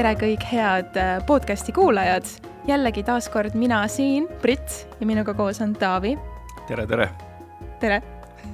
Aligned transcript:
tere, 0.00 0.14
kõik 0.16 0.44
head 0.48 0.94
äh, 0.96 1.18
podcasti 1.28 1.74
kuulajad. 1.76 2.24
jällegi 2.64 3.02
taaskord 3.04 3.52
mina 3.58 3.82
siin, 3.88 4.24
Brit 4.40 4.86
ja 4.96 5.06
minuga 5.06 5.34
koos 5.36 5.60
on 5.60 5.74
Taavi. 5.76 6.14
tere, 6.68 6.86
tere. 6.88 7.08
tere 7.82 7.98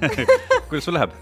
kuidas 0.67 0.83
sul 0.83 0.97
läheb? 0.97 1.13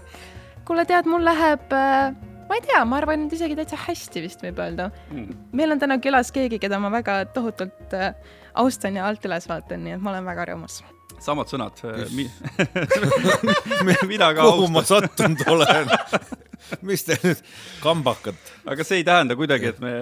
kuule, 0.66 0.82
tead, 0.88 1.06
mul 1.06 1.22
läheb 1.22 1.70
äh, 1.70 2.10
ma 2.48 2.58
ei 2.58 2.64
tea, 2.66 2.80
ma 2.82 2.98
arvan, 2.98 3.28
et 3.28 3.36
isegi 3.38 3.54
täitsa 3.54 3.78
hästi 3.84 4.24
vist 4.24 4.42
võib 4.42 4.58
öelda 4.64 4.88
mm.. 5.12 5.46
meil 5.54 5.76
on 5.76 5.84
täna 5.84 6.00
külas 6.02 6.34
keegi, 6.34 6.58
keda 6.58 6.80
ma 6.82 6.90
väga 6.90 7.20
tohutult 7.36 7.94
äh, 7.94 8.10
austan 8.58 8.98
ja 8.98 9.06
alt 9.06 9.22
üles 9.30 9.46
vaatan, 9.46 9.84
nii 9.86 9.94
et 9.94 10.02
ma 10.02 10.10
olen 10.16 10.26
väga 10.26 10.48
rõõmus. 10.50 10.80
samad 11.22 11.54
sõnad 11.54 11.84
Mi... 12.18 12.26
mina 14.10 14.34
ka 14.34 14.50
kuhu 14.50 14.74
ma 14.74 14.82
sattunud 14.90 15.46
olen 15.54 15.94
mis 16.88 17.04
te 17.06 17.16
nüüd 17.22 17.40
kambakad? 17.82 18.36
aga 18.66 18.84
see 18.86 19.00
ei 19.00 19.06
tähenda 19.06 19.36
kuidagi, 19.38 19.70
et 19.72 19.80
me, 19.82 19.92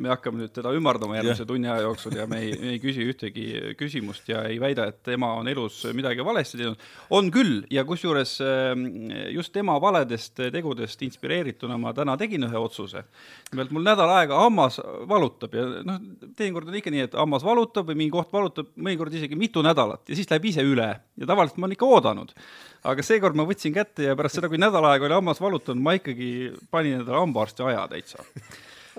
me 0.00 0.10
hakkame 0.12 0.42
nüüd 0.42 0.52
teda 0.54 0.72
ümardama 0.76 1.18
järgmise 1.18 1.46
tunni 1.48 1.68
aja 1.68 1.84
jooksul 1.86 2.16
ja 2.18 2.26
me 2.30 2.40
ei, 2.44 2.52
ei 2.74 2.80
küsi 2.82 3.04
ühtegi 3.10 3.46
küsimust 3.78 4.28
ja 4.30 4.44
ei 4.48 4.58
väida, 4.62 4.88
et 4.90 5.02
tema 5.06 5.34
on 5.38 5.48
elus 5.50 5.82
midagi 5.96 6.24
valesti 6.24 6.60
teinud. 6.60 6.86
on 7.14 7.30
küll 7.34 7.62
ja 7.72 7.84
kusjuures 7.88 8.36
ähm, 8.44 8.86
just 9.34 9.52
tema 9.54 9.76
valedest 9.82 10.40
tegudest 10.54 11.02
inspireerituna 11.06 11.78
ma 11.80 11.94
täna 11.96 12.16
tegin 12.20 12.48
ühe 12.48 12.60
otsuse. 12.60 13.04
nimelt 13.52 13.74
mul 13.74 13.86
nädal 13.86 14.12
aega 14.18 14.40
hammas 14.44 14.80
valutab 15.08 15.54
ja 15.54 15.66
noh, 15.86 16.00
teinekord 16.36 16.68
on 16.70 16.80
ikka 16.80 16.94
nii, 16.94 17.08
et 17.08 17.18
hammas 17.18 17.44
valutab 17.44 17.90
või 17.90 18.00
mingi 18.04 18.16
koht 18.16 18.32
valutab, 18.32 18.72
mõnikord 18.76 19.14
isegi 19.14 19.38
mitu 19.38 19.62
nädalat 19.64 20.08
ja 20.08 20.16
siis 20.16 20.30
läheb 20.30 20.52
ise 20.52 20.64
üle 20.64 20.88
ja 20.94 21.28
tavaliselt 21.28 21.60
ma 21.60 21.68
olen 21.68 21.76
ikka 21.76 21.90
oodanud 21.90 22.34
aga 22.84 23.04
seekord 23.06 23.38
ma 23.38 23.46
võtsin 23.48 23.74
kätte 23.74 24.08
ja 24.08 24.16
pärast 24.18 24.38
seda, 24.38 24.50
kui 24.52 24.60
nädal 24.60 24.84
aega 24.90 25.08
oli 25.08 25.16
hammas 25.16 25.40
valutanud, 25.42 25.82
ma 25.84 25.96
ikkagi 25.98 26.30
panin 26.72 27.00
endale 27.00 27.22
hambaarsti 27.22 27.64
aja 27.70 27.86
täitsa 27.92 28.24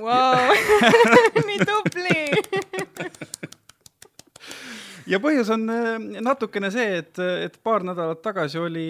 wow. 0.02 0.54
nii 1.50 1.60
tubli 1.70 2.24
ja 5.10 5.20
põhjus 5.22 5.52
on 5.54 5.68
äh, 5.70 5.92
natukene 6.26 6.72
see, 6.74 6.98
et, 7.04 7.20
et 7.46 7.60
paar 7.64 7.86
nädalat 7.86 8.24
tagasi 8.26 8.60
oli, 8.62 8.88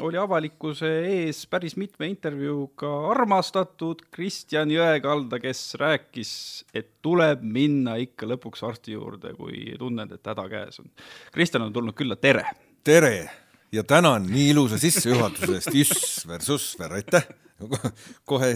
oli 0.00 0.20
avalikkuse 0.20 0.88
ees 1.10 1.42
päris 1.50 1.76
mitme 1.80 2.08
intervjuuga 2.08 2.94
armastatud 3.12 4.06
Kristjan 4.14 4.72
Jõekalda, 4.72 5.40
kes 5.42 5.62
rääkis, 5.80 6.32
et 6.72 6.94
tuleb 7.04 7.44
minna 7.44 7.98
ikka 8.00 8.28
lõpuks 8.30 8.64
arsti 8.66 8.96
juurde, 8.96 9.36
kui 9.36 9.68
tunned, 9.78 10.16
et 10.16 10.32
häda 10.32 10.48
käes 10.48 10.80
on. 10.80 10.90
Kristjan 11.36 11.68
on 11.68 11.76
tulnud 11.76 11.98
külla, 11.98 12.16
tere! 12.16 12.48
tere! 12.84 13.49
Ja 13.72 13.84
tänan 13.84 14.26
nii 14.30 14.50
ilusa 14.54 14.78
sissejuhatuse 14.78 15.58
eest, 15.58 15.74
Jüsver, 15.74 16.42
Susver, 16.42 16.98
aitäh. 16.98 17.26
kohe 18.30 18.48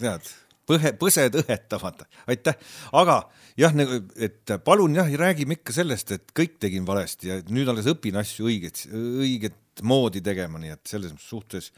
tead, 0.00 0.26
põhe, 0.68 0.92
põsed 1.00 1.38
õhetavad, 1.40 2.04
aitäh. 2.30 2.58
aga 2.92 3.18
jah, 3.60 3.74
nagu, 3.76 4.02
et 4.20 4.54
palun 4.66 4.94
jah, 4.98 5.10
räägime 5.20 5.58
ikka 5.58 5.74
sellest, 5.76 6.14
et 6.16 6.34
kõik 6.36 6.58
tegin 6.62 6.86
valesti 6.86 7.32
ja 7.32 7.40
nüüd 7.48 7.70
alles 7.72 7.88
õpin 7.90 8.18
asju 8.20 8.48
õiget, 8.50 8.86
õiget 8.92 9.84
moodi 9.86 10.22
tegema, 10.24 10.60
nii 10.60 10.74
et 10.76 10.92
selles 10.92 11.16
suhtes 11.24 11.70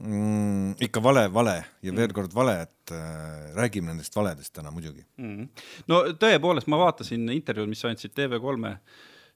mm, 0.00 0.80
ikka 0.88 1.02
vale, 1.04 1.28
vale 1.32 1.58
ja 1.84 1.94
veel 1.94 2.14
kord 2.16 2.34
vale, 2.34 2.56
et 2.66 2.94
äh, 2.96 3.52
räägime 3.58 3.92
nendest 3.92 4.16
valedest 4.16 4.54
täna 4.56 4.72
muidugi 4.74 5.04
mm. 5.20 5.64
no 5.92 6.02
tõepoolest, 6.18 6.70
ma 6.72 6.80
vaatasin 6.86 7.28
intervjuud, 7.36 7.70
mis 7.70 7.84
sa 7.84 7.92
andsid 7.92 8.16
TV3 8.16 8.74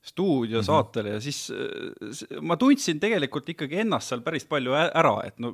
stuudiosaatele 0.06 1.08
mm 1.08 1.12
-hmm. 1.12 1.14
ja 1.14 1.20
siis 1.20 1.50
äh, 1.50 2.40
ma 2.40 2.56
tundsin 2.56 3.00
tegelikult 3.00 3.48
ikkagi 3.48 3.80
ennast 3.82 4.12
seal 4.12 4.22
päris 4.22 4.44
palju 4.46 4.74
ära, 4.74 5.14
et 5.26 5.38
no 5.42 5.52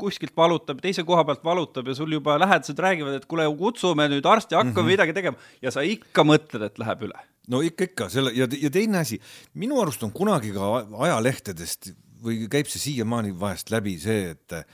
kuskilt 0.00 0.36
valutab, 0.36 0.80
teise 0.80 1.04
koha 1.04 1.24
pealt 1.28 1.44
valutab 1.44 1.88
ja 1.88 1.94
sul 1.94 2.12
juba 2.12 2.38
lähedased 2.40 2.78
räägivad, 2.78 3.18
et 3.20 3.26
kuule, 3.26 3.46
kutsume 3.58 4.08
nüüd 4.08 4.26
arsti, 4.26 4.54
hakkame 4.54 4.72
mm 4.72 4.86
-hmm. 4.86 4.90
midagi 4.94 5.12
tegema 5.12 5.36
ja 5.62 5.70
sa 5.70 5.80
ikka 5.80 6.24
mõtled, 6.24 6.64
et 6.66 6.78
läheb 6.78 7.02
üle. 7.08 7.18
no 7.48 7.60
ikka, 7.60 7.84
ikka 7.84 8.08
selle 8.08 8.32
ja, 8.34 8.48
ja 8.60 8.70
teine 8.70 8.98
asi, 8.98 9.20
minu 9.54 9.80
arust 9.80 10.02
on 10.02 10.12
kunagi 10.12 10.52
ka 10.52 10.86
ajalehtedest 10.98 11.92
või 12.22 12.46
käib 12.48 12.66
see 12.70 12.80
siiamaani 12.80 13.34
vahest 13.40 13.70
läbi 13.70 13.98
see, 13.98 14.30
et, 14.30 14.66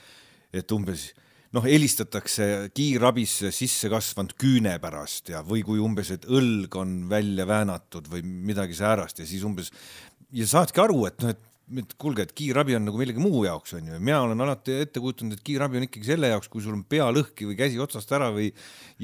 et 0.53 0.71
umbes 0.71 1.13
noh, 1.55 1.65
helistatakse 1.65 2.69
kiirabisse 2.75 3.51
sisse 3.55 3.89
kasvanud 3.91 4.35
küüne 4.39 4.75
pärast 4.81 5.31
ja, 5.33 5.43
või 5.45 5.63
kui 5.65 5.81
umbes, 5.81 6.11
et 6.13 6.27
õlg 6.29 6.75
on 6.79 6.95
välja 7.11 7.47
väänatud 7.49 8.09
või 8.11 8.23
midagi 8.25 8.77
säärast 8.77 9.21
ja 9.21 9.27
siis 9.29 9.45
umbes 9.47 9.71
ja 10.35 10.45
saadki 10.49 10.83
aru, 10.83 11.05
et 11.09 11.23
noh, 11.23 11.35
et 11.35 11.45
et 11.77 11.91
kuulge, 12.01 12.23
et 12.25 12.31
kiirabi 12.33 12.73
on 12.73 12.87
nagu 12.87 12.97
millegi 12.97 13.21
muu 13.21 13.43
jaoks 13.45 13.75
onju 13.77 13.93
ja 13.93 13.99
mina 14.01 14.23
olen 14.25 14.41
alati 14.41 14.79
ette 14.87 15.01
kujutanud, 15.03 15.35
et 15.35 15.43
kiirabi 15.45 15.77
on 15.77 15.85
ikkagi 15.85 16.07
selle 16.07 16.31
jaoks, 16.31 16.49
kui 16.49 16.63
sul 16.65 16.73
on 16.73 16.81
pea 16.89 17.05
lõhki 17.13 17.45
või 17.45 17.57
käsi 17.59 17.77
otsast 17.81 18.09
ära 18.17 18.31
või 18.33 18.47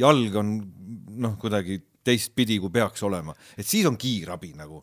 jalg 0.01 0.39
on 0.41 0.55
noh, 1.21 1.35
kuidagi 1.41 1.77
teistpidi, 2.05 2.57
kui 2.61 2.73
peaks 2.73 3.03
olema, 3.05 3.35
et 3.53 3.69
siis 3.69 3.85
on 3.89 3.97
kiirabi 4.01 4.53
nagu, 4.57 4.81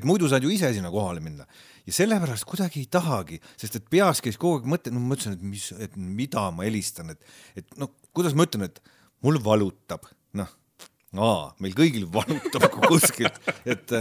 et 0.00 0.06
muidu 0.08 0.28
saad 0.30 0.44
ju 0.44 0.52
ise 0.52 0.70
sinna 0.74 0.90
kohale 0.92 1.22
minna. 1.24 1.46
Ja 1.84 1.94
sellepärast 1.96 2.46
kuidagi 2.48 2.82
ei 2.82 2.90
tahagi, 2.90 3.40
sest 3.60 3.78
et 3.78 3.88
peas 3.92 4.22
käis 4.24 4.38
kogu 4.40 4.60
aeg 4.60 4.68
mõte, 4.70 4.92
no 4.92 5.02
ma 5.02 5.14
mõtlesin, 5.14 5.36
et 5.36 5.46
mis, 5.54 5.70
et 5.86 5.96
mida 5.96 6.48
ma 6.54 6.66
helistan, 6.66 7.12
et, 7.14 7.32
et 7.60 7.80
noh, 7.80 7.92
kuidas 8.16 8.36
ma 8.36 8.46
ütlen, 8.48 8.66
et 8.68 8.80
mul 9.24 9.40
valutab, 9.44 10.08
noh, 10.38 10.50
aa, 11.14 11.50
meil 11.62 11.76
kõigil 11.78 12.08
valutab 12.12 12.68
kuskilt, 12.86 13.40
et 13.64 13.98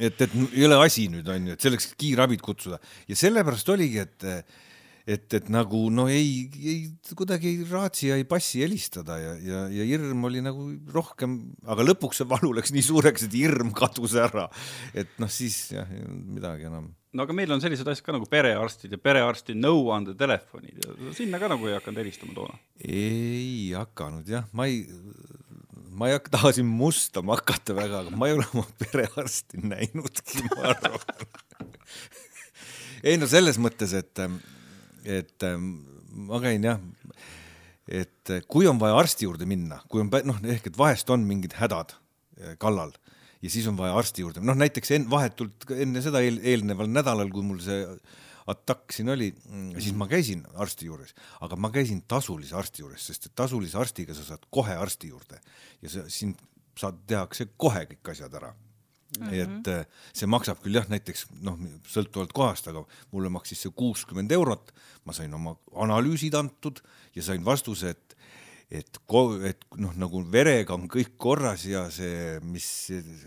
et, 0.00 0.22
et 0.24 0.34
ei 0.56 0.64
ole 0.64 0.78
asi 0.80 1.04
nüüd 1.12 1.26
on 1.28 1.50
ju, 1.50 1.54
et 1.54 1.64
selleks 1.64 1.90
kiirabid 2.00 2.40
kutsuda. 2.42 2.78
Ja 3.10 3.18
sellepärast 3.18 3.68
oligi, 3.74 4.00
et 4.00 4.24
et, 5.06 5.26
et 5.34 5.48
nagu 5.52 5.82
no 5.90 6.06
ei, 6.10 6.46
ei 6.62 7.14
kuidagi 7.18 7.50
ei 7.50 7.66
raatsi 7.68 8.10
ja 8.10 8.18
ei 8.20 8.26
passi 8.28 8.62
helistada 8.62 9.18
ja, 9.18 9.34
ja, 9.42 9.62
ja 9.72 9.86
hirm 9.88 10.22
oli 10.28 10.42
nagu 10.44 10.68
rohkem, 10.94 11.38
aga 11.66 11.86
lõpuks 11.86 12.22
see 12.22 12.28
valu 12.30 12.52
läks 12.58 12.74
nii 12.74 12.84
suureks, 12.86 13.26
et 13.26 13.36
hirm 13.36 13.72
kadus 13.76 14.14
ära. 14.18 14.48
et 14.94 15.10
noh, 15.22 15.30
siis 15.32 15.58
jah, 15.74 15.90
ei 15.90 16.04
olnud 16.06 16.38
midagi 16.38 16.68
enam. 16.70 16.92
no 17.12 17.26
aga 17.26 17.36
meil 17.36 17.54
on 17.54 17.64
sellised 17.64 17.88
asjad 17.88 18.06
ka 18.06 18.16
nagu 18.18 18.30
perearstid 18.30 18.94
ja 18.94 19.02
perearsti 19.02 19.58
nõuandetelefonid 19.58 20.86
ja 20.86 21.16
sinna 21.16 21.42
ka 21.42 21.50
nagu 21.50 21.70
ei 21.70 21.76
hakanud 21.78 22.02
helistama 22.04 22.38
toona? 22.38 22.58
ei 22.86 23.72
hakanud 23.74 24.30
jah, 24.30 24.46
ma 24.54 24.70
ei, 24.70 24.84
ma 25.90 26.10
ei 26.10 26.18
hakka, 26.18 26.36
tahasin 26.38 26.68
mustama 26.68 27.40
hakata 27.40 27.74
väga, 27.76 28.06
aga 28.06 28.16
ma 28.16 28.30
ei 28.30 28.38
ole 28.38 28.46
oma 28.54 28.66
perearsti 28.86 29.66
näinudki, 29.66 30.46
ma 30.52 30.74
arvan 30.76 31.30
ei 33.02 33.18
no 33.18 33.26
selles 33.26 33.58
mõttes, 33.58 33.98
et 33.98 34.26
et 35.04 35.46
ähm, 35.48 35.74
ma 36.28 36.40
käin 36.42 36.64
jah, 36.66 36.80
et 37.88 38.30
äh, 38.30 38.42
kui 38.48 38.68
on 38.70 38.80
vaja 38.80 38.98
arsti 39.00 39.26
juurde 39.26 39.48
minna, 39.48 39.80
kui 39.90 40.02
on 40.04 40.10
noh, 40.28 40.42
ehk 40.54 40.70
et 40.70 40.78
vahest 40.78 41.10
on 41.10 41.24
mingid 41.28 41.56
hädad 41.58 41.96
äh, 41.96 42.56
kallal 42.62 42.94
ja 43.42 43.50
siis 43.50 43.66
on 43.70 43.78
vaja 43.78 43.96
arsti 43.98 44.24
juurde, 44.24 44.42
noh 44.44 44.58
näiteks 44.58 44.94
en, 44.96 45.08
vahetult 45.10 45.66
enne 45.74 46.02
seda 46.04 46.22
eel, 46.22 46.38
eelneval 46.42 46.90
nädalal, 46.90 47.30
kui 47.32 47.44
mul 47.46 47.60
see 47.64 47.82
atakk 48.50 48.94
siin 48.94 49.10
oli, 49.12 49.30
mm, 49.32 49.74
siis 49.78 49.94
ma 49.98 50.08
käisin 50.10 50.42
arsti 50.62 50.88
juures, 50.88 51.14
aga 51.46 51.58
ma 51.58 51.70
käisin 51.74 52.02
tasulise 52.10 52.56
arsti 52.58 52.82
juures, 52.82 53.06
sest 53.10 53.28
et 53.28 53.36
tasulise 53.38 53.78
arstiga 53.78 54.14
sa 54.18 54.26
saad 54.32 54.46
kohe 54.50 54.74
arsti 54.78 55.12
juurde 55.12 55.38
ja 55.82 55.92
sa, 55.92 56.06
sind 56.10 56.40
saad, 56.78 57.02
tehakse 57.06 57.50
kohe 57.60 57.84
kõik 57.90 58.14
asjad 58.14 58.34
ära 58.40 58.52
Mm 59.18 59.26
-hmm. 59.26 59.58
et 59.60 59.68
äh, 59.68 59.86
see 60.16 60.26
maksab 60.26 60.62
küll 60.62 60.78
jah, 60.78 60.86
näiteks 60.88 61.26
noh, 61.44 61.58
sõltuvalt 61.84 62.32
kohast, 62.32 62.68
aga 62.68 62.84
mulle 63.12 63.28
maksis 63.28 63.60
see 63.60 63.72
kuuskümmend 63.76 64.32
eurot, 64.32 64.72
ma 65.04 65.12
sain 65.12 65.34
oma 65.34 65.56
analüüsid 65.74 66.34
antud 66.34 66.80
ja 67.14 67.22
sain 67.22 67.44
vastuse, 67.44 67.90
et 67.90 68.16
et, 68.72 68.98
et 69.44 69.64
noh, 69.76 69.92
nagu 70.00 70.22
verega 70.32 70.72
on 70.72 70.88
kõik 70.88 71.18
korras 71.20 71.66
ja 71.68 71.90
see, 71.92 72.38
mis 72.40 72.66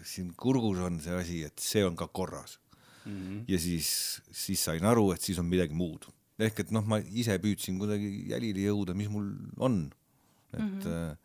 siin 0.04 0.34
kurgus 0.34 0.80
on, 0.88 0.98
see 1.00 1.14
asi, 1.14 1.44
et 1.46 1.60
see 1.62 1.86
on 1.86 1.96
ka 1.96 2.08
korras 2.08 2.58
mm. 3.06 3.12
-hmm. 3.12 3.44
ja 3.48 3.60
siis, 3.60 4.22
siis 4.32 4.64
sain 4.64 4.86
aru, 4.86 5.12
et 5.12 5.22
siis 5.22 5.40
on 5.40 5.46
midagi 5.46 5.74
muud. 5.74 6.10
ehk 6.40 6.60
et 6.60 6.72
noh, 6.72 6.84
ma 6.84 6.98
ise 6.98 7.38
püüdsin 7.38 7.78
kuidagi 7.78 8.26
jälile 8.32 8.66
jõuda, 8.66 8.94
mis 8.94 9.08
mul 9.10 9.30
on. 9.58 9.94
et 10.54 10.60
mm 10.60 10.82
-hmm 10.82 11.25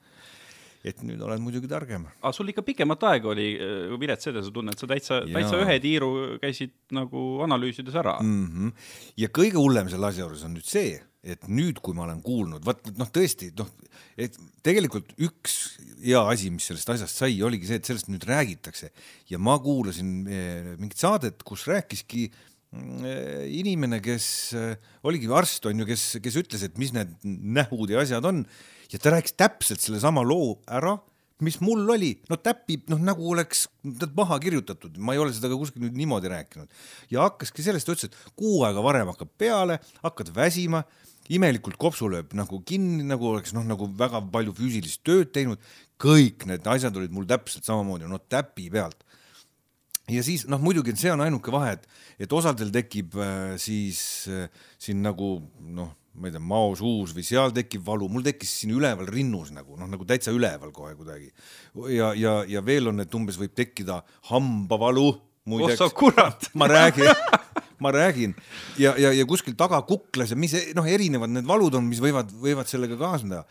et 0.85 1.03
nüüd 1.05 1.21
olen 1.21 1.43
muidugi 1.44 1.69
targem. 1.69 2.06
aga 2.21 2.32
sul 2.32 2.49
ikka 2.53 2.65
pikemat 2.65 3.05
aega 3.11 3.32
oli 3.35 3.50
äh, 3.56 3.93
vilets 4.00 4.31
enesetunne, 4.32 4.73
et 4.73 4.82
sa 4.82 4.88
täitsa, 4.91 5.21
täitsa 5.29 5.61
ühe 5.61 5.77
tiiru 5.82 6.11
käisid 6.43 6.75
nagu 6.97 7.43
analüüsides 7.44 7.97
ära 8.00 8.17
mm. 8.23 8.47
-hmm. 8.47 8.73
ja 9.21 9.29
kõige 9.29 9.61
hullem 9.61 9.93
selle 9.93 10.09
asja 10.09 10.25
juures 10.25 10.44
on 10.49 10.56
nüüd 10.56 10.69
see, 10.69 10.97
et 11.21 11.49
nüüd, 11.53 11.82
kui 11.85 11.97
ma 11.97 12.06
olen 12.06 12.23
kuulnud, 12.25 12.65
vot 12.65 12.93
noh, 12.97 13.09
tõesti 13.12 13.50
noh, 13.59 13.69
et 14.17 14.37
tegelikult 14.65 15.12
üks 15.21 15.56
hea 16.00 16.21
asi, 16.32 16.49
mis 16.53 16.65
sellest 16.71 16.93
asjast 16.94 17.21
sai, 17.21 17.35
oligi 17.44 17.69
see, 17.69 17.81
et 17.81 17.88
sellest 17.88 18.09
nüüd 18.09 18.25
räägitakse 18.29 18.88
ja 19.29 19.41
ma 19.41 19.59
kuulasin 19.61 20.15
eh, 20.25 20.71
mingit 20.81 21.00
saadet, 21.00 21.44
kus 21.44 21.67
rääkiski 21.69 22.25
eh, 22.31 22.50
inimene, 22.71 23.99
kes 24.03 24.27
eh, 24.55 24.91
oligi 25.03 25.31
arst, 25.35 25.67
on 25.67 25.83
ju, 25.83 25.87
kes, 25.89 26.05
kes 26.23 26.37
ütles, 26.39 26.63
et 26.63 26.77
mis 26.79 26.93
need 26.95 27.17
nähud 27.27 27.91
ja 27.91 28.03
asjad 28.05 28.27
on 28.31 28.45
ja 28.91 29.01
ta 29.03 29.15
rääkis 29.17 29.35
täpselt 29.39 29.83
sellesama 29.83 30.23
loo 30.23 30.61
ära, 30.71 30.95
mis 31.43 31.59
mul 31.65 31.83
oli, 31.91 32.13
no 32.31 32.39
täpib, 32.39 32.87
noh 32.93 33.01
nagu 33.03 33.27
oleks 33.33 33.65
maha 34.15 34.39
kirjutatud, 34.43 35.01
ma 35.03 35.17
ei 35.17 35.23
ole 35.23 35.35
seda 35.35 35.51
ka 35.51 35.59
kuskil 35.59 35.83
nüüd 35.83 35.99
niimoodi 35.99 36.31
rääkinud. 36.31 36.71
ja 37.11 37.27
hakkaski 37.27 37.65
sellest, 37.65 37.89
ta 37.89 37.97
ütles, 37.97 38.11
et 38.11 38.35
kuu 38.39 38.63
aega 38.69 38.85
varem 38.85 39.11
hakkab 39.11 39.33
peale, 39.41 39.81
hakkad 40.05 40.31
väsima, 40.37 40.85
imelikult 41.31 41.79
kopsu 41.81 42.11
lööb 42.13 42.35
nagu 42.39 42.63
kinni, 42.67 43.03
nagu 43.07 43.33
oleks 43.33 43.55
noh, 43.57 43.67
nagu 43.67 43.89
väga 43.99 44.23
palju 44.31 44.55
füüsilist 44.55 45.03
tööd 45.07 45.35
teinud. 45.35 45.59
kõik 46.01 46.47
need 46.49 46.65
asjad 46.71 46.95
olid 46.97 47.13
mul 47.13 47.27
täpselt 47.29 47.67
samamoodi, 47.67 48.07
no 48.09 48.23
täpi 48.31 48.71
pealt 48.73 49.03
ja 50.11 50.25
siis 50.27 50.47
noh, 50.51 50.61
muidugi 50.62 50.95
see 50.99 51.12
on 51.12 51.23
ainuke 51.25 51.53
vahe, 51.55 51.77
et, 51.79 51.89
et 52.27 52.33
osadel 52.33 52.73
tekib 52.75 53.17
äh, 53.21 53.55
siis 53.61 54.03
äh, 54.31 54.49
siin 54.81 55.03
nagu 55.05 55.37
noh, 55.61 55.95
ma 56.21 56.29
ei 56.29 56.35
tea, 56.35 56.43
maosuus 56.43 57.15
või 57.17 57.25
seal 57.27 57.55
tekib 57.55 57.85
valu, 57.87 58.09
mul 58.11 58.25
tekkis 58.27 58.53
siin 58.62 58.75
üleval 58.75 59.09
rinnus 59.11 59.53
nagu 59.55 59.79
noh, 59.79 59.89
nagu 59.91 60.07
täitsa 60.09 60.35
üleval 60.35 60.73
kohe 60.75 60.97
kuidagi. 60.99 61.31
ja, 61.95 62.12
ja, 62.19 62.41
ja 62.49 62.65
veel 62.67 62.91
on, 62.91 63.01
et 63.05 63.15
umbes 63.15 63.39
võib 63.41 63.55
tekkida 63.57 64.01
hambavalu. 64.33 65.09
oh 65.51 65.73
sa 65.79 65.89
kurat 65.95 66.51
ma 66.55 66.69
räägin 66.71 67.09
ma 67.81 67.93
räägin 67.95 68.35
ja, 68.79 68.93
ja, 68.99 69.12
ja 69.17 69.25
kuskil 69.27 69.57
taga 69.59 69.81
kuklas 69.89 70.35
ja 70.35 70.37
mis 70.37 70.55
noh, 70.77 70.87
erinevad 70.87 71.33
need 71.33 71.49
valud 71.49 71.79
on, 71.79 71.89
mis 71.89 72.03
võivad, 72.03 72.29
võivad 72.43 72.69
sellega 72.69 72.99
kaasneda. 73.01 73.47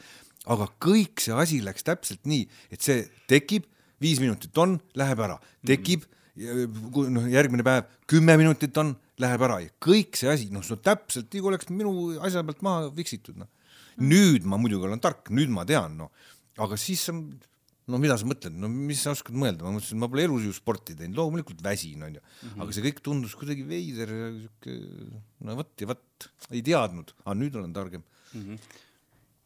aga 0.46 0.70
kõik 0.82 1.24
see 1.24 1.34
asi 1.36 1.64
läks 1.64 1.84
täpselt 1.88 2.22
nii, 2.30 2.46
et 2.72 2.82
see 2.82 3.04
tekib, 3.28 3.66
viis 4.02 4.22
minutit 4.22 4.56
on, 4.58 4.78
läheb 5.00 5.20
ära, 5.26 5.40
tekib 5.66 6.06
mm 6.06 6.16
noh, 6.40 7.28
järgmine 7.32 7.66
päev 7.66 7.90
kümme 8.10 8.36
minutit 8.40 8.78
on, 8.82 8.94
läheb 9.20 9.44
ära 9.48 9.60
ja 9.64 9.72
kõik 9.84 10.18
see 10.20 10.32
asi, 10.32 10.48
noh, 10.54 10.64
see 10.66 10.78
on 10.78 10.84
täpselt 10.86 11.30
kui 11.34 11.52
oleks 11.52 11.70
minu 11.74 11.94
asja 12.24 12.44
pealt 12.48 12.64
maha 12.66 12.90
fiksitud, 12.96 13.38
noh. 13.42 13.50
nüüd 14.00 14.48
ma 14.48 14.60
muidugi 14.62 14.88
olen 14.88 15.02
tark, 15.04 15.32
nüüd 15.36 15.52
ma 15.54 15.66
tean, 15.68 15.98
noh, 16.00 16.12
aga 16.64 16.80
siis 16.80 17.04
sa, 17.10 17.16
no 17.16 18.02
mida 18.02 18.16
sa 18.20 18.28
mõtled, 18.30 18.56
no 18.56 18.72
mis 18.72 19.04
sa 19.04 19.14
oskad 19.16 19.36
mõelda, 19.36 19.66
ma 19.66 19.76
mõtlesin, 19.76 20.00
ma 20.00 20.12
pole 20.12 20.28
elus 20.30 20.48
ju 20.48 20.56
sporti 20.56 20.96
teinud, 20.96 21.20
loomulikult 21.20 21.64
väsin, 21.66 22.06
onju, 22.08 22.24
mhm. 22.24 22.62
aga 22.64 22.76
see 22.76 22.86
kõik 22.88 23.02
tundus 23.06 23.36
kuidagi 23.40 23.66
veider 23.68 24.14
ja 24.16 24.30
siuke, 24.38 24.78
no 25.48 25.58
vot 25.60 25.74
ja 25.84 25.92
vot, 25.92 26.30
ei 26.54 26.64
teadnud, 26.66 27.16
aga 27.26 27.40
nüüd 27.42 27.60
olen 27.60 27.76
targem 27.76 28.06
mm. 28.06 28.46
-hmm 28.46 28.86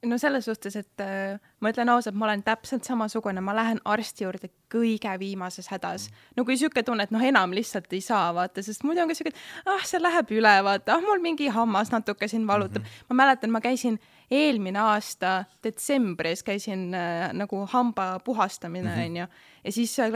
no 0.04 0.18
selles 0.18 0.46
suhtes, 0.46 0.76
et 0.76 1.04
äh, 1.04 1.40
ma 1.60 1.72
ütlen 1.72 1.90
ausalt, 1.94 2.18
ma 2.20 2.28
olen 2.28 2.44
täpselt 2.46 2.88
samasugune, 2.88 3.42
ma 3.42 3.56
lähen 3.56 3.80
arsti 3.86 4.26
juurde 4.26 4.50
kõige 4.74 5.14
viimases 5.20 5.70
hädas 5.72 6.10
mm.. 6.10 6.34
no 6.38 6.46
kui 6.48 6.58
sihuke 6.60 6.84
tunne, 6.84 7.06
et 7.08 7.14
noh, 7.14 7.24
enam 7.24 7.54
lihtsalt 7.56 7.92
ei 7.94 8.02
saa 8.04 8.32
vaata, 8.36 8.64
sest 8.66 8.84
muidu 8.88 9.04
on 9.04 9.12
ka 9.12 9.18
siuke, 9.18 9.34
et 9.34 9.70
ah, 9.70 9.86
see 9.88 10.02
läheb 10.02 10.34
üle, 10.36 10.54
vaata, 10.66 10.98
ah, 10.98 11.06
mul 11.06 11.24
mingi 11.24 11.48
hammas 11.54 11.94
natuke 11.94 12.28
siin 12.32 12.48
valutab 12.50 12.84
mm. 12.84 12.90
-hmm. 12.90 13.10
ma 13.10 13.22
mäletan, 13.24 13.54
ma 13.54 13.62
käisin 13.64 14.00
eelmine 14.32 14.80
aasta 14.80 15.46
detsembris 15.64 16.44
käisin 16.44 16.94
äh, 16.96 17.32
nagu 17.34 17.66
hamba 17.72 18.20
puhastamine 18.20 18.90
mhm. 18.90 19.06
onju 19.06 19.26
mm 19.26 19.32
-hmm 19.32 19.53
ja 19.64 19.72
siis 19.72 19.94
see, 19.96 20.10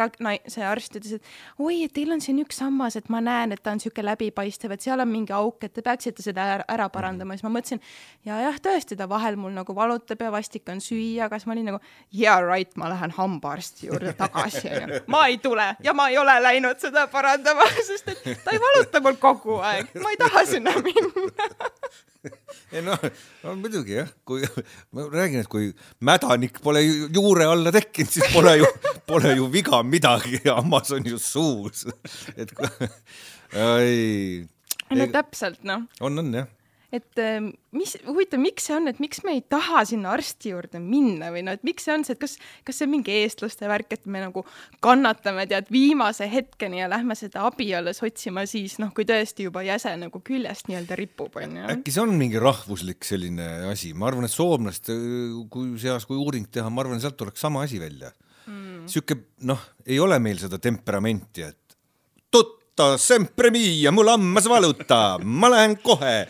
see 0.51 0.65
arst 0.67 0.97
ütles, 0.99 1.17
et 1.17 1.63
oi, 1.63 1.83
et 1.85 1.93
teil 1.95 2.11
on 2.13 2.21
siin 2.23 2.39
üks 2.43 2.59
hammas, 2.63 2.97
et 2.99 3.09
ma 3.13 3.21
näen, 3.23 3.53
et 3.55 3.61
ta 3.63 3.73
on 3.75 3.81
sihuke 3.81 4.03
läbipaistev, 4.05 4.73
et 4.75 4.83
seal 4.85 5.01
on 5.03 5.09
mingi 5.09 5.33
auk, 5.35 5.63
et 5.63 5.73
te 5.73 5.83
peaksite 5.85 6.25
seda 6.25 6.47
ära, 6.57 6.67
ära 6.73 6.89
parandama, 6.93 7.37
siis 7.37 7.45
ma 7.47 7.53
mõtlesin 7.55 7.81
ja 8.27 8.41
jah, 8.43 8.59
tõesti, 8.63 8.97
ta 8.99 9.07
vahel 9.09 9.39
mul 9.39 9.55
nagu 9.55 9.75
valutab 9.77 10.21
ja 10.23 10.31
vastik 10.33 10.67
on 10.73 10.81
süüa, 10.83 11.29
siis 11.33 11.47
ma 11.47 11.55
olin 11.55 11.71
nagu 11.71 11.81
yeah 12.15 12.41
right, 12.43 12.75
ma 12.79 12.91
lähen 12.91 13.13
hambaarsti 13.15 13.91
juurde 13.91 14.13
tagasi 14.17 14.67
onju. 14.73 15.03
ma 15.13 15.25
ei 15.31 15.39
tule 15.43 15.69
ja 15.83 15.95
ma 15.97 16.09
ei 16.11 16.19
ole 16.21 16.37
läinud 16.43 16.81
seda 16.83 17.07
parandama, 17.11 17.67
sest 17.89 18.13
et 18.13 18.43
ta 18.43 18.55
ei 18.55 18.61
valuta 18.63 19.03
mul 19.05 19.19
kogu 19.21 19.61
aeg, 19.63 19.95
ma 20.03 20.13
ei 20.13 20.21
taha 20.21 20.45
sinna 20.49 20.75
minna 20.83 21.27
ei 22.75 22.83
noh, 22.85 23.05
no 23.43 23.55
muidugi 23.59 23.97
jah, 23.99 24.11
kui 24.27 24.43
ma 24.95 25.07
räägin, 25.11 25.45
et 25.45 25.51
kui 25.51 25.71
mädanik 26.03 26.59
pole 26.63 26.83
juure 26.83 27.47
alla 27.47 27.73
tekkinud, 27.75 28.11
siis 28.11 28.33
pole 28.33 28.57
ju, 28.61 28.69
pole 29.09 29.35
ju 29.37 29.47
viga 29.53 29.81
midagi, 29.83 30.41
hammas 30.47 30.93
on 30.97 31.07
ju 31.07 31.21
suus. 31.21 31.87
et 32.39 32.53
ei. 33.55 34.45
no 34.91 35.09
täpselt 35.13 35.63
noh. 35.67 35.87
on, 36.01 36.23
on 36.23 36.39
jah 36.41 36.53
et 36.95 37.19
äh, 37.19 37.41
mis, 37.75 37.97
huvitav, 38.07 38.39
miks 38.39 38.69
see 38.69 38.75
on, 38.77 38.87
et 38.87 38.99
miks 39.03 39.19
me 39.25 39.33
ei 39.35 39.41
taha 39.43 39.81
sinna 39.89 40.13
arsti 40.15 40.53
juurde 40.53 40.79
minna 40.79 41.33
või 41.33 41.43
noh, 41.43 41.57
et 41.57 41.65
miks 41.67 41.83
see 41.83 41.91
on 41.97 42.05
see, 42.07 42.15
et 42.15 42.21
kas, 42.21 42.37
kas 42.67 42.79
see 42.79 42.87
on 42.87 42.93
mingi 42.93 43.11
eestlaste 43.25 43.67
värk, 43.67 43.91
et 43.97 44.07
me 44.07 44.21
nagu 44.23 44.45
kannatame 44.83 45.43
tead 45.51 45.67
viimase 45.73 46.29
hetkeni 46.31 46.79
ja 46.79 46.87
lähme 46.91 47.17
seda 47.19 47.43
abi 47.49 47.73
alles 47.75 47.99
otsima 48.05 48.45
siis 48.47 48.77
noh, 48.79 48.93
kui 48.95 49.07
tõesti 49.09 49.49
juba 49.49 49.65
jäse 49.67 49.91
nagu 49.99 50.23
küljest 50.23 50.71
nii-öelda 50.71 50.99
ripub 50.99 51.35
onju. 51.43 51.67
äkki 51.75 51.91
see 51.91 52.05
on 52.05 52.15
mingi 52.19 52.39
rahvuslik 52.39 53.03
selline 53.07 53.49
asi, 53.73 53.91
ma 53.91 54.07
arvan, 54.11 54.29
et 54.29 54.35
soomlaste 54.35 54.95
kui 55.51 55.75
seas, 55.81 56.07
kui 56.07 56.15
uuring 56.15 56.47
teha, 56.47 56.71
ma 56.71 56.85
arvan, 56.85 57.03
sealt 57.03 57.19
tuleks 57.19 57.43
sama 57.43 57.67
asi 57.67 57.83
välja. 57.83 58.15
Mm.. 58.47 58.85
sihuke 58.87 59.17
noh, 59.43 59.59
ei 59.83 59.99
ole 59.99 60.21
meil 60.23 60.37
seda 60.39 60.55
temperamenti, 60.63 61.43
et 61.43 61.75
tutta 62.31 62.93
sempre 62.95 63.51
mia, 63.51 63.91
mul 63.91 64.07
hammas 64.07 64.47
valutab, 64.47 65.25
ma 65.27 65.51
lähen 65.51 65.75
kohe 65.83 66.21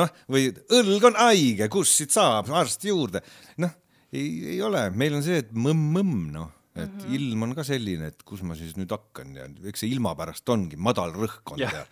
noh, 0.00 0.14
või 0.30 0.48
õlg 0.76 1.10
on 1.10 1.20
haige, 1.20 1.68
kus 1.72 1.92
siit 2.00 2.14
saab 2.14 2.50
arsti 2.60 2.90
juurde. 2.92 3.22
noh, 3.62 3.76
ei, 4.12 4.56
ei 4.56 4.62
ole, 4.66 4.88
meil 4.90 5.18
on 5.18 5.26
see, 5.26 5.42
et 5.44 5.52
mõmm-mõmm, 5.54 6.30
noh 6.34 6.56
et 6.70 6.86
mm 6.86 7.00
-hmm. 7.00 7.14
ilm 7.14 7.42
on 7.42 7.54
ka 7.54 7.64
selline, 7.66 8.06
et 8.12 8.22
kus 8.22 8.42
ma 8.46 8.54
siis 8.54 8.76
nüüd 8.78 8.92
hakkan 8.94 9.32
ja 9.34 9.46
eks 9.66 9.82
see 9.82 9.90
ilma 9.90 10.12
pärast 10.14 10.48
ongi 10.54 10.78
madal 10.78 11.10
rõhkkond 11.16 11.58
ja, 11.58 11.70
ja, 11.74 11.82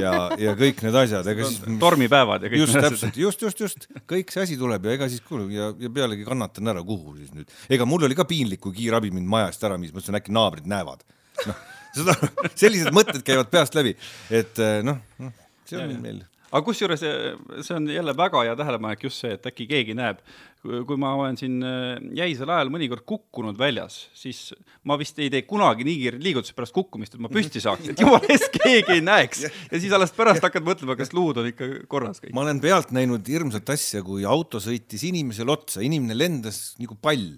ja, 0.00 0.12
ja 0.42 0.54
kõik 0.58 0.82
need 0.82 0.98
asjad, 0.98 1.28
ega 1.30 1.46
siis. 1.46 1.62
tormipäevad 1.78 2.42
ja 2.42 2.50
kõik. 2.50 2.64
just 2.64 2.74
täpselt, 2.74 3.20
just, 3.22 3.42
just, 3.46 3.60
just 3.60 3.86
kõik 4.10 4.34
see 4.34 4.42
asi 4.42 4.58
tuleb 4.58 4.84
ja 4.84 4.96
ega 4.98 5.08
siis 5.12 5.22
kuule 5.22 5.46
ja, 5.54 5.70
ja 5.78 5.90
pealegi 5.90 6.26
kannatan 6.26 6.74
ära, 6.74 6.82
kuhu 6.82 7.14
siis 7.20 7.30
nüüd. 7.38 7.54
ega 7.70 7.86
mul 7.86 8.08
oli 8.08 8.18
ka 8.18 8.26
piinlik, 8.26 8.60
kui 8.66 8.74
kiirabi 8.74 9.14
mind 9.14 9.30
majast 9.30 9.62
ära 9.62 9.78
viis, 9.78 9.94
mõtlesin 9.94 10.18
äkki 10.18 10.34
naabrid 10.34 10.66
näevad. 10.66 11.06
noh, 11.46 11.62
seda, 11.94 12.18
sellised 12.58 12.90
mõtted 12.90 13.22
käivad 13.22 13.52
peast 13.52 13.78
läbi, 13.78 13.94
et 14.30 14.58
noh, 14.82 14.98
noh, 15.22 15.32
see 15.70 15.78
on 15.78 15.94
ja, 15.94 16.02
meil 16.02 16.24
aga 16.56 16.64
kusjuures 16.66 17.02
eh, 17.04 17.34
see 17.60 17.76
on 17.76 17.88
jälle 17.92 18.14
väga 18.16 18.42
hea 18.46 18.54
tähelepanek 18.58 19.02
just 19.06 19.22
see, 19.22 19.34
et 19.36 19.48
äkki 19.50 19.66
keegi 19.70 19.96
näeb, 19.96 20.22
kui 20.62 20.98
ma 21.00 21.12
olen 21.18 21.36
siin 21.38 21.58
eh, 21.66 21.98
jäisel 22.22 22.50
ajal 22.52 22.70
mõnikord 22.72 23.04
kukkunud 23.08 23.58
väljas, 23.60 24.06
siis 24.16 24.54
ma 24.88 24.96
vist 25.00 25.18
ei 25.20 25.28
tee 25.32 25.44
kunagi 25.48 25.86
nii 25.86 25.98
kiireid 26.02 26.24
liigutusi 26.24 26.56
pärast 26.56 26.74
kukkumist, 26.76 27.16
et 27.16 27.24
ma 27.24 27.32
püsti 27.32 27.62
saaks, 27.62 27.92
et 27.92 28.02
jumala 28.02 28.24
eest 28.32 28.48
keegi 28.56 28.96
ei 28.96 29.04
näeks. 29.04 29.44
Ja 29.70 29.82
siis 29.82 29.92
alles 29.96 30.14
pärast 30.16 30.44
hakkad 30.46 30.66
mõtlema, 30.66 30.96
kas 30.98 31.12
luud 31.16 31.42
on 31.42 31.50
ikka 31.52 31.70
korras 31.92 32.22
kõik. 32.22 32.34
ma 32.36 32.46
olen 32.46 32.62
pealt 32.64 32.94
näinud 32.96 33.28
hirmsat 33.28 33.76
asja, 33.76 34.02
kui 34.06 34.26
auto 34.26 34.62
sõitis 34.62 35.06
inimesele 35.06 35.54
otsa, 35.54 35.84
inimene 35.86 36.16
lendas 36.18 36.74
nagu 36.80 36.98
pall 36.98 37.36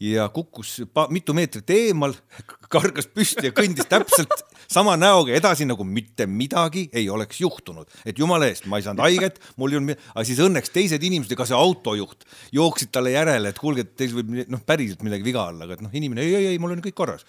ja 0.00 0.28
kukkus 0.28 0.82
mitu 1.10 1.34
meetrit 1.36 1.70
eemal, 1.72 2.14
kargas 2.74 3.08
püsti 3.08 3.48
ja 3.48 3.54
kõndis 3.56 3.88
täpselt 3.88 4.34
sama 4.68 4.96
näoga 5.00 5.34
edasi, 5.36 5.66
nagu 5.68 5.86
mitte 5.88 6.26
midagi 6.28 6.86
ei 6.92 7.08
oleks 7.10 7.40
juhtunud. 7.40 7.88
et 8.04 8.18
jumala 8.18 8.50
eest, 8.50 8.66
ma 8.66 8.80
ei 8.80 8.86
saanud 8.86 9.04
haiget, 9.06 9.40
mul 9.56 9.72
ei 9.72 9.80
olnud, 9.80 10.06
aga 10.14 10.26
siis 10.28 10.42
õnneks 10.44 10.72
teised 10.74 11.02
inimesed 11.02 11.32
ja 11.32 11.40
ka 11.40 11.48
see 11.48 11.56
autojuht 11.56 12.26
jooksid 12.52 12.92
talle 12.92 13.14
järele, 13.14 13.52
et 13.52 13.60
kuulge, 13.60 13.86
teil 13.96 14.12
võib 14.18 14.34
noh, 14.52 14.64
päriselt 14.66 15.04
midagi 15.06 15.26
viga 15.26 15.48
olla, 15.48 15.64
aga 15.64 15.78
et 15.78 15.84
noh, 15.86 15.94
inimene 15.94 16.24
ei, 16.26 16.34
ei, 16.34 16.50
ei, 16.52 16.62
mul 16.62 16.76
on 16.76 16.84
kõik 16.84 16.98
korras. 16.98 17.24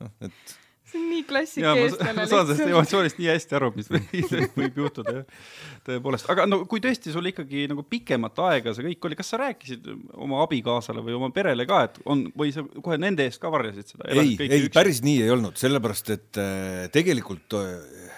noh, 0.00 0.12
et 0.20 0.58
see 0.90 1.00
on 1.00 1.08
nii 1.10 1.24
klassika 1.28 1.74
eestlane. 1.78 2.14
ma 2.18 2.26
saan 2.30 2.46
sellest 2.48 2.66
emotsioonist 2.66 3.20
nii 3.20 3.30
hästi 3.30 3.58
aru, 3.58 3.70
mis 3.76 3.90
võib 4.60 4.80
juhtuda 4.82 5.16
jah, 5.20 5.40
tõepoolest, 5.86 6.28
aga 6.32 6.46
no 6.50 6.62
kui 6.70 6.82
tõesti 6.84 7.14
sul 7.14 7.30
ikkagi 7.30 7.66
nagu 7.70 7.84
pikemat 7.86 8.42
aega 8.48 8.74
see 8.76 8.86
kõik 8.90 9.10
oli, 9.10 9.20
kas 9.20 9.32
sa 9.32 9.40
rääkisid 9.42 9.88
oma 10.18 10.42
abikaasale 10.44 11.04
või 11.06 11.16
oma 11.18 11.30
perele 11.34 11.66
ka, 11.70 11.84
et 11.88 12.00
on 12.10 12.26
või 12.36 12.54
sa 12.54 12.64
kohe 12.76 13.00
nende 13.00 13.26
eest 13.28 13.42
ka 13.42 13.52
varjasid 13.52 13.94
seda? 13.94 14.10
ei, 14.12 14.36
ei 14.46 14.66
üksi? 14.66 14.74
päris 14.76 15.02
nii 15.06 15.24
ei 15.24 15.34
olnud, 15.34 15.58
sellepärast 15.60 16.14
et 16.16 16.40
äh, 16.40 16.86
tegelikult 16.94 17.58
äh, 17.58 18.08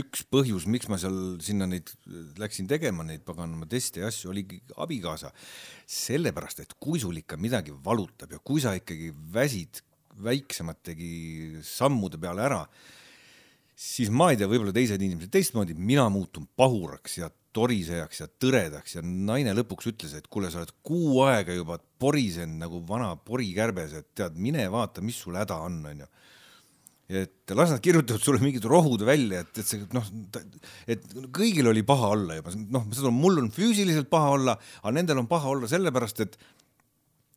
üks 0.00 0.24
põhjus, 0.30 0.66
miks 0.70 0.88
ma 0.90 0.98
seal 1.00 1.38
sinna 1.44 1.68
neid 1.70 1.90
läksin 2.40 2.68
tegema, 2.70 3.04
neid 3.06 3.22
paganama 3.26 3.68
teste 3.70 4.02
ja 4.02 4.10
asju, 4.10 4.30
oligi 4.32 4.60
abikaasa. 4.80 5.32
sellepärast, 5.90 6.64
et 6.64 6.74
kui 6.78 7.00
sul 7.02 7.16
ikka 7.18 7.38
midagi 7.40 7.74
valutab 7.84 8.32
ja 8.32 8.38
kui 8.42 8.62
sa 8.62 8.76
ikkagi 8.78 9.12
väsid 9.34 9.82
väiksemategi 10.24 11.12
sammude 11.66 12.20
peale 12.20 12.46
ära, 12.46 12.62
siis 13.80 14.10
ma 14.12 14.30
ei 14.30 14.40
tea, 14.40 14.48
võib-olla 14.50 14.74
teised 14.76 15.00
inimesed 15.00 15.32
teistmoodi, 15.32 15.76
mina 15.78 16.06
muutun 16.12 16.48
pahuraks 16.58 17.20
ja 17.22 17.30
torisejaks 17.56 18.22
ja 18.22 18.28
tõredaks 18.40 18.96
ja 18.96 19.02
naine 19.04 19.54
lõpuks 19.58 19.90
ütles, 19.90 20.14
et 20.14 20.28
kuule, 20.30 20.50
sa 20.52 20.60
oled 20.60 20.72
kuu 20.86 21.22
aega 21.26 21.54
juba 21.56 21.80
porisenud 22.00 22.60
nagu 22.62 22.82
vana 22.86 23.14
porikärbes, 23.16 23.96
et 23.98 24.10
tead, 24.18 24.38
mine 24.38 24.68
vaata, 24.70 25.02
mis 25.04 25.18
sul 25.18 25.38
häda 25.40 25.58
on, 25.66 25.80
onju. 25.92 26.10
Et 27.10 27.54
las 27.58 27.72
nad 27.74 27.82
kirjutavad 27.82 28.22
sulle 28.22 28.38
mingid 28.38 28.66
rohud 28.70 29.02
välja, 29.02 29.40
et, 29.42 29.50
et 29.58 29.66
see 29.66 29.82
noh, 29.96 30.06
et 30.86 31.08
kõigil 31.34 31.66
oli 31.66 31.82
paha 31.86 32.12
olla 32.14 32.36
juba, 32.38 32.54
noh, 32.70 32.86
seda 32.94 33.10
mul 33.10 33.40
on 33.42 33.50
füüsiliselt 33.54 34.06
paha 34.12 34.36
olla, 34.36 34.54
aga 34.84 34.94
nendel 34.94 35.24
on 35.24 35.30
paha 35.30 35.50
olla 35.50 35.70
sellepärast, 35.70 36.22
et 36.22 36.38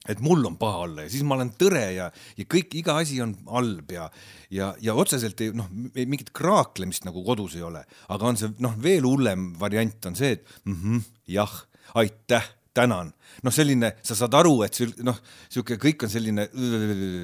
et 0.09 0.23
mul 0.23 0.43
on 0.47 0.57
paha 0.59 0.85
olla 0.87 1.05
ja 1.05 1.11
siis 1.11 1.23
ma 1.27 1.37
olen 1.37 1.53
tõre 1.59 1.83
ja, 1.95 2.09
ja 2.37 2.47
kõik, 2.49 2.73
iga 2.79 2.97
asi 2.99 3.21
on 3.23 3.35
halb 3.47 3.93
ja, 3.95 4.09
ja, 4.51 4.73
ja 4.83 4.95
otseselt 4.99 5.39
ei 5.43 5.53
noh, 5.55 5.69
mingit 5.71 6.33
kraaklemist 6.35 7.07
nagu 7.07 7.23
kodus 7.25 7.55
ei 7.59 7.63
ole, 7.63 7.85
aga 8.11 8.31
on 8.31 8.39
see 8.39 8.51
noh, 8.63 8.75
veel 8.83 9.07
hullem 9.07 9.53
variant 9.59 10.11
on 10.11 10.19
see, 10.19 10.35
et 10.39 10.59
mm 10.65 10.75
-hmm, 10.81 11.07
jah, 11.37 11.55
aitäh, 11.99 12.51
tänan. 12.73 13.13
noh, 13.43 13.53
selline, 13.53 13.93
sa 14.05 14.15
saad 14.17 14.33
aru, 14.37 14.53
et 14.65 14.73
sul 14.77 14.91
noh, 15.05 15.17
sihuke 15.51 15.77
kõik 15.81 16.05
on 16.05 16.11
selline, 16.11 16.47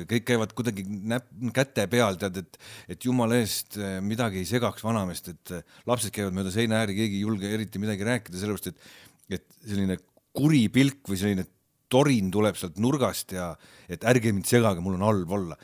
kõik 0.10 0.26
käivad 0.26 0.54
kuidagi 0.58 0.86
näpp, 0.86 1.28
käte 1.54 1.86
peal, 1.92 2.18
tead, 2.22 2.38
et, 2.38 2.60
et 2.96 3.06
jumala 3.06 3.38
eest 3.42 3.78
midagi 4.06 4.44
ei 4.44 4.50
segaks 4.50 4.84
vanameest, 4.86 5.32
et 5.34 5.54
lapsed 5.90 6.14
käivad 6.16 6.38
mööda 6.38 6.54
seina 6.54 6.82
ääri, 6.82 6.98
keegi 6.98 7.20
ei 7.20 7.26
julge 7.28 7.54
eriti 7.54 7.82
midagi 7.82 8.08
rääkida, 8.08 8.40
sellepärast 8.42 8.72
et, 8.72 8.90
et 9.40 9.48
selline 9.66 10.00
kuri 10.34 10.68
pilk 10.74 11.10
või 11.10 11.20
selline 11.22 11.46
torin 11.92 12.32
tuleb 12.34 12.58
sealt 12.60 12.80
nurgast 12.82 13.34
ja 13.36 13.52
et 13.90 14.06
ärge 14.08 14.32
mind 14.34 14.48
segage, 14.50 14.82
mul 14.84 14.98
on 15.00 15.08
halb 15.08 15.32
olla. 15.40 15.58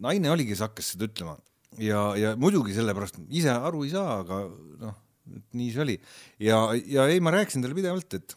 naine 0.00 0.30
oligi, 0.32 0.54
kes 0.54 0.64
hakkas 0.64 0.92
seda 0.94 1.08
ütlema. 1.08 1.36
Ja, 1.80 2.10
ja 2.18 2.34
muidugi 2.40 2.74
sellepärast 2.74 3.20
ise 3.28 3.52
aru 3.52 3.84
ei 3.86 3.92
saa, 3.92 4.20
aga 4.22 4.42
noh, 4.80 4.96
nii 5.58 5.70
see 5.74 5.84
oli. 5.84 5.96
Ja, 6.42 6.62
ja 6.88 7.06
ei, 7.10 7.20
ma 7.22 7.32
rääkisin 7.34 7.62
talle 7.62 7.76
pidevalt, 7.78 8.16
et, 8.18 8.34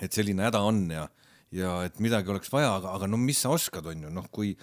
et 0.00 0.12
selline 0.16 0.46
häda 0.46 0.62
on 0.64 0.84
ja, 0.92 1.06
ja 1.54 1.78
et 1.88 2.00
midagi 2.04 2.32
oleks 2.32 2.52
vaja, 2.52 2.74
aga, 2.78 2.94
aga 2.96 3.10
no 3.10 3.20
mis 3.20 3.42
sa 3.44 3.52
oskad, 3.56 3.88
on 3.92 4.06
ju, 4.06 4.12
noh, 4.14 4.28
kui 4.32 4.54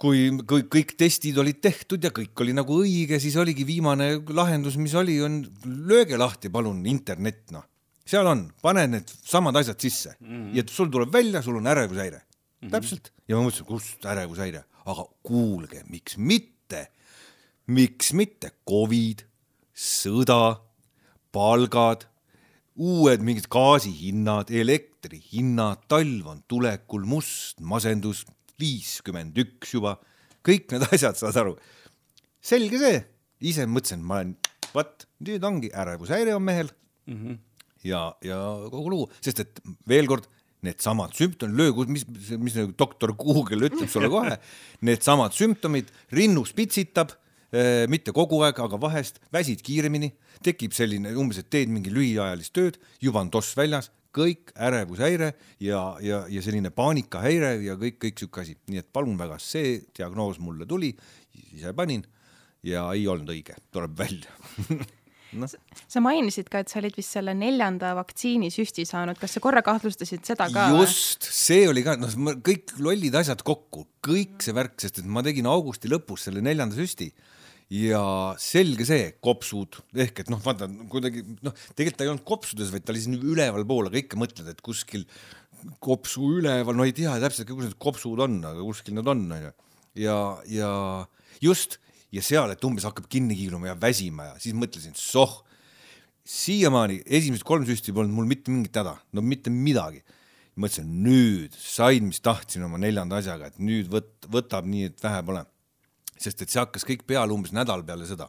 kui, 0.00 0.30
kui 0.48 0.64
kõik 0.72 0.94
testid 1.00 1.36
olid 1.40 1.58
tehtud 1.60 2.04
ja 2.04 2.12
kõik 2.16 2.40
oli 2.40 2.54
nagu 2.56 2.78
õige, 2.82 3.18
siis 3.20 3.36
oligi 3.40 3.66
viimane 3.68 4.14
lahendus, 4.32 4.78
mis 4.80 4.94
oli, 4.96 5.18
on 5.24 5.42
lööge 5.64 6.16
lahti, 6.20 6.48
palun, 6.52 6.80
internet, 6.88 7.50
noh 7.52 7.69
seal 8.06 8.26
on, 8.26 8.46
pane 8.62 8.86
need 8.90 9.08
samad 9.08 9.56
asjad 9.60 9.80
sisse 9.80 10.14
mm 10.18 10.28
-hmm. 10.28 10.56
ja 10.56 10.62
sul 10.66 10.90
tuleb 10.90 11.12
välja, 11.12 11.42
sul 11.42 11.56
on 11.56 11.66
ärevushäire 11.66 12.20
mm. 12.20 12.68
-hmm. 12.68 12.70
täpselt. 12.70 13.12
ja 13.28 13.36
ma 13.36 13.42
mõtlesin, 13.42 13.66
kust 13.66 14.04
ärevushäire, 14.04 14.64
aga 14.86 15.04
kuulge, 15.22 15.84
miks 15.88 16.16
mitte, 16.16 16.90
miks 17.66 18.12
mitte 18.12 18.52
Covid, 18.68 19.26
sõda, 19.74 20.60
palgad, 21.32 22.06
uued 22.76 23.20
mingid 23.20 23.46
gaasihinnad, 23.48 24.50
elektrihinnad, 24.50 25.86
talv 25.88 26.26
on 26.26 26.42
tulekul, 26.48 27.04
must 27.04 27.60
masendus, 27.60 28.24
viiskümmend 28.60 29.36
üks 29.38 29.74
juba, 29.74 29.98
kõik 30.46 30.72
need 30.72 30.88
asjad, 30.92 31.16
saad 31.16 31.36
aru. 31.36 31.58
selge 32.40 32.78
see, 32.78 33.04
ise 33.40 33.66
mõtlesin, 33.66 34.02
ma 34.02 34.20
olen, 34.20 34.36
vot 34.74 35.06
nüüd 35.20 35.44
ongi 35.44 35.70
ärevushäire 35.76 36.34
on 36.34 36.42
mehel 36.42 36.70
mm. 37.06 37.14
-hmm 37.14 37.38
ja, 37.86 38.10
ja 38.24 38.38
kogu 38.72 38.92
lugu, 38.92 39.08
sest 39.24 39.44
et 39.44 39.60
veel 39.88 40.08
kord, 40.10 40.28
needsamad 40.66 41.14
sümptomid, 41.16 41.56
löö, 41.56 41.86
mis, 41.88 42.04
mis 42.36 42.56
nagu 42.58 42.74
doktor 42.78 43.14
Google 43.16 43.70
ütleb 43.70 43.88
sulle 43.88 44.10
kohe, 44.12 44.36
needsamad 44.88 45.32
sümptomid, 45.36 45.88
rinnus 46.12 46.52
pitsitab 46.56 47.14
eh,, 47.52 47.86
mitte 47.88 48.12
kogu 48.16 48.42
aeg, 48.44 48.60
aga 48.60 48.80
vahest, 48.80 49.22
väsid 49.32 49.64
kiiremini, 49.64 50.12
tekib 50.44 50.76
selline 50.76 51.14
umbes, 51.16 51.40
et 51.40 51.48
teed 51.52 51.72
mingi 51.72 51.92
lühiajalist 51.94 52.54
tööd, 52.56 52.76
juba 53.00 53.24
on 53.24 53.32
toss 53.32 53.56
väljas, 53.56 53.88
kõik 54.12 54.50
ärevushäire 54.58 55.32
ja, 55.62 55.80
ja, 56.02 56.24
ja 56.28 56.42
selline 56.42 56.72
paanikahäire 56.74 57.54
ja 57.62 57.76
kõik, 57.78 58.00
kõik 58.04 58.22
sihuke 58.22 58.42
asi, 58.42 58.56
nii 58.68 58.82
et 58.82 58.88
palun 58.92 59.18
väga, 59.20 59.38
see 59.40 59.78
diagnoos 59.96 60.40
mulle 60.42 60.66
tuli, 60.68 60.90
ise 61.54 61.72
panin 61.78 62.02
ja 62.66 62.88
ei 62.92 63.06
olnud 63.08 63.30
õige, 63.32 63.56
tuleb 63.72 63.94
välja 63.96 64.34
no.. 65.38 65.48
sa 65.48 66.02
mainisid 66.04 66.50
ka, 66.52 66.62
et 66.62 66.72
sa 66.72 66.80
olid 66.80 66.96
vist 66.98 67.16
selle 67.16 67.34
neljanda 67.38 67.92
vaktsiinisüsti 67.98 68.86
saanud, 68.88 69.18
kas 69.20 69.36
sa 69.36 69.42
korra 69.44 69.62
kahtlustasid 69.66 70.24
seda 70.26 70.48
ka? 70.52 70.68
just, 70.80 71.28
see 71.34 71.66
oli 71.70 71.84
ka, 71.86 71.96
noh, 72.00 72.14
kõik 72.46 72.76
lollid 72.82 73.18
asjad 73.20 73.44
kokku, 73.46 73.86
kõik 74.06 74.40
see 74.44 74.56
värk, 74.56 74.78
sest 74.82 75.02
et 75.02 75.10
ma 75.10 75.24
tegin 75.26 75.48
augusti 75.50 75.90
lõpus 75.90 76.28
selle 76.28 76.44
neljanda 76.44 76.78
süsti 76.78 77.10
ja 77.70 78.02
selge 78.42 78.86
see, 78.88 79.10
kopsud 79.22 79.78
ehk 80.06 80.24
et 80.24 80.30
noh, 80.32 80.40
vaata 80.42 80.66
kuidagi 80.90 81.22
noh, 81.46 81.54
tegelikult 81.78 82.00
ta 82.00 82.06
ei 82.06 82.12
olnud 82.12 82.26
kopsudes, 82.26 82.72
vaid 82.74 82.86
ta 82.86 82.94
oli 82.94 83.02
siin 83.04 83.20
ülevalpool, 83.20 83.90
aga 83.90 84.00
ikka 84.00 84.18
mõtled, 84.18 84.48
et 84.50 84.64
kuskil 84.64 85.06
kopsu 85.84 86.32
üleval, 86.40 86.74
no 86.74 86.86
ei 86.88 86.94
tea 86.96 87.14
täpselt, 87.22 87.50
kus 87.52 87.68
need 87.68 87.78
kopsud 87.80 88.22
on, 88.26 88.40
aga 88.48 88.64
kuskil 88.64 88.96
nad 88.96 89.10
on, 89.12 89.22
onju. 89.36 89.52
ja, 90.02 90.16
ja 90.50 90.72
just 91.44 91.78
ja 92.14 92.22
seal, 92.24 92.52
et 92.52 92.64
umbes 92.66 92.86
hakkab 92.88 93.06
kinni 93.10 93.36
kiiluma 93.38 93.70
ja 93.70 93.76
väsima 93.78 94.32
ja 94.32 94.40
siis 94.42 94.56
mõtlesin, 94.58 94.96
soh, 94.98 95.40
siiamaani 96.26 97.00
esimesed 97.06 97.46
kolm 97.46 97.66
süsti 97.68 97.94
polnud 97.96 98.14
mul 98.14 98.28
mitte 98.30 98.52
mingit 98.52 98.76
häda, 98.76 98.96
no 99.12 99.24
mitte 99.24 99.52
midagi. 99.52 100.02
mõtlesin, 100.60 100.88
nüüd 101.04 101.54
sain, 101.56 102.04
mis 102.10 102.20
tahtsin 102.20 102.66
oma 102.66 102.76
neljanda 102.82 103.20
asjaga, 103.20 103.48
et 103.48 103.60
nüüd 103.62 103.88
võt-, 103.88 104.26
võtab 104.28 104.66
nii, 104.68 104.90
et 104.90 105.02
vähe 105.02 105.22
pole. 105.24 105.44
sest 106.20 106.42
et 106.42 106.50
see 106.52 106.60
hakkas 106.60 106.84
kõik 106.84 107.06
peale 107.08 107.32
umbes 107.32 107.54
nädal 107.56 107.84
peale 107.86 108.06
seda. 108.06 108.28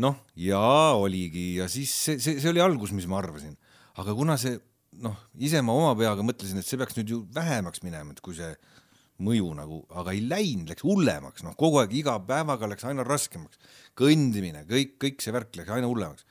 noh, 0.00 0.16
ja 0.34 0.62
oligi 0.96 1.56
ja 1.58 1.68
siis 1.68 1.92
see, 1.92 2.18
see, 2.18 2.38
see 2.40 2.48
oli 2.48 2.62
algus, 2.62 2.92
mis 2.96 3.06
ma 3.06 3.18
arvasin, 3.18 3.56
aga 4.00 4.14
kuna 4.16 4.38
see 4.40 4.56
noh, 5.02 5.16
ise 5.38 5.60
ma 5.62 5.74
oma 5.76 5.92
peaga 5.98 6.24
mõtlesin, 6.24 6.58
et 6.60 6.66
see 6.66 6.78
peaks 6.80 6.96
nüüd 6.96 7.10
ju 7.12 7.20
vähemaks 7.34 7.82
minema, 7.84 8.14
et 8.14 8.22
kui 8.24 8.34
see 8.38 8.54
mõju 9.24 9.52
nagu, 9.56 9.82
aga 10.00 10.14
ei 10.16 10.22
läinud, 10.24 10.70
läks 10.72 10.84
hullemaks, 10.86 11.44
noh, 11.46 11.56
kogu 11.58 11.80
aeg 11.82 11.94
iga 12.00 12.16
päevaga 12.26 12.68
läks 12.70 12.86
aina 12.88 13.04
raskemaks. 13.06 13.60
kõndimine, 13.98 14.64
kõik, 14.68 14.96
kõik 15.02 15.24
see 15.24 15.34
värk 15.34 15.56
läks 15.60 15.72
aina 15.76 15.90
hullemaks. 15.90 16.24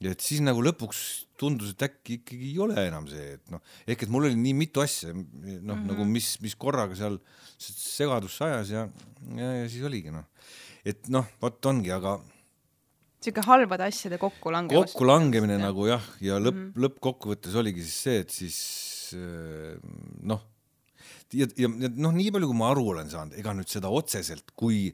ja 0.00 0.12
et 0.14 0.22
siis 0.22 0.40
nagu 0.44 0.62
lõpuks 0.62 1.26
tundus, 1.38 1.72
et 1.74 1.82
äkki 1.82 2.20
ikkagi 2.20 2.52
ei 2.52 2.58
ole 2.62 2.86
enam 2.86 3.06
see, 3.10 3.34
et 3.34 3.50
noh, 3.50 3.62
ehk 3.86 4.04
et 4.04 4.10
mul 4.14 4.28
oli 4.28 4.38
nii 4.38 4.54
mitu 4.54 4.82
asja, 4.82 5.12
noh 5.12 5.22
mm 5.22 5.60
-hmm. 5.66 5.86
nagu 5.90 6.04
mis, 6.04 6.36
mis 6.40 6.54
korraga 6.54 6.94
seal 6.94 7.18
segadusse 7.58 8.44
ajas 8.44 8.70
ja, 8.70 8.88
ja, 9.34 9.52
ja 9.62 9.68
siis 9.68 9.84
oligi 9.84 10.10
noh, 10.14 10.26
et 10.84 11.08
noh, 11.08 11.26
vot 11.42 11.66
ongi, 11.66 11.90
aga 11.90 12.20
sihuke 13.18 13.42
halbade 13.42 13.82
asjade 13.82 14.18
kokkulangemine. 14.18 14.86
kokkulangemine 14.86 15.58
nagu 15.58 15.86
jah, 15.86 16.04
ja 16.20 16.38
lõpp 16.38 16.54
mm 16.54 16.70
-hmm., 16.70 16.82
lõppkokkuvõttes 16.84 17.54
oligi 17.58 17.82
siis 17.82 18.02
see, 18.02 18.18
et 18.22 18.30
siis 18.30 18.58
noh 20.22 20.42
ja, 21.36 21.48
ja 21.58 21.68
noh, 21.70 22.12
nii 22.14 22.32
palju, 22.34 22.50
kui 22.50 22.58
ma 22.58 22.72
aru 22.72 22.90
olen 22.94 23.10
saanud, 23.12 23.36
ega 23.40 23.54
nüüd 23.56 23.70
seda 23.70 23.90
otseselt, 23.92 24.54
kui 24.58 24.88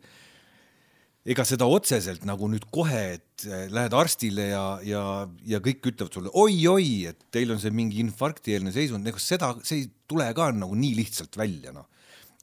ega 1.25 1.45
seda 1.49 1.67
otseselt 1.71 2.26
nagu 2.29 2.49
nüüd 2.53 2.67
kohe, 2.75 3.05
et 3.17 3.47
äh, 3.49 3.64
lähed 3.73 3.97
arstile 3.97 4.50
ja, 4.50 4.64
ja, 4.85 5.05
ja 5.49 5.61
kõik 5.64 5.88
ütlevad 5.93 6.19
sulle 6.19 6.33
oi-oi, 6.37 7.07
et 7.12 7.26
teil 7.33 7.55
on 7.55 7.62
see 7.62 7.73
mingi 7.75 8.03
infarktieelne 8.05 8.75
seisund, 8.75 9.09
ega 9.09 9.23
seda, 9.23 9.55
see 9.64 9.85
ei 9.85 9.91
tule 10.11 10.29
ka 10.37 10.50
nagu 10.57 10.76
nii 10.79 10.95
lihtsalt 11.00 11.41
välja, 11.41 11.75
noh. 11.76 11.88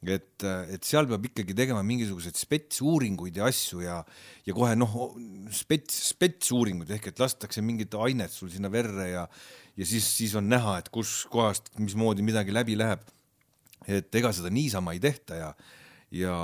Et, 0.02 0.42
et 0.74 0.82
seal 0.82 1.06
peab 1.06 1.28
ikkagi 1.28 1.54
tegema 1.54 1.84
mingisuguseid 1.86 2.34
spetsuuringuid 2.34 3.36
ja 3.38 3.46
asju 3.46 3.84
ja, 3.84 4.00
ja 4.48 4.56
kohe 4.58 4.74
noh, 4.74 4.96
spets, 5.54 6.00
spetsuuringuid 6.08 6.90
ehk 6.96 7.12
et 7.12 7.22
lastakse 7.22 7.62
mingit 7.62 7.94
ainet 7.94 8.34
sul 8.34 8.50
sinna 8.50 8.72
verre 8.74 9.12
ja, 9.12 9.28
ja 9.78 9.86
siis, 9.86 10.08
siis 10.10 10.34
on 10.40 10.50
näha, 10.50 10.80
et 10.82 10.90
kus 10.90 11.20
kohast, 11.30 11.70
mismoodi 11.78 12.26
midagi 12.26 12.50
läbi 12.50 12.80
läheb 12.82 13.06
et 13.88 14.16
ega 14.16 14.34
seda 14.36 14.52
niisama 14.54 14.94
ei 14.96 15.02
tehta 15.04 15.40
ja 15.40 15.54
ja, 16.12 16.36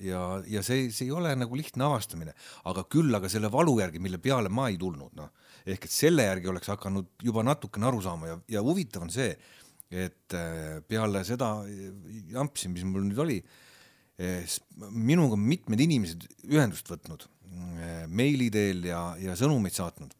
ja, 0.00 0.20
ja 0.48 0.62
see, 0.64 0.86
see 0.92 1.06
ei 1.08 1.14
ole 1.14 1.34
nagu 1.36 1.56
lihtne 1.58 1.84
avastamine, 1.84 2.32
aga 2.68 2.84
küll 2.90 3.12
aga 3.14 3.28
selle 3.32 3.50
valu 3.52 3.76
järgi, 3.82 4.00
mille 4.02 4.20
peale 4.22 4.48
ma 4.52 4.70
ei 4.72 4.78
tulnud, 4.80 5.12
noh, 5.18 5.32
ehk 5.68 5.84
et 5.86 5.92
selle 5.94 6.24
järgi 6.26 6.48
oleks 6.52 6.70
hakanud 6.72 7.10
juba 7.22 7.44
natukene 7.46 7.90
aru 7.90 8.00
saama 8.04 8.30
ja, 8.30 8.38
ja 8.56 8.62
huvitav 8.64 9.04
on 9.04 9.12
see, 9.12 9.34
et 9.92 10.36
äh, 10.38 10.80
peale 10.88 11.20
seda 11.28 11.50
jampsi, 12.32 12.70
mis 12.72 12.86
mul 12.88 13.04
nüüd 13.10 13.20
oli, 13.20 13.38
äh, 14.16 14.56
minuga 14.88 15.36
mitmed 15.36 15.84
inimesed 15.84 16.24
ühendust 16.48 16.88
võtnud 16.88 17.28
äh, 17.28 18.06
meili 18.08 18.48
teel 18.54 18.80
ja, 18.88 19.10
ja 19.20 19.36
sõnumeid 19.36 19.76
saatnud. 19.76 20.16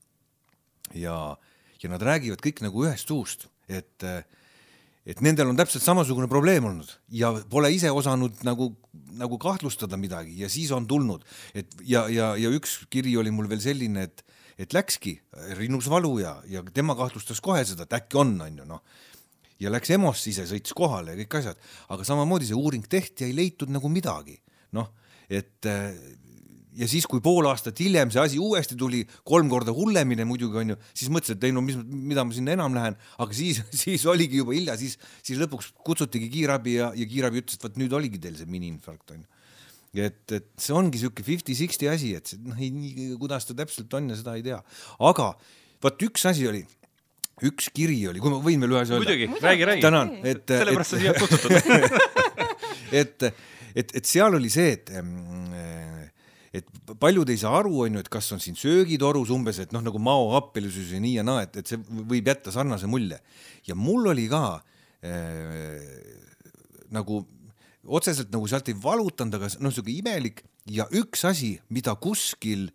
ja, 1.00 1.16
ja 1.80 1.90
nad 1.90 2.04
räägivad 2.04 2.44
kõik 2.44 2.60
nagu 2.66 2.84
ühest 2.84 3.08
suust, 3.08 3.48
et 3.72 4.04
äh, 4.04 4.20
et 5.06 5.22
nendel 5.24 5.50
on 5.50 5.58
täpselt 5.58 5.82
samasugune 5.84 6.28
probleem 6.30 6.66
olnud 6.68 6.90
ja 7.10 7.32
pole 7.50 7.72
ise 7.74 7.90
osanud 7.90 8.42
nagu, 8.46 8.70
nagu 9.18 9.38
kahtlustada 9.42 9.98
midagi 9.98 10.36
ja 10.42 10.50
siis 10.52 10.70
on 10.74 10.86
tulnud, 10.88 11.24
et 11.54 11.74
ja, 11.86 12.06
ja, 12.12 12.32
ja 12.38 12.52
üks 12.54 12.82
kiri 12.92 13.16
oli 13.18 13.32
mul 13.34 13.50
veel 13.50 13.62
selline, 13.64 14.06
et, 14.06 14.22
et 14.62 14.74
läkski 14.76 15.16
rinnus 15.58 15.90
valu 15.90 16.14
ja, 16.22 16.36
ja 16.50 16.62
tema 16.74 16.96
kahtlustas 16.98 17.42
kohe 17.42 17.64
seda, 17.66 17.88
et 17.88 17.98
äkki 17.98 18.20
on, 18.22 18.36
on 18.46 18.62
ju 18.62 18.68
noh. 18.68 18.82
ja 19.62 19.72
läks 19.74 19.90
EMO-sse 19.96 20.30
ise, 20.30 20.46
sõitis 20.50 20.76
kohale 20.78 21.16
ja 21.16 21.22
kõik 21.24 21.40
asjad, 21.42 21.68
aga 21.94 22.06
samamoodi 22.06 22.50
see 22.50 22.58
uuring 22.58 22.86
tehti 22.86 23.26
ja 23.26 23.32
ei 23.32 23.38
leitud 23.42 23.74
nagu 23.74 23.90
midagi, 23.90 24.38
noh, 24.78 24.94
et 25.26 25.66
ja 26.78 26.88
siis, 26.88 27.06
kui 27.10 27.20
pool 27.24 27.46
aastat 27.50 27.80
hiljem 27.82 28.12
see 28.12 28.22
asi 28.22 28.40
uuesti 28.40 28.76
tuli, 28.78 29.02
kolm 29.28 29.50
korda 29.52 29.74
hullemini 29.76 30.24
muidugi 30.28 30.60
onju, 30.62 30.78
siis 30.96 31.10
mõtlesin, 31.12 31.38
et 31.38 31.46
ei 31.48 31.54
no 31.54 31.64
mis, 31.64 31.76
mida 31.76 32.24
ma 32.24 32.36
sinna 32.36 32.56
enam 32.56 32.76
lähen, 32.76 32.96
aga 33.22 33.36
siis, 33.36 33.62
siis 33.82 34.06
oligi 34.10 34.40
juba 34.40 34.56
hilja, 34.56 34.76
siis, 34.80 34.98
siis 35.24 35.40
lõpuks 35.42 35.72
kutsutigi 35.84 36.30
kiirabi 36.32 36.78
ja, 36.78 36.90
ja 36.96 37.08
kiirabi 37.08 37.42
ütles, 37.42 37.58
et 37.58 37.66
vot 37.68 37.80
nüüd 37.80 37.96
oligi 37.98 38.20
teil 38.22 38.38
see 38.40 38.50
miniinfarkt 38.50 39.16
onju. 39.16 39.28
et, 40.00 40.22
et 40.32 40.48
see 40.56 40.76
ongi 40.76 41.02
siuke 41.02 41.24
fifty-sixty 41.26 41.90
asi, 41.92 42.14
et 42.16 42.36
noh, 42.40 42.60
kuidas 43.20 43.48
ta 43.48 43.58
täpselt 43.58 43.92
on 43.98 44.12
ja 44.12 44.20
seda 44.20 44.38
ei 44.38 44.46
tea, 44.46 44.62
aga 45.10 45.34
vot 45.82 46.08
üks 46.08 46.24
asi 46.30 46.48
oli 46.48 46.64
üks 47.42 47.72
kiri 47.74 47.96
oli, 48.06 48.20
kui 48.22 48.30
ma 48.30 48.38
võin 48.42 48.62
veel 48.62 48.74
ühe 48.74 48.82
asja 48.84 48.96
öelda. 48.96 49.08
muidugi, 49.08 49.42
räägi, 49.42 49.66
räägi. 49.66 49.82
tänan, 49.82 50.12
et. 50.22 50.44
sellepärast 50.46 50.94
sa 50.94 51.00
siia 51.00 51.14
kutsutud 51.16 51.56
et, 53.02 53.24
et, 53.74 53.94
et 53.98 54.06
seal 54.06 54.36
oli 54.38 54.52
see, 54.52 54.76
et 54.76 54.92
et 56.52 56.68
paljud 57.00 57.30
ei 57.32 57.40
saa 57.40 57.54
aru, 57.62 57.72
on 57.86 57.96
ju, 57.96 58.02
et 58.04 58.10
kas 58.12 58.28
on 58.34 58.40
siin 58.42 58.56
söögitorus 58.58 59.32
umbes, 59.32 59.60
et 59.62 59.72
noh, 59.72 59.82
nagu 59.84 60.00
Mao 60.02 60.34
appelisüs 60.36 60.92
ja 60.92 61.00
nii 61.00 61.14
ja 61.20 61.24
naa, 61.26 61.46
et, 61.46 61.56
et 61.62 61.72
see 61.72 61.80
võib 61.80 62.28
jätta 62.28 62.52
sarnase 62.52 62.90
mulje. 62.90 63.18
ja 63.66 63.76
mul 63.78 64.10
oli 64.12 64.28
ka 64.30 64.60
äh, 65.06 65.80
nagu 66.92 67.22
otseselt 67.82 68.30
nagu 68.34 68.46
sealt 68.50 68.68
ei 68.70 68.78
valutanud, 68.78 69.38
aga 69.38 69.50
noh, 69.64 69.72
sihuke 69.74 69.94
imelik 69.94 70.44
ja 70.70 70.86
üks 70.94 71.24
asi, 71.26 71.56
mida 71.72 71.94
kuskil 71.98 72.68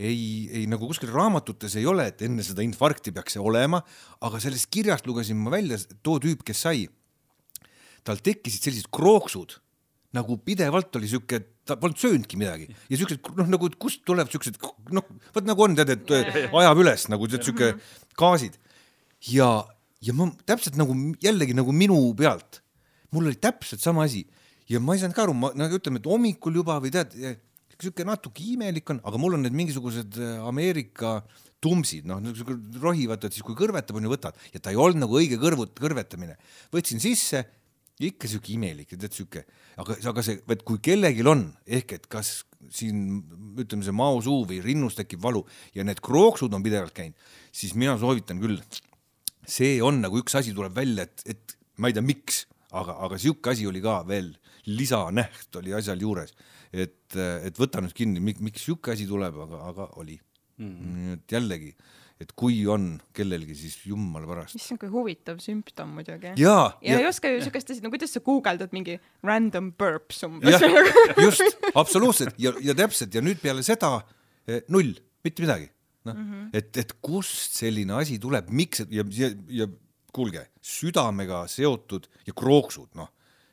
ei, 0.00 0.48
ei 0.48 0.64
nagu 0.70 0.88
kuskil 0.88 1.12
raamatutes 1.12 1.76
ei 1.78 1.86
ole, 1.86 2.08
et 2.10 2.24
enne 2.26 2.44
seda 2.46 2.64
infarkti 2.64 3.12
peaks 3.14 3.36
see 3.36 3.44
olema, 3.44 3.82
aga 4.24 4.40
sellest 4.42 4.70
kirjast 4.72 5.06
lugesin 5.06 5.38
ma 5.38 5.52
välja, 5.52 5.78
too 6.02 6.18
tüüp, 6.22 6.42
kes 6.46 6.64
sai, 6.66 6.86
tal 8.06 8.22
tekkisid 8.24 8.64
sellised 8.64 8.88
krooksud 8.94 9.58
nagu 10.16 10.36
pidevalt 10.42 10.96
oli 10.98 11.10
siuke, 11.10 11.38
ta 11.66 11.76
polnud 11.80 11.98
söönudki 12.00 12.38
midagi. 12.40 12.70
Ja 12.90 12.98
siuksed 12.98 13.30
noh, 13.38 13.50
nagu 13.50 13.70
kust 13.80 14.02
tulevad 14.08 14.32
siuksed 14.32 14.58
noh, 14.94 15.06
vot 15.34 15.46
nagu 15.46 15.66
on 15.66 15.76
tead, 15.78 15.92
et 15.94 16.14
ajab 16.48 16.80
üles 16.82 17.06
nagu 17.12 17.28
tead 17.30 17.46
siuke 17.46 17.74
gaasid. 18.18 18.56
Ja, 19.30 19.52
ja 20.02 20.16
ma 20.16 20.30
täpselt 20.48 20.78
nagu 20.80 20.96
jällegi 21.22 21.54
nagu 21.56 21.74
minu 21.76 22.00
pealt, 22.18 22.62
mul 23.14 23.30
oli 23.30 23.38
täpselt 23.38 23.84
sama 23.84 24.08
asi. 24.08 24.24
Ja 24.70 24.82
ma 24.82 24.94
ei 24.94 25.02
saanud 25.02 25.16
ka 25.16 25.26
aru, 25.26 25.34
ma 25.34 25.52
nagu 25.58 25.78
ütleme, 25.78 25.98
et 26.02 26.10
hommikul 26.10 26.58
juba 26.60 26.78
või 26.82 26.92
tead, 26.94 27.14
siuke 27.80 28.04
natuke 28.06 28.44
imelik 28.54 28.90
on, 28.92 29.00
aga 29.06 29.20
mul 29.20 29.38
on 29.38 29.46
need 29.46 29.56
mingisugused 29.56 30.18
äh, 30.20 30.42
Ameerika 30.46 31.20
tumpsid, 31.60 32.06
noh, 32.08 32.20
rohivad, 32.80 33.24
et 33.24 33.36
siis 33.36 33.44
kui 33.44 33.56
kõrvetab, 33.58 33.98
on 33.98 34.06
ju, 34.06 34.12
võtad. 34.12 34.36
Ja 34.54 34.62
ta 34.62 34.72
ei 34.72 34.78
olnud 34.80 35.02
nagu 35.02 35.18
õige 35.18 35.36
kõrvut, 35.40 35.74
kõrvetamine. 35.76 36.38
võtsin 36.72 37.02
sisse 37.02 37.44
ikka 38.08 38.28
sihuke 38.30 38.54
imelik, 38.54 38.94
tead 38.94 39.12
sihuke, 39.12 39.42
aga, 39.80 39.96
aga 40.12 40.24
see, 40.24 40.40
et 40.54 40.62
kui 40.66 40.80
kellelgi 40.84 41.24
on 41.28 41.44
ehk 41.68 41.96
et 41.98 42.06
kas 42.10 42.40
siin 42.72 43.20
ütleme, 43.60 43.84
see 43.84 43.96
maosuu 43.96 44.44
või 44.48 44.60
rinnus 44.64 44.96
tekib 44.98 45.22
valu 45.24 45.42
ja 45.76 45.84
need 45.86 46.00
krooksud 46.04 46.54
on 46.56 46.64
pidevalt 46.64 46.94
käinud, 46.96 47.18
siis 47.52 47.74
mina 47.78 47.96
soovitan 48.00 48.40
küll. 48.42 48.60
see 49.50 49.80
on 49.82 50.00
nagu 50.04 50.20
üks 50.20 50.36
asi 50.38 50.54
tuleb 50.54 50.74
välja, 50.76 51.08
et, 51.08 51.22
et 51.26 51.56
ma 51.80 51.90
ei 51.90 51.96
tea, 51.96 52.04
miks, 52.04 52.44
aga, 52.76 52.98
aga 53.04 53.18
sihuke 53.18 53.50
asi 53.52 53.66
oli 53.66 53.82
ka 53.82 54.00
veel, 54.06 54.32
lisanäht 54.68 55.56
oli 55.58 55.74
asjal 55.74 56.00
juures, 56.00 56.34
et, 56.72 57.16
et 57.16 57.56
võta 57.58 57.80
nüüd 57.82 57.96
kinni, 57.96 58.20
miks 58.20 58.66
sihuke 58.66 58.92
asi 58.94 59.08
tuleb, 59.08 59.40
aga, 59.46 59.64
aga 59.72 59.88
oli. 60.00 60.20
Mm.. 60.60 60.88
nii 60.92 61.12
et 61.16 61.32
jällegi 61.32 61.70
et 62.20 62.32
kui 62.36 62.58
on 62.68 62.92
kellelgi, 63.16 63.54
siis 63.56 63.78
jumala 63.88 64.28
pärast. 64.28 64.56
issand, 64.58 64.80
kui 64.82 64.90
huvitav 64.92 65.40
sümptom 65.40 65.94
muidugi. 65.96 66.34
ja, 66.40 66.56
ja, 66.84 66.92
ja 66.92 66.98
ei 67.00 67.08
oska 67.08 67.32
ju 67.32 67.40
siukest 67.46 67.72
asja, 67.72 67.84
no 67.86 67.92
kuidas 67.92 68.12
sa 68.12 68.22
guugeldad 68.24 68.74
mingi 68.76 68.98
random 69.26 69.72
burps 69.80 70.22
umbes. 70.28 70.60
just, 71.24 71.60
absoluutselt 71.72 72.36
ja, 72.40 72.52
ja 72.64 72.76
täpselt 72.76 73.16
ja 73.16 73.24
nüüd 73.24 73.40
peale 73.42 73.64
seda 73.66 73.96
eh, 74.46 74.60
null, 74.68 74.92
mitte 75.24 75.46
midagi. 75.46 75.70
noh 76.08 76.16
mm 76.16 76.26
-hmm., 76.26 76.50
et, 76.56 76.76
et 76.80 76.92
kust 77.04 77.56
selline 77.60 77.92
asi 77.96 78.18
tuleb, 78.20 78.48
miks 78.48 78.84
ja, 78.88 79.04
ja, 79.16 79.32
ja 79.48 79.66
kuulge, 80.12 80.46
südamega 80.60 81.46
seotud 81.48 82.08
ja 82.26 82.32
krooksud, 82.36 82.88
noh, 82.96 83.10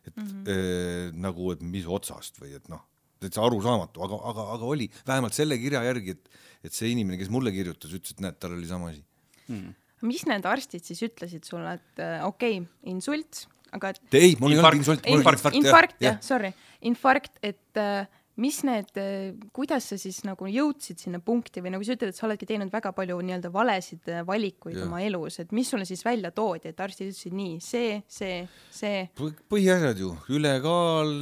et 0.08 0.16
mm 0.16 0.28
-hmm. 0.28 0.52
eh, 0.52 1.12
nagu, 1.16 1.52
et 1.52 1.62
mis 1.62 1.86
otsast 1.86 2.40
või 2.42 2.56
et 2.56 2.68
noh, 2.72 2.84
täitsa 3.20 3.44
arusaamatu, 3.46 4.04
aga, 4.06 4.20
aga, 4.32 4.46
aga 4.56 4.66
oli 4.66 4.90
vähemalt 5.08 5.34
selle 5.34 5.58
kirja 5.58 5.84
järgi, 5.84 6.16
et 6.18 6.30
et 6.66 6.76
see 6.76 6.94
inimene, 6.94 7.20
kes 7.20 7.30
mulle 7.34 7.54
kirjutas, 7.56 7.94
ütles, 7.94 8.16
et 8.16 8.24
näed, 8.24 8.40
tal 8.42 8.56
oli 8.58 8.70
sama 8.70 8.92
asi. 8.94 9.04
Hmm.. 9.48 9.76
mis 10.08 10.26
need 10.30 10.46
arstid 10.46 10.84
siis 10.86 11.00
ütlesid 11.08 11.48
sulle, 11.48 11.78
et 11.80 12.02
äh, 12.04 12.20
okei 12.28 12.60
okay,, 12.60 12.92
insult, 12.92 13.46
aga 13.74 13.94
et 13.96 14.18
ei, 14.20 14.36
mul 14.42 14.54
ei 14.56 14.62
olnud 14.62 14.80
insult, 14.82 15.06
mul 15.08 15.22
oli 15.22 15.26
infarkt, 15.26 15.58
infarkt, 15.58 16.00
jah, 16.04 16.20
sorry, 16.26 16.52
infarkt, 16.90 17.40
et 17.46 17.82
äh, 17.82 18.06
mis 18.42 18.60
need, 18.68 18.92
äh, 19.02 19.32
kuidas 19.56 19.88
sa 19.92 19.98
siis 20.00 20.20
nagu 20.28 20.50
jõudsid 20.50 21.02
sinna 21.02 21.20
punkti 21.24 21.64
või 21.66 21.74
nagu 21.74 21.86
sa 21.86 21.96
ütled, 21.98 22.14
et 22.14 22.18
sa 22.18 22.28
oledki 22.28 22.48
teinud 22.50 22.74
väga 22.74 22.92
palju 22.98 23.18
nii-öelda 23.18 23.52
valesid 23.54 24.12
äh, 24.14 24.22
valikuid 24.28 24.78
ja. 24.78 24.86
oma 24.86 25.02
elus, 25.06 25.40
et 25.42 25.56
mis 25.58 25.70
sulle 25.74 25.88
siis 25.90 26.04
välja 26.06 26.32
toodi, 26.36 26.70
et 26.72 26.84
arstid 26.86 27.10
ütlesid 27.12 27.38
nii, 27.38 27.58
see, 27.64 27.98
see, 28.12 28.44
see? 28.74 29.08
põhiasjad 29.18 30.04
ju, 30.04 30.14
ülekaal, 30.38 31.16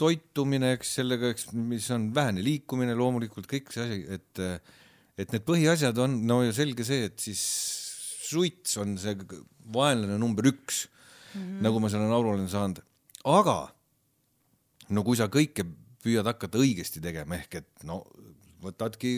toitumine, 0.00 0.72
eks 0.78 0.96
sellega, 1.00 1.34
eks, 1.34 1.50
mis 1.52 1.90
on 1.94 2.08
vähene 2.16 2.44
liikumine 2.44 2.96
loomulikult, 2.96 3.50
kõik 3.50 3.72
see 3.74 3.84
asi, 3.84 4.00
et 4.16 4.44
et 5.14 5.30
need 5.30 5.44
põhiasjad 5.46 5.98
on, 6.02 6.16
no 6.26 6.40
ja 6.42 6.50
selge 6.56 6.82
see, 6.86 7.04
et 7.06 7.20
siis 7.22 7.42
suits 8.24 8.80
on 8.82 8.96
see 8.98 9.14
vaenlane 9.74 10.16
number 10.18 10.48
üks 10.48 10.88
mm, 10.88 11.40
-hmm. 11.40 11.62
nagu 11.62 11.80
ma 11.80 11.90
selle 11.92 12.08
aru 12.08 12.34
olen 12.34 12.48
saanud, 12.50 12.80
aga 13.24 13.58
no 14.90 15.04
kui 15.06 15.16
sa 15.16 15.28
kõike 15.32 15.66
püüad 16.04 16.28
hakata 16.28 16.60
õigesti 16.60 17.02
tegema, 17.04 17.40
ehk 17.40 17.60
et 17.62 17.86
no 17.88 18.02
võtadki, 18.64 19.16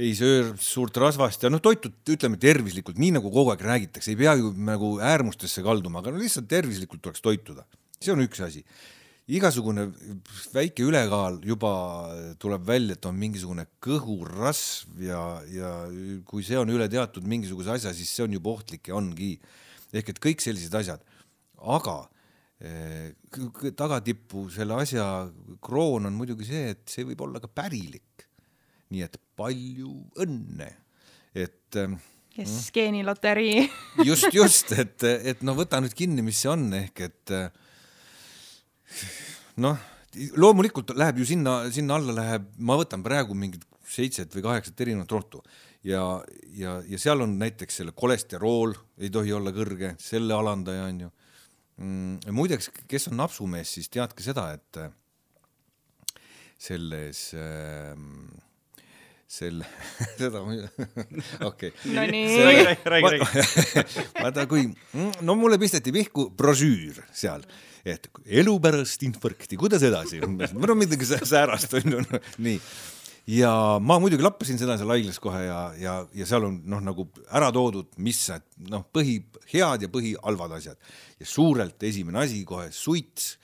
ei 0.00 0.10
söö 0.18 0.54
suurt 0.58 0.96
rasvast 0.98 1.44
ja 1.46 1.50
noh, 1.52 1.62
toitud, 1.62 1.94
ütleme 2.10 2.38
tervislikult, 2.40 2.98
nii 2.98 3.14
nagu 3.18 3.30
kogu 3.30 3.52
aeg 3.52 3.62
räägitakse, 3.62 4.10
ei 4.10 4.18
pea 4.18 4.34
ju 4.40 4.50
nagu 4.66 4.96
äärmustesse 5.04 5.62
kalduma, 5.64 6.02
aga 6.02 6.14
no 6.14 6.22
lihtsalt 6.22 6.48
tervislikult 6.50 7.04
tuleks 7.04 7.22
toituda, 7.24 7.66
see 8.00 8.14
on 8.14 8.24
üks 8.24 8.42
asi. 8.44 8.64
igasugune 9.24 9.86
väike 10.52 10.84
ülekaal 10.84 11.38
juba 11.48 11.70
tuleb 12.42 12.66
välja, 12.66 12.92
et 12.98 13.06
on 13.08 13.14
mingisugune 13.16 13.64
kõhurasv 13.80 14.98
ja, 15.00 15.20
ja 15.48 15.70
kui 16.28 16.44
see 16.44 16.58
on 16.60 16.68
üle 16.68 16.88
teatud 16.92 17.24
mingisuguse 17.24 17.72
asja, 17.78 17.94
siis 17.94 18.10
see 18.10 18.26
on 18.26 18.34
juba 18.36 18.50
ohtlik 18.52 18.90
ja 18.90 18.98
ongi. 18.98 19.38
Ehk 19.94 20.10
et 20.10 20.20
kõik 20.20 20.42
sellised 20.42 20.74
asjad, 20.74 21.00
aga 21.56 22.02
Tagatippu 23.76 24.46
selle 24.54 24.76
asja 24.78 25.04
kroon 25.64 26.06
on 26.08 26.14
muidugi 26.16 26.46
see, 26.48 26.70
et 26.72 26.84
see 26.88 27.04
võib 27.04 27.24
olla 27.26 27.42
ka 27.42 27.50
pärilik. 27.50 28.26
nii 28.94 29.02
et 29.02 29.18
palju 29.36 29.90
õnne, 30.22 30.68
et. 31.34 31.74
kes 31.74 32.52
mm, 32.52 32.70
geeniloterii 32.76 33.64
just, 34.08 34.28
just, 34.32 34.70
et, 34.78 35.02
et 35.02 35.42
no 35.42 35.56
võta 35.58 35.80
nüüd 35.82 35.96
kinni, 35.98 36.22
mis 36.22 36.38
see 36.40 36.52
on, 36.52 36.68
ehk 36.78 37.02
et 37.08 37.34
noh, 39.64 39.78
loomulikult 40.38 40.94
läheb 40.94 41.18
ju 41.20 41.28
sinna, 41.34 41.64
sinna 41.74 41.98
alla 41.98 42.14
läheb, 42.14 42.48
ma 42.58 42.78
võtan 42.78 43.02
praegu 43.02 43.34
mingid 43.34 43.66
seitset 43.84 44.32
või 44.34 44.46
kaheksat 44.46 44.80
erinevat 44.86 45.12
rohtu 45.12 45.42
ja, 45.84 46.02
ja, 46.56 46.78
ja 46.88 47.00
seal 47.00 47.24
on 47.24 47.36
näiteks 47.40 47.80
selle 47.80 47.94
kolesterool 47.96 48.74
ei 48.98 49.10
tohi 49.12 49.32
olla 49.36 49.52
kõrge, 49.54 49.94
selle 50.00 50.34
alandaja 50.36 50.88
on 50.88 51.04
ju. 51.06 51.12
Muideks, 51.78 52.70
kes 52.90 53.08
on 53.10 53.18
napsumees, 53.18 53.72
siis 53.76 53.90
teadke 53.90 54.22
seda, 54.22 54.46
et 54.54 54.78
äh, 54.78 54.90
selles 56.60 57.26
äh, 57.34 57.96
selle, 59.34 59.66
seda 60.20 60.42
ma 60.44 60.54
okei. 61.48 61.72
Nonii. 61.90 62.26
vaata, 64.20 64.46
kui, 64.50 64.68
mm, 64.68 65.22
no 65.26 65.36
mulle 65.38 65.58
pisteti 65.62 65.94
pihku 65.94 66.28
brošüür 66.38 67.02
seal, 67.14 67.44
et 67.84 68.08
elu 68.24 68.56
pärast 68.62 69.02
infarkti, 69.06 69.58
kuidas 69.60 69.84
edasi, 69.86 70.22
no 70.22 70.78
midagi 70.78 71.08
säärast 71.10 71.74
on 71.80 71.96
ju, 71.98 72.04
nii 72.44 72.58
ja 73.30 73.50
ma 73.80 73.96
muidugi 74.02 74.24
lappasin 74.24 74.58
seda 74.60 74.76
seal 74.80 74.92
haiglas 74.92 75.18
kohe 75.22 75.44
ja, 75.46 75.60
ja, 75.80 75.94
ja 76.12 76.26
seal 76.28 76.44
on 76.48 76.58
noh, 76.68 76.82
nagu 76.84 77.06
ära 77.32 77.50
toodud, 77.54 77.94
mis 78.04 78.20
noh, 78.68 78.84
põhi 78.92 79.18
head 79.52 79.86
ja 79.86 79.90
põhi 79.92 80.14
halvad 80.20 80.58
asjad. 80.58 80.80
Ja 81.20 81.28
suurelt 81.28 81.82
esimene 81.88 82.24
asi 82.24 82.42
kohe 82.48 82.68
suits, 82.74 83.34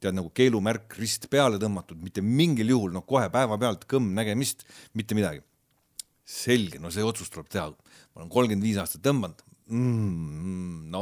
tead 0.00 0.16
nagu 0.16 0.32
keelumärk 0.36 0.96
rist 1.00 1.28
peale 1.32 1.60
tõmmatud, 1.60 2.00
mitte 2.04 2.24
mingil 2.24 2.72
juhul 2.74 2.92
noh, 2.96 3.04
kohe 3.08 3.28
päevapealt 3.32 3.86
kõmm 3.88 4.12
nägemist, 4.16 4.66
mitte 4.96 5.16
midagi. 5.16 5.44
selge, 6.30 6.78
no 6.78 6.92
see 6.94 7.02
otsus 7.02 7.26
tuleb 7.26 7.48
teha, 7.50 7.64
ma 8.14 8.20
olen 8.20 8.28
kolmkümmend 8.30 8.62
viis 8.62 8.76
aastat 8.78 9.02
tõmmanud 9.02 9.40
mm,, 9.66 10.84
no 10.92 11.00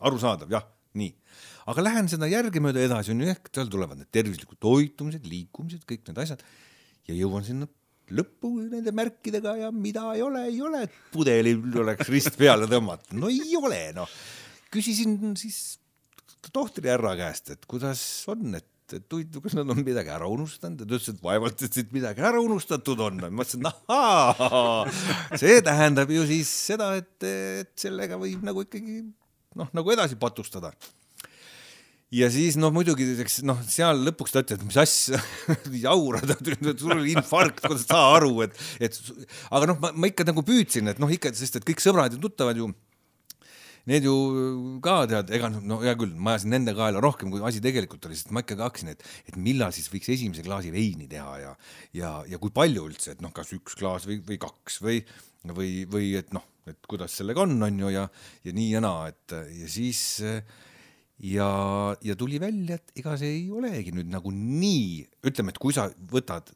arusaadav, 0.00 0.48
jah, 0.48 0.64
nii. 0.96 1.10
Aga 1.68 1.84
lähen 1.84 2.08
seda 2.08 2.24
järgemööda 2.30 2.80
edasi, 2.80 3.12
on 3.12 3.20
ju, 3.20 3.28
ehk 3.28 3.50
seal 3.52 3.68
tulevad 3.68 4.00
need 4.00 4.08
tervislikud 4.14 4.56
toitumised, 4.62 5.26
liikumised, 5.28 5.84
kõik 5.84 6.08
need 6.08 6.22
asjad 6.22 6.46
ja 7.08 7.16
jõuan 7.16 7.44
sinna 7.46 7.68
lõppu 8.14 8.50
nende 8.62 8.92
märkidega 8.96 9.54
ja 9.62 9.72
mida 9.74 10.06
ei 10.14 10.22
ole, 10.24 10.46
ei 10.48 10.62
ole, 10.64 10.86
et 10.86 10.96
pudelil 11.12 11.60
oleks 11.82 12.08
rist 12.12 12.38
peale 12.40 12.68
tõmmatud, 12.70 13.16
no 13.20 13.28
ei 13.32 13.56
ole 13.58 13.82
noh. 13.96 14.08
küsisin 14.72 15.36
siis 15.36 15.78
tohtri 16.54 16.88
härra 16.88 17.14
käest, 17.18 17.52
et 17.52 17.68
kuidas 17.68 18.00
on, 18.32 18.54
et 18.56 18.68
et 18.96 19.12
huvitav, 19.12 19.42
kas 19.44 19.52
nad 19.52 19.68
on 19.68 19.82
midagi 19.84 20.08
ära 20.08 20.24
unustanud 20.32 20.80
ja 20.80 20.86
ta 20.88 20.96
ütles, 20.96 21.10
et 21.12 21.18
vaevalt, 21.20 21.60
et 21.60 21.74
siit 21.76 21.90
midagi 21.92 22.22
ära 22.24 22.40
unustatud 22.40 23.00
on. 23.04 23.18
ma 23.20 23.28
mõtlesin, 23.42 23.66
ahaa, 23.68 24.88
see 25.36 25.58
tähendab 25.64 26.08
ju 26.08 26.24
siis 26.30 26.48
seda, 26.70 26.94
et, 26.96 27.12
et 27.28 27.72
sellega 27.76 28.16
võib 28.16 28.46
nagu 28.48 28.64
ikkagi 28.64 29.02
noh, 29.60 29.68
nagu 29.76 29.92
edasi 29.92 30.16
patustada 30.20 30.72
ja 32.14 32.28
siis 32.32 32.56
noh, 32.60 32.72
muidugi 32.74 33.06
eks 33.20 33.40
noh, 33.46 33.60
seal 33.68 34.02
lõpuks 34.06 34.34
ta 34.34 34.42
ütles, 34.44 34.60
et 34.60 34.66
mis 34.66 34.80
asja 34.80 35.20
jaurad, 35.86 36.32
sul 36.80 36.96
oli 36.96 37.14
infarkt, 37.16 37.62
kuidas 37.64 37.86
sa 37.88 38.02
aru, 38.16 38.34
et, 38.46 38.58
et 38.80 39.00
aga 39.52 39.72
noh, 39.72 39.80
ma, 39.92 40.10
ikka 40.10 40.28
nagu 40.28 40.44
püüdsin, 40.46 40.88
et 40.92 41.02
noh, 41.02 41.10
ikka, 41.12 41.34
sest 41.36 41.60
et 41.60 41.66
kõik 41.68 41.84
sõbrad 41.84 42.16
ja 42.16 42.22
tuttavad 42.22 42.60
ju 42.60 42.70
need 43.88 44.04
ju 44.04 44.14
ka 44.84 44.98
tead, 45.08 45.30
ega 45.32 45.48
no 45.52 45.78
hea 45.80 45.94
küll, 45.96 46.12
ma 46.12 46.34
ajasin 46.34 46.52
nende 46.52 46.74
kaela 46.76 47.00
rohkem, 47.00 47.30
kui 47.32 47.40
asi 47.46 47.62
tegelikult 47.64 48.04
oli, 48.08 48.18
sest 48.18 48.32
ma 48.36 48.42
ikkagi 48.44 48.64
hakkasin, 48.64 48.92
et, 48.92 49.04
et 49.30 49.38
millal 49.40 49.72
siis 49.72 49.88
võiks 49.92 50.10
esimese 50.12 50.44
klaasi 50.44 50.72
veini 50.74 51.08
teha 51.08 51.38
ja, 51.40 51.54
ja, 51.96 52.12
ja 52.28 52.40
kui 52.42 52.52
palju 52.54 52.84
üldse, 52.90 53.14
et 53.14 53.24
noh, 53.24 53.32
kas 53.36 53.54
üks 53.56 53.78
klaas 53.80 54.04
või, 54.08 54.20
või 54.28 54.40
kaks 54.42 54.80
või, 54.84 55.00
või, 55.56 55.72
või 55.88 56.12
et 56.20 56.36
noh, 56.36 56.44
et 56.68 56.80
kuidas 56.88 57.16
sellega 57.16 57.46
on, 57.46 57.56
on 57.64 57.80
ju, 57.84 57.92
ja, 57.94 58.04
ja 58.44 58.56
nii 58.56 58.72
ja 58.74 58.84
naa, 58.84 59.08
et 59.08 59.36
ja 59.56 59.70
siis 59.72 60.02
ja, 61.18 61.50
ja 62.04 62.16
tuli 62.18 62.40
välja, 62.42 62.78
et 62.78 63.02
ega 63.02 63.16
see 63.18 63.34
ei 63.40 63.44
olegi 63.50 63.94
nüüd 63.94 64.10
nagu 64.12 64.32
nii, 64.34 65.02
ütleme, 65.26 65.54
et 65.54 65.60
kui 65.62 65.74
sa 65.76 65.88
võtad 66.12 66.52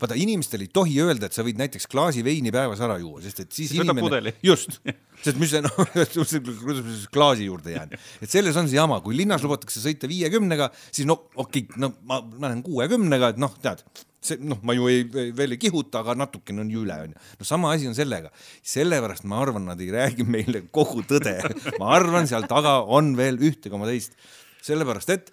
vaata, 0.00 0.16
inimestel 0.18 0.64
ei 0.64 0.70
tohi 0.74 0.96
öelda, 1.02 1.28
et 1.28 1.36
sa 1.36 1.44
võid 1.46 1.58
näiteks 1.60 1.86
klaasi 1.90 2.24
veini 2.26 2.52
päevas 2.54 2.82
ära 2.84 2.96
juua, 3.00 3.22
sest 3.24 3.44
et 3.44 3.54
siis 3.54 3.74
võtab 3.78 4.00
pudeli. 4.02 4.34
just, 4.44 4.78
sest 5.24 5.38
mis 5.40 5.52
see 5.54 5.62
noh, 5.64 5.74
kuidas 5.84 6.82
ma 6.82 6.88
siis 6.90 7.06
klaasi 7.14 7.48
juurde 7.48 7.76
jään, 7.76 7.94
et 8.22 8.30
selles 8.30 8.58
on 8.60 8.70
see 8.70 8.78
jama, 8.78 9.00
kui 9.04 9.16
linnas 9.18 9.44
lubatakse 9.44 9.82
sõita 9.82 10.10
viiekümnega, 10.10 10.70
siis 10.90 11.08
no 11.10 11.20
okei 11.34 11.66
okay,, 11.66 11.80
no 11.80 11.94
ma, 12.02 12.20
ma 12.26 12.50
lähen 12.50 12.64
kuuekümnega, 12.66 13.34
et 13.34 13.40
noh, 13.42 13.54
tead, 13.62 13.84
see 14.24 14.40
noh, 14.40 14.60
ma 14.66 14.76
ju 14.76 14.88
ei, 14.90 15.04
veel 15.36 15.56
ei 15.56 15.60
kihuta, 15.60 16.00
aga 16.00 16.16
natukene 16.18 16.64
on 16.64 16.72
ju 16.72 16.82
üle, 16.86 16.96
onju. 17.06 17.22
no 17.40 17.48
sama 17.48 17.72
asi 17.74 17.88
on 17.90 17.96
sellega, 17.96 18.32
sellepärast 18.74 19.26
ma 19.30 19.40
arvan, 19.44 19.68
nad 19.70 19.80
ei 19.84 19.92
räägi 19.94 20.26
meile 20.36 20.64
kogu 20.74 21.04
tõde. 21.08 21.38
ma 21.78 21.94
arvan, 21.98 22.28
seal 22.30 22.48
taga 22.50 22.80
on 22.84 23.14
veel 23.18 23.40
ühte 23.42 23.72
koma 23.72 23.88
teist, 23.90 24.18
sellepärast 24.64 25.14
et 25.14 25.32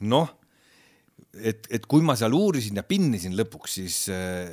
noh 0.00 0.30
et, 1.34 1.66
et 1.70 1.84
kui 1.86 2.02
ma 2.04 2.16
seal 2.18 2.34
uurisin 2.34 2.80
ja 2.80 2.84
pinnisin 2.86 3.36
lõpuks, 3.38 3.76
siis 3.78 3.98
äh, 4.12 4.50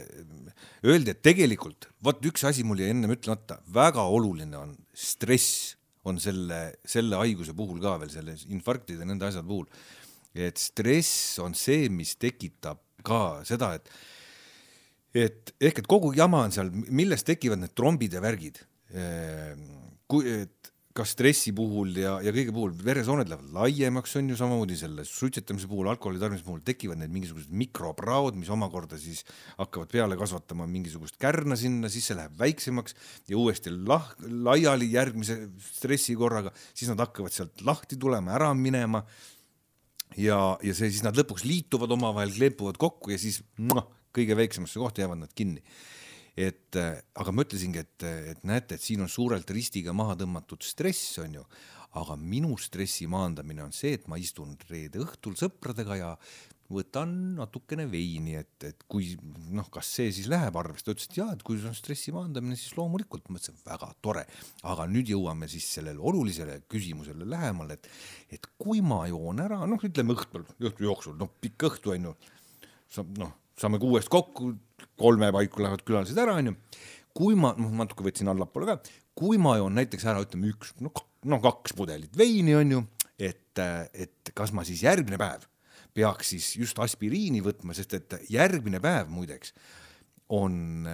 öeldi, 0.85 1.13
et 1.13 1.23
tegelikult 1.25 1.89
vot 2.05 2.21
üks 2.29 2.45
asi 2.47 2.65
mul 2.67 2.81
jäi 2.83 2.91
ennem 2.93 3.15
ütlemata, 3.15 3.59
väga 3.73 4.05
oluline 4.13 4.59
on 4.59 4.75
stress 4.93 5.75
on 6.07 6.19
selle, 6.23 6.77
selle 6.87 7.19
haiguse 7.19 7.55
puhul 7.57 7.81
ka 7.83 7.97
veel 8.01 8.11
selle 8.11 8.35
infarktide 8.53 9.07
nende 9.07 9.27
asjade 9.27 9.47
puhul. 9.47 9.67
et 10.37 10.59
stress 10.61 11.39
on 11.43 11.55
see, 11.57 11.89
mis 11.89 12.15
tekitab 12.21 12.79
ka 13.05 13.41
seda, 13.47 13.73
et 13.77 13.91
et 15.17 15.53
ehk 15.63 15.79
et 15.81 15.87
kogu 15.89 16.11
jama 16.13 16.43
on 16.45 16.53
seal, 16.53 16.69
millest 16.71 17.25
tekivad 17.25 17.61
need 17.61 17.73
trombid 17.73 18.13
ja 18.13 18.21
värgid. 18.21 18.59
kui, 20.07 20.23
et 20.43 20.71
ka 20.97 21.05
stressi 21.05 21.51
puhul 21.55 21.93
ja, 21.99 22.15
ja 22.25 22.31
kõige 22.33 22.53
puhul 22.55 22.73
veresooned 22.85 23.29
lähevad 23.29 23.53
laiemaks, 23.53 24.15
on 24.17 24.31
ju 24.31 24.37
samamoodi 24.39 24.77
selle 24.79 25.05
suitsetamise 25.05 25.69
puhul, 25.69 25.89
alkoholi 25.91 26.21
tarbimise 26.21 26.45
puhul 26.45 26.63
tekivad 26.65 26.97
need 27.01 27.13
mingisugused 27.13 27.53
mikropraod, 27.53 28.37
mis 28.39 28.49
omakorda 28.53 28.97
siis 29.01 29.21
hakkavad 29.59 29.91
peale 29.93 30.17
kasvatama 30.17 30.65
mingisugust 30.71 31.19
kärna 31.21 31.57
sinna, 31.59 31.91
siis 31.93 32.09
see 32.09 32.17
läheb 32.17 32.33
väiksemaks 32.39 32.97
ja 33.29 33.37
uuesti 33.37 33.73
lah-, 33.77 34.13
laiali 34.25 34.89
järgmise 34.95 35.37
stressi 35.69 36.17
korraga, 36.17 36.53
siis 36.73 36.89
nad 36.93 37.05
hakkavad 37.05 37.35
sealt 37.35 37.65
lahti 37.67 37.99
tulema, 38.01 38.33
ära 38.39 38.53
minema. 38.57 39.03
Ja, 40.15 40.39
ja 40.63 40.73
see 40.77 40.89
siis 40.91 41.03
nad 41.05 41.17
lõpuks 41.17 41.45
liituvad 41.47 41.91
omavahel, 41.97 42.33
kleepuvad 42.35 42.79
kokku 42.81 43.13
ja 43.13 43.19
siis 43.21 43.41
noh, 43.59 43.89
kõige 44.15 44.37
väiksemasse 44.39 44.81
kohta 44.81 45.03
jäävad 45.03 45.25
nad 45.25 45.33
kinni. 45.37 45.63
Et 46.37 46.77
äh, 46.77 46.99
aga 47.17 47.33
ma 47.33 47.43
ütlesingi, 47.47 47.81
et, 47.81 48.05
et 48.33 48.43
näete, 48.45 48.77
et 48.77 48.83
siin 48.83 49.01
on 49.01 49.09
suurelt 49.09 49.49
ristiga 49.49 49.93
maha 49.97 50.15
tõmmatud 50.19 50.61
stress, 50.65 51.17
on 51.23 51.39
ju, 51.39 51.45
aga 51.97 52.17
minu 52.19 52.53
stressi 52.61 53.07
maandamine 53.09 53.63
on 53.65 53.73
see, 53.73 53.95
et 53.97 54.05
ma 54.11 54.19
istun 54.21 54.53
reede 54.69 55.01
õhtul 55.01 55.37
sõpradega 55.39 55.97
ja 55.97 56.11
võtan 56.73 57.11
natukene 57.37 57.85
veini, 57.89 58.35
et, 58.41 58.65
et 58.67 58.83
kui 58.91 59.13
noh, 59.55 59.67
kas 59.71 59.89
see 59.97 60.11
siis 60.11 60.27
läheb 60.31 60.57
arvesse, 60.59 60.83
ta 60.85 60.93
ütles, 60.95 61.07
et 61.07 61.17
jaa, 61.21 61.29
et 61.35 61.43
kui 61.47 61.59
see 61.61 61.69
on 61.69 61.77
stressi 61.77 62.13
maandamine, 62.15 62.57
siis 62.59 62.75
loomulikult, 62.77 63.29
ma 63.29 63.37
mõtlesin, 63.37 63.57
väga 63.63 63.89
tore, 64.03 64.25
aga 64.67 64.87
nüüd 64.91 65.13
jõuame 65.13 65.49
siis 65.51 65.69
sellele 65.77 66.03
olulisele 66.11 66.59
küsimusele 66.71 67.27
lähemale, 67.29 67.79
et, 67.79 67.89
et 68.37 68.51
kui 68.59 68.83
ma 68.83 69.05
joon 69.11 69.39
ära, 69.45 69.61
noh, 69.69 69.87
ütleme 69.87 70.15
õhtul, 70.17 70.43
õhtu 70.59 70.87
jooksul, 70.89 71.17
noh, 71.19 71.31
pikk 71.41 71.69
õhtu 71.71 71.95
on 71.95 72.11
ju, 72.11 72.15
noh, 73.23 73.33
saame 73.57 73.79
kuuest 73.81 74.11
kokku, 74.11 74.53
kolme 74.99 75.31
paiku 75.35 75.63
lähevad 75.63 75.87
külalised 75.87 76.19
ära, 76.19 76.37
onju. 76.41 76.55
kui 77.17 77.33
ma, 77.39 77.55
noh, 77.57 77.71
natuke 77.79 78.05
võtsin 78.05 78.29
allapoole 78.29 78.75
ka, 78.75 78.97
kui 79.17 79.39
ma 79.41 79.55
joon 79.57 79.79
näiteks 79.79 80.03
ära, 80.05 80.21
ütleme 80.21 80.51
üks, 80.51 80.75
no, 80.83 80.91
no 81.25 81.39
kaks 81.41 81.73
pudelit 81.79 82.11
veini, 82.17 82.59
onju, 82.59 82.83
et, 83.17 83.55
et 83.95 84.35
kas 84.35 84.51
ma 84.53 84.67
siis 84.67 84.83
järgmine 84.83 85.17
päev 85.17 85.47
peaks 85.97 86.35
siis 86.35 86.51
just 86.59 86.79
aspiriini 86.83 87.41
võtma, 87.45 87.75
sest 87.77 87.97
et 87.97 88.19
järgmine 88.31 88.81
päev 88.83 89.09
muideks 89.13 89.55
on 90.37 90.85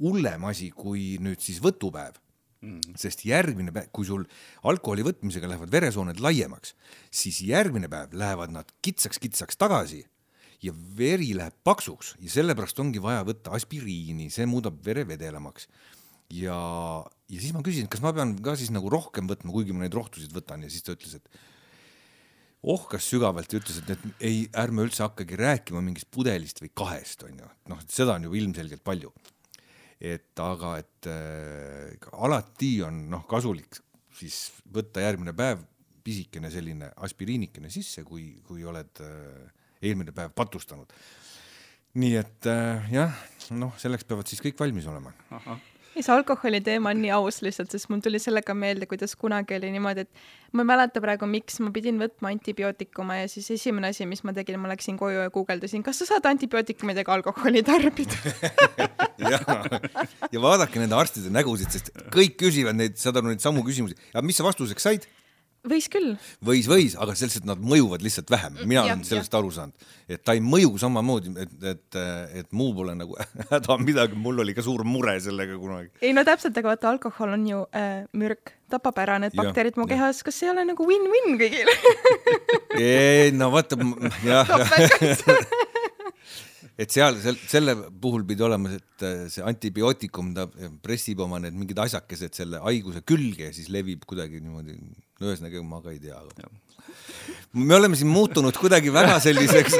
hullem 0.00 0.44
asi 0.48 0.70
kui 0.74 1.14
nüüd 1.22 1.42
siis 1.44 1.60
võtupäev 1.62 2.18
mm.. 2.64 2.96
sest 3.00 3.24
järgmine 3.28 3.72
päev, 3.74 3.90
kui 3.94 4.08
sul 4.08 4.24
alkoholi 4.68 5.04
võtmisega 5.06 5.50
lähevad 5.50 5.72
veresooned 5.72 6.22
laiemaks, 6.22 6.74
siis 7.12 7.42
järgmine 7.46 7.90
päev 7.92 8.16
lähevad 8.16 8.54
nad 8.54 8.72
kitsaks-kitsaks 8.84 9.60
tagasi 9.60 10.04
ja 10.64 10.74
veri 10.96 11.32
läheb 11.36 11.56
paksuks 11.64 12.14
ja 12.20 12.32
sellepärast 12.36 12.80
ongi 12.82 13.02
vaja 13.02 13.22
võtta 13.28 13.54
aspiriini, 13.56 14.28
see 14.32 14.48
muudab 14.48 14.80
vere 14.84 15.06
vedelamaks. 15.08 15.68
ja, 16.36 16.56
ja 17.28 17.38
siis 17.40 17.54
ma 17.56 17.64
küsisin, 17.66 17.88
kas 17.90 18.02
ma 18.04 18.12
pean 18.16 18.36
ka 18.44 18.56
siis 18.60 18.72
nagu 18.74 18.92
rohkem 18.92 19.28
võtma, 19.30 19.52
kuigi 19.54 19.76
ma 19.76 19.84
neid 19.84 19.96
rohtusid 19.96 20.34
võtan 20.34 20.64
ja 20.64 20.72
siis 20.72 20.84
ta 20.86 20.96
ütles, 20.96 21.16
et 21.16 21.40
ohkas 22.62 23.06
sügavalt 23.08 23.52
ja 23.52 23.60
ütles, 23.60 23.80
et, 23.80 23.92
et 23.94 24.24
ei, 24.26 24.40
ärme 24.60 24.84
üldse 24.84 25.04
hakkagi 25.06 25.38
rääkima 25.40 25.80
mingist 25.84 26.10
pudelist 26.12 26.60
või 26.60 26.72
kahest, 26.76 27.24
onju, 27.24 27.48
noh, 27.72 27.84
seda 27.88 28.18
on 28.18 28.28
ju 28.28 28.34
ilmselgelt 28.36 28.84
palju. 28.84 29.12
et 30.00 30.40
aga, 30.40 30.76
et 30.80 31.06
äh, 31.12 32.10
alati 32.12 32.82
on 32.84 33.02
noh, 33.12 33.26
kasulik 33.28 33.80
siis 34.16 34.50
võtta 34.72 35.02
järgmine 35.04 35.34
päev 35.36 35.60
pisikene 36.04 36.50
selline 36.52 36.88
aspiriinikene 37.04 37.68
sisse, 37.72 38.04
kui, 38.04 38.40
kui 38.46 38.64
oled 38.64 39.02
äh, 39.04 39.50
eelmine 39.82 40.12
päev 40.16 40.32
patustanud. 40.36 40.92
nii 42.00 42.14
et 42.16 42.48
äh, 42.48 42.92
jah, 42.92 43.20
noh, 43.56 43.76
selleks 43.80 44.04
peavad 44.08 44.28
siis 44.28 44.40
kõik 44.44 44.60
valmis 44.60 44.88
olema. 44.88 45.12
ja 45.30 45.58
see 46.04 46.14
alkoholi 46.14 46.60
teema 46.64 46.92
on 46.94 47.00
nii 47.02 47.12
aus 47.16 47.40
lihtsalt, 47.44 47.70
sest 47.74 47.88
mul 47.92 48.02
tuli 48.04 48.20
sellega 48.22 48.54
meelde, 48.56 48.88
kuidas 48.90 49.14
kunagi 49.18 49.56
oli 49.56 49.70
niimoodi, 49.74 50.04
et 50.06 50.56
ma 50.56 50.64
ei 50.64 50.70
mäleta 50.72 51.02
praegu, 51.04 51.28
miks 51.30 51.60
ma 51.64 51.70
pidin 51.74 52.00
võtma 52.00 52.32
antibiootikume 52.34 53.20
ja 53.22 53.28
siis 53.32 53.50
esimene 53.56 53.92
asi, 53.94 54.06
mis 54.10 54.24
ma 54.26 54.34
tegin, 54.36 54.58
ma 54.62 54.72
läksin 54.72 54.98
koju 55.00 55.22
ja 55.24 55.30
guugeldasin, 55.34 55.84
kas 55.86 56.02
sa 56.02 56.08
saad 56.12 56.28
antibiootikumidega 56.32 57.14
alkoholi 57.18 57.62
tarbida 57.66 58.18
ja, 59.32 59.40
ja 60.32 60.42
vaadake 60.42 60.82
nende 60.82 60.98
arstide 60.98 61.32
nägusid, 61.34 61.72
sest 61.74 61.92
kõik 62.14 62.38
küsivad 62.44 62.78
neid, 62.78 62.98
saad 63.00 63.20
aru, 63.20 63.34
neid 63.34 63.44
samu 63.44 63.64
küsimusi. 63.66 63.98
ja 64.14 64.24
mis 64.24 64.40
sa 64.40 64.46
vastuseks 64.46 64.88
said? 64.90 65.08
Võis 65.68 65.88
küll. 65.92 66.14
võis, 66.44 66.68
võis, 66.70 66.94
aga 67.00 67.12
lihtsalt 67.12 67.44
nad 67.48 67.60
mõjuvad 67.60 68.02
lihtsalt 68.04 68.30
vähem, 68.32 68.56
mina 68.64 68.86
ja, 68.86 68.94
olen 68.94 69.04
sellest 69.04 69.32
ja. 69.32 69.38
aru 69.40 69.50
saanud, 69.52 69.74
et 70.08 70.22
ta 70.24 70.32
ei 70.36 70.42
mõju 70.44 70.78
samamoodi, 70.80 71.32
et, 71.42 71.52
et, 71.74 71.98
et 72.40 72.48
mul 72.56 72.72
pole 72.76 72.94
nagu 72.96 73.16
häda 73.52 73.76
midagi, 73.82 74.16
mul 74.16 74.40
oli 74.44 74.54
ka 74.56 74.64
suur 74.64 74.84
mure 74.88 75.18
sellega 75.20 75.58
kunagi. 75.60 75.90
ei 76.00 76.12
no 76.16 76.24
täpselt, 76.26 76.56
aga 76.56 76.72
vaata, 76.72 76.92
alkohol 76.94 77.30
on 77.36 77.44
ju 77.50 77.60
äh, 77.76 78.04
mürk, 78.16 78.54
tapab 78.72 78.96
ära 79.04 79.18
need 79.20 79.36
bakterid 79.36 79.76
mu 79.80 79.88
kehas, 79.90 80.22
kas 80.26 80.40
ei 80.44 80.52
ole 80.54 80.64
nagu 80.70 80.82
win-win 80.88 81.36
kõigile 81.40 81.74
ei 82.80 83.30
no 83.36 83.50
vaata, 83.52 83.76
jah 84.24 84.48
et 86.80 86.88
seal, 86.88 87.20
selle 87.20 87.76
puhul 88.00 88.24
pidi 88.24 88.40
olema, 88.46 88.72
et 88.72 89.06
see 89.28 89.44
antibiootikum, 89.44 90.32
ta 90.32 90.48
pressib 90.80 91.20
oma 91.20 91.36
need 91.44 91.52
mingid 91.58 91.76
asjakesed 91.84 92.32
selle 92.40 92.64
haiguse 92.64 93.04
külge 93.04 93.50
ja 93.50 93.52
siis 93.52 93.68
levib 93.68 94.08
kuidagi 94.08 94.40
niimoodi 94.40 94.80
no 95.20 95.28
ühesõnaga 95.28 95.62
ma 95.66 95.80
ka 95.84 95.92
ei 95.92 96.00
tea, 96.02 96.18
me 97.52 97.74
oleme 97.76 97.98
siin 97.98 98.10
muutunud 98.10 98.56
kuidagi 98.56 98.92
väga 98.94 99.18
selliseks, 99.22 99.76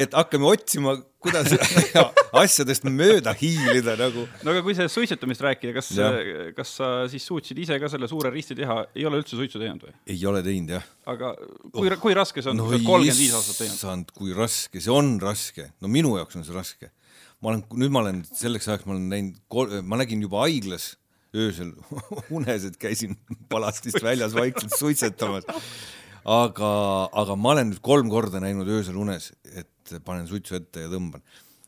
et 0.00 0.14
hakkame 0.16 0.46
otsima, 0.48 0.94
kuidas 1.22 1.52
asjadest 2.44 2.86
mööda 2.88 3.34
hiilida 3.38 3.96
nagu. 3.98 4.24
no 4.46 4.54
aga 4.54 4.62
kui 4.64 4.76
sellest 4.76 4.96
suitsetamist 4.96 5.44
rääkida, 5.44 5.74
kas, 5.76 5.92
kas 6.56 6.74
sa 6.80 6.90
siis 7.12 7.26
suutsid 7.28 7.60
ise 7.64 7.78
ka 7.82 7.90
selle 7.92 8.08
suure 8.10 8.32
risti 8.34 8.56
teha, 8.58 8.80
ei 8.96 9.06
ole 9.08 9.20
üldse 9.22 9.38
suitsu 9.38 9.60
teinud 9.62 9.84
või? 9.86 9.94
ei 10.14 10.26
ole 10.30 10.42
teinud 10.46 10.76
jah. 10.78 10.90
aga 11.12 11.34
kui 11.74 11.92
oh., 11.92 12.00
kui 12.00 12.16
raske 12.16 12.44
see 12.44 12.54
on 12.54 12.62
no,, 12.62 12.68
kui 12.70 12.78
sa 12.78 12.80
oled 12.80 12.90
kolmkümmend 12.90 13.22
viis 13.22 13.38
aastat 13.38 13.62
teinud? 13.62 14.12
kui 14.16 14.36
raske, 14.36 14.80
see 14.80 14.94
on 14.94 15.16
raske, 15.22 15.70
no 15.84 15.92
minu 15.92 16.16
jaoks 16.20 16.40
on 16.40 16.46
see 16.46 16.56
raske. 16.56 16.92
ma 17.44 17.52
olen, 17.52 17.64
nüüd 17.84 17.94
ma 17.94 18.04
olen 18.06 18.24
selleks 18.32 18.70
ajaks, 18.70 18.88
ma 18.88 18.96
olen 18.96 19.08
näinud, 19.12 19.82
ma 19.84 20.00
nägin 20.00 20.22
juba 20.24 20.46
haiglas 20.46 20.94
öösel 21.34 21.72
unes, 22.36 22.68
et 22.68 22.78
käisin 22.80 23.16
palatist 23.50 24.02
väljas 24.02 24.34
vaikselt 24.36 24.76
suitsetamas. 24.78 25.46
aga, 26.24 26.70
aga 27.12 27.36
ma 27.36 27.52
olen 27.54 27.72
nüüd 27.72 27.82
kolm 27.84 28.10
korda 28.12 28.40
näinud 28.42 28.68
öösel 28.70 28.96
unes, 29.00 29.32
et 29.44 29.94
panen 30.04 30.28
suitsu 30.30 30.56
ette 30.60 30.86
ja 30.86 30.92
tõmban. 30.92 31.24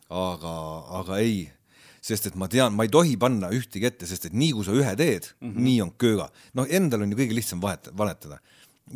aga, 0.09 0.55
aga 1.00 1.18
ei, 1.22 1.48
sest 2.00 2.31
et 2.31 2.38
ma 2.38 2.48
tean, 2.48 2.76
ma 2.76 2.87
ei 2.87 2.92
tohi 2.92 3.16
panna 3.20 3.50
ühtegi 3.55 3.88
ette, 3.88 4.07
sest 4.07 4.31
et 4.31 4.37
nii 4.37 4.52
kui 4.55 4.66
sa 4.66 4.76
ühe 4.76 4.94
teed 4.96 5.33
mm, 5.40 5.50
-hmm. 5.50 5.66
nii 5.68 5.83
on 5.83 5.92
kööga. 5.98 6.31
noh, 6.55 6.68
endal 6.70 7.02
on 7.02 7.12
ju 7.12 7.18
kõige 7.18 7.35
lihtsam 7.35 7.62
vahet, 7.62 7.90
valetada. 7.96 8.38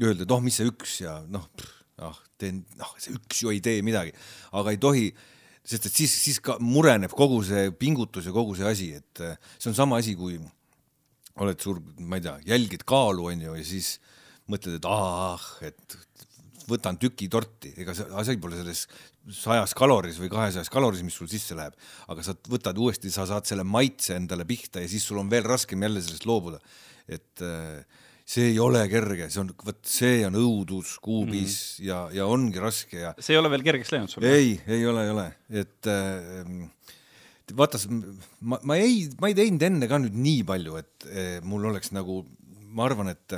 Öelda, 0.01 0.23
et 0.23 0.31
oh, 0.31 0.41
mis 0.41 0.55
see 0.55 0.69
üks 0.71 1.01
ja 1.03 1.19
noh, 1.27 1.49
ah, 1.99 2.15
teen, 2.39 2.65
noh, 2.79 2.95
see 2.99 3.13
üks 3.17 3.43
ju 3.43 3.51
ei 3.51 3.61
tee 3.61 3.83
midagi, 3.83 4.15
aga 4.53 4.71
ei 4.71 4.79
tohi 4.79 5.11
sest 5.67 5.87
et 5.87 5.93
siis, 5.95 6.15
siis 6.25 6.39
ka 6.43 6.57
mureneb 6.63 7.13
kogu 7.17 7.43
see 7.47 7.71
pingutus 7.77 8.27
ja 8.27 8.33
kogu 8.33 8.57
see 8.59 8.67
asi, 8.67 8.89
et 8.97 9.23
see 9.59 9.71
on 9.71 9.77
sama 9.77 10.01
asi, 10.01 10.15
kui 10.19 10.39
oled 11.41 11.61
suur, 11.63 11.81
ma 12.05 12.19
ei 12.21 12.25
tea, 12.25 12.37
jälgid 12.53 12.85
kaalu, 12.89 13.31
onju, 13.33 13.57
ja 13.57 13.67
siis 13.67 13.95
mõtled, 14.51 14.81
et 14.81 14.89
ah, 14.89 15.45
et 15.65 15.99
võtan 16.71 16.99
tüki 17.01 17.29
torti, 17.31 17.73
ega 17.83 17.95
see 17.97 18.07
asi 18.21 18.37
pole 18.41 18.59
selles 18.59 18.85
sajas 19.37 19.75
kaloris 19.77 20.19
või 20.21 20.31
kahesajas 20.33 20.71
kaloris, 20.73 21.03
mis 21.07 21.17
sul 21.19 21.29
sisse 21.31 21.57
läheb, 21.59 21.75
aga 22.11 22.25
sa 22.25 22.35
võtad 22.51 22.79
uuesti, 22.81 23.13
sa 23.13 23.27
saad 23.29 23.49
selle 23.49 23.67
maitse 23.67 24.17
endale 24.17 24.47
pihta 24.49 24.83
ja 24.83 24.91
siis 24.91 25.05
sul 25.07 25.21
on 25.23 25.31
veel 25.33 25.47
raskem 25.47 25.83
jälle 25.83 26.03
sellest 26.05 26.27
loobuda. 26.29 26.61
et 27.11 27.43
äh, 27.43 27.83
see 28.25 28.53
ei 28.53 28.59
ole 28.63 28.85
kerge, 28.89 29.29
see 29.33 29.43
on, 29.43 29.51
vot 29.67 29.81
see 29.87 30.21
on 30.27 30.37
õudus 30.39 30.95
kuubis 31.03 31.57
mm. 31.81 31.87
ja, 31.89 32.01
ja 32.21 32.27
ongi 32.31 32.63
raske 32.63 33.01
ja. 33.03 33.15
see 33.19 33.35
ei 33.35 33.41
ole 33.41 33.51
veel 33.51 33.67
kergeks 33.67 33.93
läinud 33.95 34.13
sul? 34.13 34.27
ei, 34.29 34.55
ei 34.71 34.87
ole, 34.87 35.05
ei 35.05 35.15
ole, 35.15 35.27
et 35.63 35.91
äh, 35.91 36.95
vaata, 37.57 37.81
ma, 38.41 38.59
ma 38.63 38.77
ei, 38.81 39.09
ma 39.21 39.31
ei 39.31 39.37
teinud 39.39 39.65
enne 39.67 39.89
ka 39.91 40.01
nüüd 40.03 40.17
nii 40.17 40.45
palju, 40.49 40.79
et 40.81 41.09
äh, 41.11 41.37
mul 41.47 41.69
oleks 41.71 41.93
nagu, 41.97 42.23
ma 42.71 42.87
arvan, 42.89 43.13
et, 43.13 43.37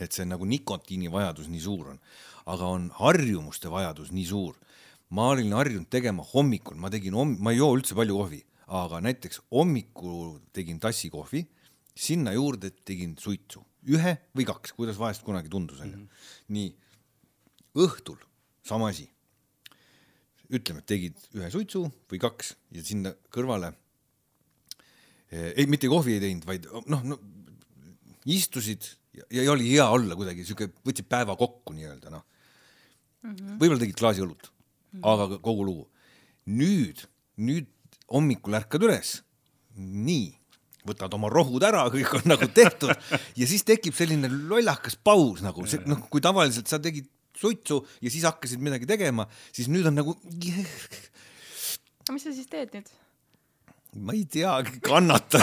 et 0.00 0.12
see 0.12 0.26
nagu 0.28 0.48
nikotiini 0.48 1.10
vajadus 1.12 1.50
nii 1.52 1.62
suur 1.64 1.94
on, 1.94 2.02
aga 2.50 2.72
on 2.76 2.90
harjumuste 3.00 3.72
vajadus 3.72 4.12
nii 4.16 4.28
suur. 4.32 4.58
ma 5.10 5.24
olin 5.32 5.50
harjunud 5.58 5.88
tegema 5.90 6.22
hommikul, 6.22 6.76
ma 6.78 6.86
tegin 6.86 7.16
homm-, 7.18 7.40
ma 7.42 7.50
ei 7.50 7.58
joo 7.58 7.72
üldse 7.74 7.96
palju 7.98 8.14
kohvi, 8.14 8.44
aga 8.78 9.00
näiteks 9.02 9.40
hommikul 9.50 10.36
tegin 10.54 10.78
tassi 10.78 11.10
kohvi, 11.10 11.42
sinna 11.98 12.30
juurde 12.36 12.70
tegin 12.86 13.16
suitsu 13.18 13.64
ühe 13.88 14.12
või 14.36 14.46
kaks, 14.48 14.74
kuidas 14.76 14.98
vahest 15.00 15.24
kunagi 15.26 15.50
tundus, 15.50 15.80
onju. 15.82 15.96
Mhm. 15.96 16.06
nii, 16.54 16.70
õhtul 17.80 18.20
sama 18.66 18.90
asi. 18.90 19.08
Ütleme, 20.50 20.82
et 20.82 20.88
tegid 20.90 21.26
ühe 21.38 21.50
suitsu 21.52 21.84
või 22.10 22.20
kaks 22.22 22.54
ja 22.74 22.84
sinna 22.86 23.12
kõrvale 23.32 23.72
eh, 25.30 25.52
ei, 25.54 25.66
mitte 25.70 25.90
kohvi 25.90 26.16
ei 26.16 26.24
teinud, 26.24 26.46
vaid 26.48 26.66
noh, 26.90 27.04
no 27.06 27.20
istusid 28.30 28.88
ja, 29.16 29.26
ja 29.42 29.52
oli 29.52 29.70
hea 29.70 29.86
olla 29.90 30.16
kuidagi 30.18 30.44
siuke, 30.46 30.70
võtsid 30.86 31.08
päeva 31.10 31.36
kokku 31.38 31.74
nii-öelda 31.76 32.12
noh 32.12 32.24
mm 33.22 33.34
-hmm.. 33.34 33.60
võib-olla 33.60 33.84
tegid 33.84 33.98
klaasi 33.98 34.24
õlut 34.24 34.50
mm, 34.50 35.00
-hmm. 35.00 35.06
aga 35.12 35.38
kogu 35.38 35.64
lugu. 35.64 35.88
nüüd, 36.46 37.06
nüüd 37.36 37.68
hommikul 38.10 38.56
ärkad 38.58 38.82
üles, 38.82 39.20
nii 39.76 40.34
võtad 40.86 41.12
oma 41.14 41.28
rohud 41.28 41.62
ära, 41.62 41.84
kõik 41.92 42.14
on 42.16 42.30
nagu 42.32 42.48
tehtud 42.48 42.90
ja 43.40 43.46
siis 43.46 43.64
tekib 43.64 43.94
selline 43.94 44.28
lollakas 44.28 44.96
paus 44.96 45.42
nagu, 45.44 45.64
noh, 45.86 46.06
kui 46.10 46.20
tavaliselt 46.24 46.68
sa 46.68 46.80
tegid 46.82 47.08
suitsu 47.40 47.80
ja 48.04 48.12
siis 48.12 48.26
hakkasid 48.28 48.62
midagi 48.62 48.88
tegema, 48.88 49.26
siis 49.54 49.70
nüüd 49.72 49.88
on 49.90 49.98
nagu. 50.00 50.16
mis 52.14 52.26
sa 52.26 52.34
siis 52.34 52.50
teed 52.50 52.74
nüüd? 52.76 52.90
ma 54.06 54.14
ei 54.14 54.22
tea, 54.30 54.52
kannatan 54.86 55.42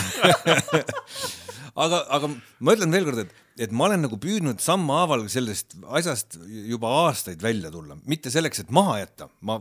aga, 1.84 1.98
aga 2.16 2.30
ma 2.32 2.76
ütlen 2.78 2.94
veelkord, 2.96 3.26
et, 3.26 3.34
et 3.68 3.74
ma 3.76 3.90
olen 3.90 4.06
nagu 4.06 4.20
püüdnud 4.24 4.62
sammhaaval 4.64 5.26
sellest 5.32 5.76
asjast 6.00 6.38
juba 6.48 6.94
aastaid 7.04 7.44
välja 7.44 7.74
tulla, 7.74 8.00
mitte 8.08 8.32
selleks, 8.32 8.64
et 8.64 8.72
maha 8.76 9.02
jätta, 9.04 9.28
ma 9.44 9.60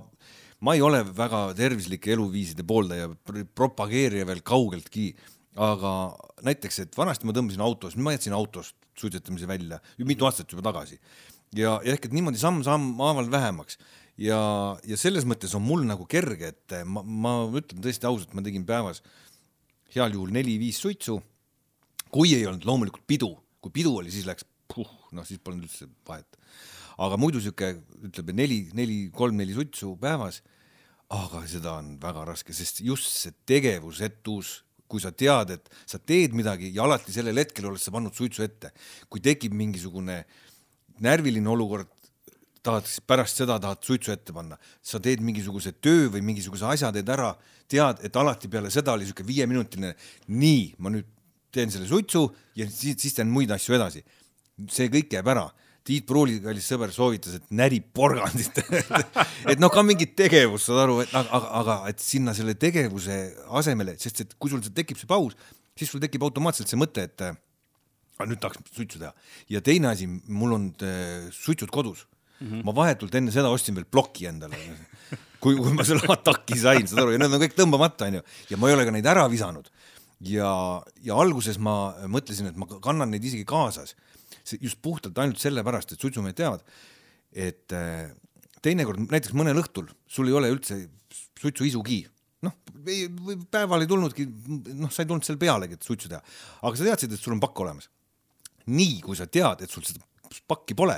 ma 0.64 0.72
ei 0.72 0.80
ole 0.80 1.02
väga 1.04 1.50
tervislike 1.58 2.14
eluviiside 2.14 2.64
pooldaja, 2.64 3.10
propageerija 3.58 4.24
veel 4.24 4.38
kaugeltki 4.46 5.10
aga 5.56 5.92
näiteks, 6.44 6.82
et 6.84 6.96
vanasti 6.96 7.28
ma 7.28 7.34
tõmbasin 7.36 7.64
autos, 7.64 7.96
nüüd 7.96 8.06
ma 8.06 8.14
jätsin 8.14 8.36
autost 8.36 8.76
suitsetamise 8.96 9.48
välja 9.48 9.80
mitu 10.08 10.28
aastat 10.28 10.52
juba 10.52 10.64
tagasi 10.70 10.98
ja, 11.56 11.78
ja 11.84 11.94
ehk 11.94 12.08
et 12.08 12.16
niimoodi 12.16 12.40
samm-samm 12.40 12.94
haaval 13.00 13.30
vähemaks 13.32 13.78
ja, 14.20 14.40
ja 14.86 14.98
selles 15.00 15.26
mõttes 15.28 15.54
on 15.56 15.64
mul 15.64 15.84
nagu 15.88 16.06
kerge, 16.08 16.52
et 16.54 16.76
ma, 16.88 17.02
ma 17.02 17.36
ütlen 17.48 17.82
tõesti 17.84 18.08
ausalt, 18.08 18.34
ma 18.36 18.44
tegin 18.44 18.66
päevas 18.68 19.02
heal 19.94 20.16
juhul 20.16 20.32
neli-viis 20.34 20.80
suitsu. 20.82 21.20
kui 22.10 22.32
ei 22.32 22.46
olnud 22.46 22.64
loomulikult 22.64 23.04
pidu, 23.06 23.28
kui 23.60 23.72
pidu 23.74 23.96
oli, 23.98 24.10
siis 24.14 24.26
läks 24.28 24.46
puh, 24.72 24.88
noh, 25.12 25.24
siis 25.26 25.40
polnud 25.42 25.66
üldse 25.66 25.88
vahet. 26.08 26.38
aga 26.98 27.16
muidu 27.20 27.40
sihuke, 27.40 27.76
ütleme 28.08 28.32
neli, 28.32 28.60
neli, 28.74 29.10
kolm-neli 29.12 29.54
suitsu 29.54 29.96
päevas. 30.00 30.42
aga 31.08 31.44
seda 31.46 31.76
on 31.78 31.96
väga 32.02 32.24
raske, 32.26 32.52
sest 32.52 32.80
just 32.80 33.12
see 33.12 33.34
tegevusetus 33.46 34.62
kui 34.86 35.02
sa 35.02 35.10
tead, 35.10 35.50
et 35.50 35.68
sa 35.86 35.98
teed 35.98 36.34
midagi 36.34 36.70
ja 36.74 36.84
alati 36.86 37.12
sellel 37.14 37.38
hetkel 37.42 37.66
oled 37.66 37.82
sa 37.82 37.90
pannud 37.90 38.14
suitsu 38.14 38.42
ette. 38.42 38.72
kui 39.10 39.20
tekib 39.20 39.52
mingisugune 39.52 40.24
närviline 41.04 41.50
olukord, 41.50 41.90
tahad 42.66 42.88
pärast 43.06 43.42
seda 43.42 43.58
tahad 43.62 43.82
suitsu 43.84 44.12
ette 44.14 44.34
panna, 44.34 44.58
sa 44.82 45.00
teed 45.02 45.22
mingisuguse 45.24 45.76
töö 45.82 46.08
või 46.14 46.24
mingisuguse 46.26 46.66
asja 46.68 46.90
teed 46.94 47.10
ära, 47.12 47.32
tead, 47.70 48.02
et 48.06 48.16
alati 48.16 48.50
peale 48.50 48.70
seda 48.74 48.94
oli 48.96 49.06
siuke 49.08 49.26
viieminutiline, 49.26 49.92
nii, 50.32 50.64
ma 50.82 50.92
nüüd 50.94 51.06
teen 51.54 51.72
selle 51.72 51.88
suitsu 51.88 52.26
ja 52.58 52.66
siis, 52.70 52.98
siis 53.00 53.16
teen 53.16 53.30
muid 53.32 53.52
asju 53.54 53.76
edasi. 53.78 54.02
see 54.72 54.88
kõik 54.92 55.12
jääb 55.12 55.26
ära. 55.28 55.46
Tiit 55.86 56.06
Pruuli 56.08 56.40
kallis 56.42 56.66
sõber 56.66 56.90
soovitas, 56.90 57.36
et 57.38 57.50
närib 57.54 57.84
porgandit. 57.94 58.56
Et 59.52 59.60
noh, 59.62 59.70
ka 59.70 59.84
mingit 59.86 60.16
tegevust, 60.18 60.66
saad 60.66 60.80
aru, 60.82 60.96
et 61.04 61.12
aga, 61.14 61.38
aga 61.60 61.76
et 61.92 62.00
sinna 62.02 62.34
selle 62.34 62.56
tegevuse 62.58 63.14
asemele, 63.60 63.94
sest 64.02 64.24
et 64.24 64.32
kui 64.34 64.50
sul 64.50 64.64
tekib 64.66 64.98
see 64.98 65.06
paus, 65.06 65.36
siis 65.78 65.92
sul 65.92 66.02
tekib 66.02 66.24
automaatselt 66.26 66.72
see 66.72 66.80
mõte, 66.80 67.04
et 67.06 67.22
aga 68.16 68.28
nüüd 68.30 68.40
tahaks 68.42 68.74
suitsu 68.74 69.00
teha. 69.00 69.12
ja 69.52 69.62
teine 69.64 69.92
asi, 69.92 70.08
mul 70.08 70.56
on 70.56 70.68
äh, 70.84 71.28
suitsud 71.32 71.72
kodus 71.72 72.06
mm. 72.40 72.46
-hmm. 72.46 72.64
ma 72.64 72.74
vahetult 72.74 73.14
enne 73.14 73.34
seda 73.34 73.52
ostsin 73.52 73.76
veel 73.76 73.88
ploki 73.88 74.26
endale 74.30 74.56
kui, 75.42 75.56
kui 75.56 75.74
ma 75.76 75.84
selle 75.86 76.08
ataki 76.16 76.58
sain, 76.58 76.88
saad 76.88 77.04
aru, 77.04 77.14
ja 77.14 77.22
need 77.22 77.36
on 77.36 77.42
kõik 77.44 77.56
tõmbamata, 77.58 78.08
onju, 78.10 78.24
ja 78.50 78.58
ma 78.60 78.70
ei 78.70 78.76
ole 78.76 78.88
ka 78.88 78.94
neid 78.94 79.06
ära 79.06 79.26
visanud. 79.30 79.70
ja, 80.26 80.50
ja 81.04 81.16
alguses 81.22 81.58
ma 81.60 81.94
mõtlesin, 82.08 82.48
et 82.50 82.56
ma 82.56 82.68
kannan 82.80 83.12
neid 83.12 83.24
isegi 83.24 83.44
kaasas 83.44 83.94
just 84.60 84.78
puhtalt 84.82 85.18
ainult 85.18 85.42
sellepärast, 85.42 85.92
et 85.92 86.00
suitsumehed 86.00 86.36
teavad, 86.38 86.62
et 87.34 87.72
äh, 87.74 88.12
teinekord 88.62 89.02
näiteks 89.02 89.34
mõnel 89.36 89.58
õhtul 89.60 89.90
sul 90.08 90.30
ei 90.30 90.36
ole 90.38 90.50
üldse 90.54 90.78
suitsuisugi, 91.40 92.04
noh, 92.46 92.54
päeval 93.52 93.84
ei 93.84 93.90
tulnudki, 93.90 94.26
noh, 94.78 94.92
sa 94.92 95.02
ei 95.02 95.10
tulnud 95.10 95.26
selle 95.26 95.40
pealegi, 95.40 95.76
et 95.76 95.86
suitsu 95.86 96.10
teha, 96.10 96.22
aga 96.62 96.78
sa 96.78 96.86
teadsid, 96.88 97.14
et 97.14 97.22
sul 97.22 97.36
on 97.36 97.42
pakk 97.42 97.64
olemas. 97.64 97.90
Nii 98.72 99.00
kui 99.04 99.18
sa 99.18 99.28
tead, 99.30 99.62
et 99.64 99.72
sul 99.72 99.84
seda 99.86 100.02
pakki 100.50 100.76
pole, 100.78 100.96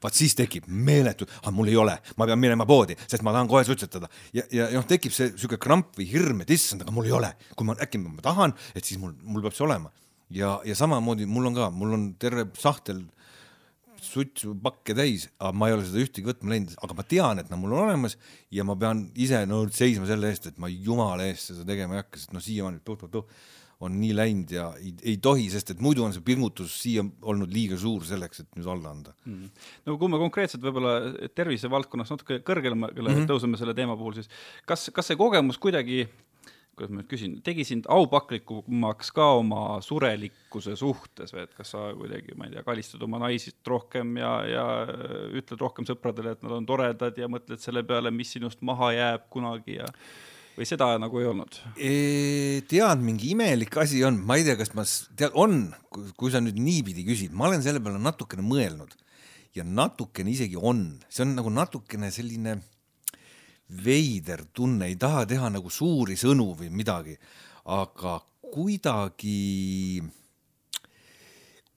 vaat 0.00 0.16
siis 0.16 0.34
tekib 0.38 0.66
meeletu, 0.68 1.26
ah 1.44 1.52
mul 1.52 1.68
ei 1.68 1.76
ole, 1.76 1.94
ma 2.16 2.26
pean 2.28 2.40
minema 2.40 2.66
poodi, 2.68 2.96
sest 3.04 3.24
ma 3.26 3.34
tahan 3.36 3.50
kohe 3.50 3.62
suitsetada. 3.68 4.08
Ja, 4.36 4.46
ja 4.54 4.68
noh, 4.72 4.86
tekib 4.88 5.14
see 5.14 5.34
sihuke 5.34 5.60
kramp 5.60 5.98
või 5.98 6.08
hirm, 6.08 6.44
et 6.44 6.52
issand, 6.54 6.84
aga 6.84 6.94
mul 6.94 7.08
ei 7.10 7.16
ole, 7.16 7.34
kui 7.56 7.68
ma 7.68 7.76
äkki 7.76 8.00
ma 8.00 8.24
tahan, 8.24 8.54
et 8.74 8.86
siis 8.86 9.00
mul, 9.02 9.12
mul 9.22 9.44
peab 9.44 9.56
see 9.56 9.66
olema. 9.66 9.92
Ja, 10.30 10.58
ja 10.64 10.76
samamoodi 10.78 11.26
mul 11.28 11.50
on 11.50 11.56
ka, 11.58 11.68
mul 11.74 11.96
on 11.96 12.06
terve 12.22 12.46
sahtel 12.58 13.02
suitsupakke 14.00 14.94
täis, 14.96 15.26
aga 15.36 15.52
ma 15.52 15.68
ei 15.68 15.74
ole 15.76 15.84
seda 15.84 16.00
ühtegi 16.00 16.24
võtma 16.24 16.54
läinud, 16.54 16.72
aga 16.80 16.96
ma 16.96 17.04
tean, 17.10 17.42
et 17.42 17.50
nad 17.52 17.60
mul 17.60 17.74
on 17.76 17.84
olemas 17.84 18.16
ja 18.54 18.64
ma 18.64 18.76
pean 18.80 19.04
ise 19.20 19.42
no 19.50 19.62
seisma 19.74 20.08
selle 20.08 20.30
eest, 20.32 20.48
et 20.48 20.60
ma 20.62 20.70
jumala 20.72 21.26
eest 21.28 21.52
seda 21.52 21.66
tegema 21.68 21.98
ei 21.98 22.04
hakka, 22.04 22.22
sest 22.22 22.32
noh, 22.32 22.44
siiamaani 22.44 22.80
tuh-tuh-tuh 22.86 23.26
on 23.80 23.96
nii 23.96 24.14
läinud 24.16 24.50
ja 24.52 24.70
ei, 24.80 24.92
ei 25.12 25.16
tohi, 25.22 25.48
sest 25.52 25.74
et 25.74 25.84
muidu 25.84 26.04
on 26.04 26.14
see 26.16 26.24
pingutus 26.24 26.74
siia 26.82 27.04
olnud 27.22 27.52
liiga 27.52 27.78
suur 27.80 28.04
selleks, 28.06 28.44
et 28.44 28.58
nüüd 28.58 28.68
alla 28.68 28.92
anda 28.92 29.14
mm. 29.24 29.66
no 29.88 29.98
kui 30.00 30.12
me 30.12 30.20
konkreetselt 30.20 30.64
võib-olla 30.64 31.28
tervisevaldkonnas 31.36 32.12
natuke 32.12 32.42
kõrgemale 32.46 32.92
mm 32.92 33.14
-hmm. 33.14 33.30
tõuseme 33.30 33.60
selle 33.60 33.76
teema 33.76 33.96
puhul, 33.96 34.18
siis 34.20 34.28
kas, 34.68 34.90
kas 34.94 35.10
see 35.10 35.20
kogemus 35.20 35.58
kuidagi 35.58 36.04
kuidas 36.80 36.94
ma 36.94 37.02
nüüd 37.02 37.10
küsin, 37.10 37.32
tegi 37.44 37.64
sind 37.68 37.84
aupaklikumaks 37.92 39.10
ka 39.12 39.26
oma 39.36 39.80
surelikkuse 39.84 40.76
suhtes 40.80 41.34
või 41.34 41.42
et 41.44 41.52
kas 41.56 41.74
sa 41.74 41.90
kuidagi, 41.96 42.32
ma 42.38 42.48
ei 42.48 42.54
tea, 42.54 42.64
kalistad 42.64 43.02
oma 43.04 43.20
naisist 43.20 43.68
rohkem 43.68 44.16
ja, 44.16 44.32
ja 44.48 44.64
ütled 45.36 45.60
rohkem 45.60 45.88
sõpradele, 45.88 46.32
et 46.32 46.46
nad 46.46 46.56
on 46.56 46.68
toredad 46.68 47.18
ja 47.20 47.28
mõtled 47.28 47.60
selle 47.60 47.84
peale, 47.84 48.12
mis 48.14 48.32
sinust 48.32 48.64
maha 48.64 48.92
jääb 48.96 49.28
kunagi 49.34 49.76
ja 49.76 49.90
või 50.60 50.68
seda 50.68 50.90
nagu 51.00 51.20
ei 51.20 51.28
olnud? 51.30 51.58
Tead, 52.68 53.04
mingi 53.04 53.32
imelik 53.32 53.78
asi 53.80 54.02
on, 54.04 54.18
ma 54.28 54.36
ei 54.36 54.44
tea, 54.44 54.58
kas 54.60 54.74
ma, 54.76 54.84
tead, 55.16 55.32
on, 55.40 55.70
kui 56.20 56.32
sa 56.32 56.42
nüüd 56.44 56.58
niipidi 56.60 57.06
küsid, 57.06 57.32
ma 57.32 57.48
olen 57.48 57.64
selle 57.64 57.80
peale 57.82 58.00
natukene 58.02 58.44
mõelnud. 58.44 58.92
Ja 59.56 59.64
natukene 59.66 60.30
isegi 60.30 60.58
on, 60.60 60.84
see 61.10 61.24
on 61.24 61.32
nagu 61.38 61.50
natukene 61.50 62.12
selline 62.14 62.58
veider 63.82 64.44
tunne, 64.54 64.90
ei 64.90 64.98
taha 65.00 65.24
teha 65.30 65.48
nagu 65.54 65.72
suuri 65.72 66.18
sõnu 66.18 66.52
või 66.58 66.68
midagi, 66.74 67.16
aga 67.70 68.18
kuidagi, 68.50 70.02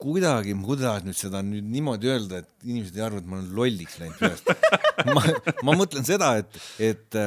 kuidagi, 0.02 0.58
kuidas 0.66 1.08
nüüd 1.08 1.18
seda 1.18 1.42
nüüd 1.46 1.70
niimoodi 1.72 2.12
öelda, 2.12 2.44
et 2.44 2.68
inimesed 2.68 3.00
ei 3.00 3.08
arva, 3.08 3.22
et 3.22 3.30
ma 3.30 3.40
olen 3.40 3.50
lolliks 3.58 3.98
läinud 4.02 4.20
peast. 4.20 4.54
ma, 5.16 5.26
ma 5.64 5.78
mõtlen 5.78 6.06
seda, 6.08 6.36
et, 6.42 6.62
et 6.92 7.22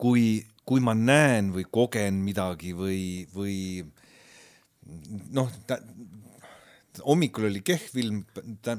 kui, 0.00 0.44
kui 0.66 0.82
ma 0.84 0.94
näen 0.96 1.52
või 1.54 1.66
kogen 1.72 2.20
midagi 2.24 2.74
või, 2.76 3.26
või 3.34 3.56
noh, 5.36 5.50
hommikul 7.04 7.48
oli 7.50 7.62
kehv 7.66 7.96
ilm, 8.00 8.20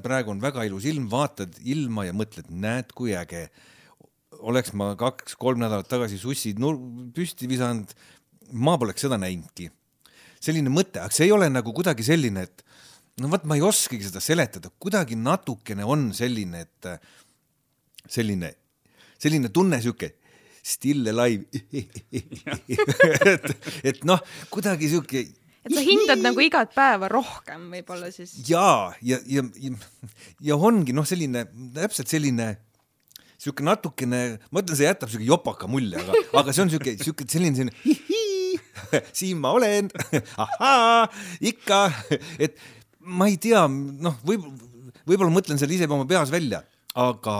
praegu 0.03 0.33
on 0.33 0.43
väga 0.43 0.65
ilus 0.67 0.87
ilm, 0.89 1.07
vaatad 1.11 1.57
ilma 1.65 2.07
ja 2.07 2.15
mõtled, 2.17 2.49
näed, 2.49 2.93
kui 2.97 3.15
äge 3.17 3.47
oleks 4.37 4.73
ma 4.77 4.91
kaks-kolm 4.97 5.61
nädalat 5.61 5.89
tagasi 5.89 6.19
sussid 6.21 6.59
nur-, 6.61 6.79
püsti 7.15 7.49
visanud, 7.49 7.91
ma 8.53 8.77
poleks 8.79 9.05
seda 9.05 9.19
näinudki. 9.21 9.71
selline 10.37 10.69
mõte, 10.69 11.01
aga 11.01 11.13
see 11.13 11.25
ei 11.25 11.33
ole 11.33 11.47
nagu 11.49 11.73
kuidagi 11.73 12.05
selline, 12.05 12.43
et 12.45 12.61
no 13.21 13.31
vot, 13.31 13.43
ma 13.49 13.57
ei 13.57 13.63
oskagi 13.65 14.05
seda 14.05 14.21
seletada, 14.21 14.69
kuidagi 14.79 15.17
natukene 15.17 15.85
on 15.85 16.11
selline, 16.13 16.61
et 16.67 16.89
selline, 18.05 18.53
selline 19.17 19.49
tunne 19.49 19.81
sihuke 19.81 20.13
still 20.67 21.07
alive. 21.13 21.45
et, 23.33 23.51
et 23.93 24.05
noh, 24.07 24.21
kuidagi 24.53 24.91
sihuke 24.91 25.23
et 25.67 25.75
sa 25.75 25.83
hindad 25.83 26.21
nagu 26.23 26.43
igat 26.43 26.71
päeva 26.75 27.09
rohkem 27.11 27.67
võib-olla 27.73 28.11
siis. 28.13 28.35
ja, 28.47 28.93
ja, 29.03 29.19
ja, 29.27 29.43
ja, 29.59 29.73
ja 30.51 30.57
ongi 30.69 30.95
noh, 30.95 31.07
selline 31.07 31.45
täpselt 31.75 32.11
selline 32.11 32.53
sihuke 33.37 33.65
natukene, 33.65 34.21
ma 34.49 34.63
ütlen, 34.63 34.77
see 34.79 34.87
jätab 34.87 35.11
sihuke 35.11 35.27
jopaka 35.27 35.69
mulje, 35.69 35.99
aga, 36.01 36.21
aga 36.41 36.55
see 36.55 36.63
on 36.63 36.71
sihuke, 36.73 36.95
sihuke 36.97 37.27
selline, 37.29 37.53
selline 37.59 37.75
hihii, 37.83 38.57
siin 39.19 39.43
ma 39.43 39.53
olen, 39.57 39.91
ahaa, 40.47 41.05
ikka, 41.51 41.83
et 42.41 42.57
ma 42.97 43.29
ei 43.29 43.37
tea, 43.41 43.67
noh, 43.69 44.17
võib, 44.25 44.47
võib-olla 45.05 45.33
mõtlen 45.33 45.61
selle 45.61 45.77
ise 45.77 45.85
oma 45.85 46.07
peas 46.09 46.33
välja, 46.33 46.63
aga, 46.97 47.37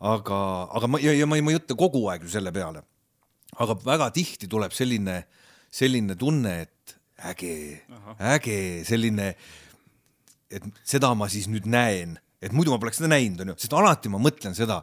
aga, 0.00 0.38
aga 0.76 0.90
ma 0.90 1.00
ja, 1.02 1.12
ja 1.16 1.28
ma 1.28 1.38
ei, 1.38 1.44
mõtle 1.44 1.76
kogu 1.78 2.06
aeg 2.10 2.24
ju 2.24 2.32
selle 2.32 2.52
peale. 2.54 2.82
aga 3.60 3.76
väga 3.84 4.10
tihti 4.14 4.48
tuleb 4.48 4.72
selline, 4.72 5.24
selline 5.70 6.16
tunne, 6.16 6.54
et 6.64 6.94
äge, 7.30 7.54
äge 8.18 8.60
selline 8.88 9.34
et 10.50 10.66
seda 10.86 11.12
ma 11.14 11.28
siis 11.30 11.46
nüüd 11.50 11.68
näen, 11.70 12.16
et 12.42 12.54
muidu 12.56 12.72
ma 12.72 12.80
poleks 12.82 12.98
seda 13.00 13.12
näinud, 13.12 13.42
onju, 13.44 13.56
sest 13.60 13.74
alati 13.76 14.10
ma 14.10 14.20
mõtlen 14.22 14.56
seda, 14.56 14.80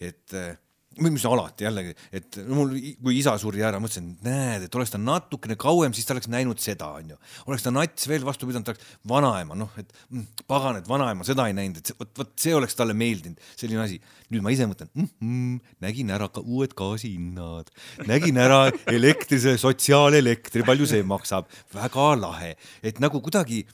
et 0.00 0.36
eh, 0.36 0.54
või 0.98 1.12
mis 1.14 1.24
alati 1.28 1.64
jällegi, 1.64 1.92
et 2.18 2.38
mul, 2.50 2.72
kui 2.98 3.14
isa 3.20 3.36
suri 3.38 3.62
ära, 3.62 3.78
mõtlesin, 3.82 4.08
näed, 4.26 4.64
et 4.66 4.74
oleks 4.74 4.90
ta 4.90 4.98
natukene 4.98 5.54
kauem, 5.60 5.94
siis 5.94 6.08
ta 6.08 6.16
oleks 6.16 6.26
näinud 6.32 6.58
seda, 6.62 6.88
onju. 6.98 7.18
oleks 7.46 7.62
ta 7.62 7.70
nats 7.70 8.08
veel 8.10 8.26
vastu 8.26 8.48
pidanud, 8.48 8.66
ta 8.66 8.74
oleks 8.74 8.96
vanaema, 9.08 9.54
noh, 9.58 9.70
et 9.78 9.92
mm, 10.08 10.42
pagan, 10.50 10.80
et 10.80 10.90
vanaema 10.90 11.26
seda 11.26 11.46
ei 11.46 11.54
näinud, 11.54 11.78
et 11.78 11.94
vot, 11.94 12.10
vot 12.18 12.32
see 12.42 12.56
oleks 12.58 12.74
talle 12.78 12.96
meeldinud, 12.98 13.38
selline 13.54 13.84
asi. 13.84 14.00
nüüd 14.30 14.42
ma 14.46 14.50
ise 14.54 14.66
mõtlen 14.70 14.90
mm, 14.94 15.08
-hmm, 15.20 15.74
nägin 15.86 16.10
ära 16.14 16.28
ka 16.28 16.42
uued 16.42 16.74
gaasihinnad, 16.78 17.70
nägin 18.10 18.38
ära 18.38 18.66
elektrise, 18.90 19.56
sotsiaalelektri, 19.62 20.66
palju 20.66 20.90
see 20.90 21.06
maksab, 21.06 21.46
väga 21.74 22.14
lahe, 22.18 22.56
et 22.82 22.98
nagu 22.98 23.22
kuidagi 23.22 23.64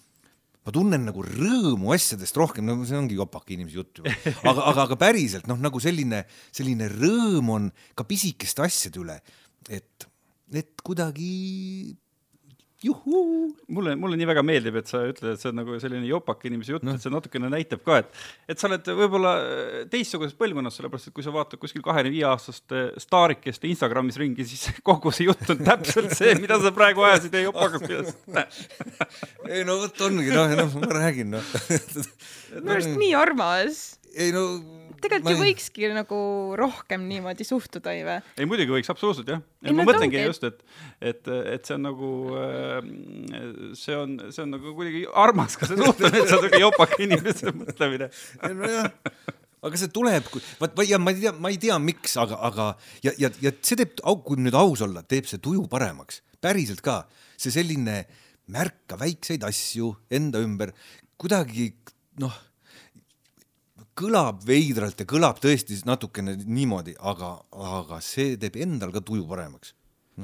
ma 0.66 0.74
tunnen 0.74 1.04
nagu 1.06 1.22
rõõmu 1.22 1.92
asjadest 1.94 2.36
rohkem, 2.40 2.66
no 2.66 2.80
see 2.88 2.98
ongi 2.98 3.18
jopaka 3.18 3.54
inimese 3.54 3.78
jutt 3.78 4.00
juba, 4.00 4.14
aga, 4.42 4.64
aga, 4.72 4.86
aga 4.88 4.98
päriselt 4.98 5.46
noh, 5.50 5.60
nagu 5.62 5.80
selline, 5.82 6.24
selline 6.50 6.90
rõõm 6.90 7.52
on 7.54 7.68
ka 7.98 8.06
pisikeste 8.08 8.64
asjade 8.66 8.98
üle, 9.02 9.20
et, 9.70 10.08
et 10.50 10.82
kuidagi 10.82 11.94
juhuu. 12.86 13.50
mulle, 13.72 13.96
mulle 14.00 14.18
nii 14.20 14.28
väga 14.30 14.44
meeldib, 14.46 14.78
et 14.80 14.90
sa 14.90 15.02
ütled, 15.08 15.34
et 15.34 15.42
see 15.42 15.50
on 15.52 15.60
nagu 15.60 15.78
selline 15.82 16.06
jopaka 16.08 16.48
inimese 16.50 16.74
jutt 16.74 16.86
no., 16.86 16.94
et 16.96 17.04
see 17.04 17.12
natukene 17.12 17.50
näitab 17.52 17.82
ka, 17.86 18.00
et, 18.02 18.22
et 18.52 18.60
sa 18.60 18.70
oled 18.70 18.90
võib-olla 19.02 19.34
äh, 19.42 19.76
teistsuguses 19.92 20.36
põlvkonnas, 20.38 20.78
sellepärast 20.78 21.10
et 21.10 21.16
kui 21.16 21.26
sa 21.26 21.34
vaatad 21.34 21.60
kuskil 21.62 21.84
kahekümne 21.86 22.14
viie 22.14 22.26
aastast 22.28 22.76
staarikest 23.02 23.66
Instagramis 23.68 24.20
ringi, 24.22 24.46
siis 24.48 24.70
kogu 24.88 25.12
see 25.14 25.28
jutt 25.28 25.54
on 25.54 25.62
täpselt 25.66 26.14
see, 26.16 26.36
mida 26.40 26.60
sa 26.62 26.72
praegu 26.76 27.06
ajasid 27.06 27.36
ja 27.36 27.46
jopakas 27.46 27.86
pidasid. 27.86 28.16
ei 29.52 29.66
no 29.66 29.80
vot 29.82 30.06
ongi 30.08 30.32
noh, 30.32 30.56
noh 30.60 30.80
ma 30.80 30.90
räägin 31.00 31.36
noh. 31.36 31.54
minu 32.56 32.74
arust 32.76 32.96
nii 32.96 33.14
armas. 33.18 33.84
Ei 34.16 34.32
no. 34.34 34.42
tegelikult 35.02 35.34
ju 35.34 35.40
võikski 35.42 35.90
nagu 35.94 36.18
rohkem 36.58 37.04
niimoodi 37.08 37.46
suhtuda 37.46 37.94
ju 37.96 38.06
või? 38.08 38.18
ei 38.40 38.48
muidugi 38.48 38.74
võiks 38.78 38.92
absoluutselt 38.92 39.30
jah. 39.34 39.42
Ei, 39.62 39.72
ma 39.72 39.82
no 39.82 39.88
mõtlengi 39.90 40.20
ongi- 40.20 40.26
just, 40.30 40.46
et, 40.48 40.62
et, 41.00 41.32
et 41.56 41.68
see 41.68 41.76
on 41.76 41.84
nagu, 41.86 42.10
see 43.78 43.96
on, 43.96 44.18
see 44.32 44.44
on 44.44 44.54
nagu 44.56 44.76
kuidagi 44.78 45.06
armas 45.24 45.58
ka 45.60 45.68
see 45.68 45.80
suhtumine, 45.80 46.22
et 46.22 46.30
see 46.30 46.38
on 46.38 46.46
siuke 46.46 46.62
jopaka 46.62 47.00
inimese 47.04 47.52
mõtlemine. 47.56 48.10
nojah, 48.56 48.90
aga 49.66 49.80
see 49.80 49.92
tuleb, 49.92 50.30
vaat 50.60 50.84
ja 50.88 51.00
ma 51.02 51.14
ei 51.14 51.22
tea, 51.24 51.34
ma 51.34 51.52
ei 51.52 51.60
tea, 51.60 51.78
miks, 51.82 52.16
aga, 52.22 52.38
aga 52.48 52.70
ja, 53.04 53.14
ja, 53.20 53.32
ja 53.42 53.52
see 53.60 53.78
teeb, 53.82 53.98
kui 54.00 54.40
nüüd 54.40 54.56
aus 54.58 54.84
olla, 54.86 55.04
teeb 55.06 55.28
see 55.28 55.42
tuju 55.42 55.66
paremaks, 55.72 56.22
päriselt 56.42 56.82
ka, 56.84 57.02
see 57.40 57.54
selline 57.54 58.04
märka 58.52 58.98
väikseid 59.00 59.44
asju 59.46 59.92
enda 60.14 60.40
ümber, 60.44 60.72
kuidagi 61.18 61.72
noh, 62.22 62.34
kõlab 63.96 64.44
veidralt 64.46 65.00
ja 65.00 65.08
kõlab 65.08 65.40
tõesti 65.42 65.78
natukene 65.88 66.36
niimoodi, 66.44 66.96
aga, 67.00 67.36
aga 67.78 68.02
see 68.04 68.36
teeb 68.40 68.60
endal 68.60 68.92
ka 68.94 69.04
tuju 69.04 69.26
paremaks. 69.28 69.74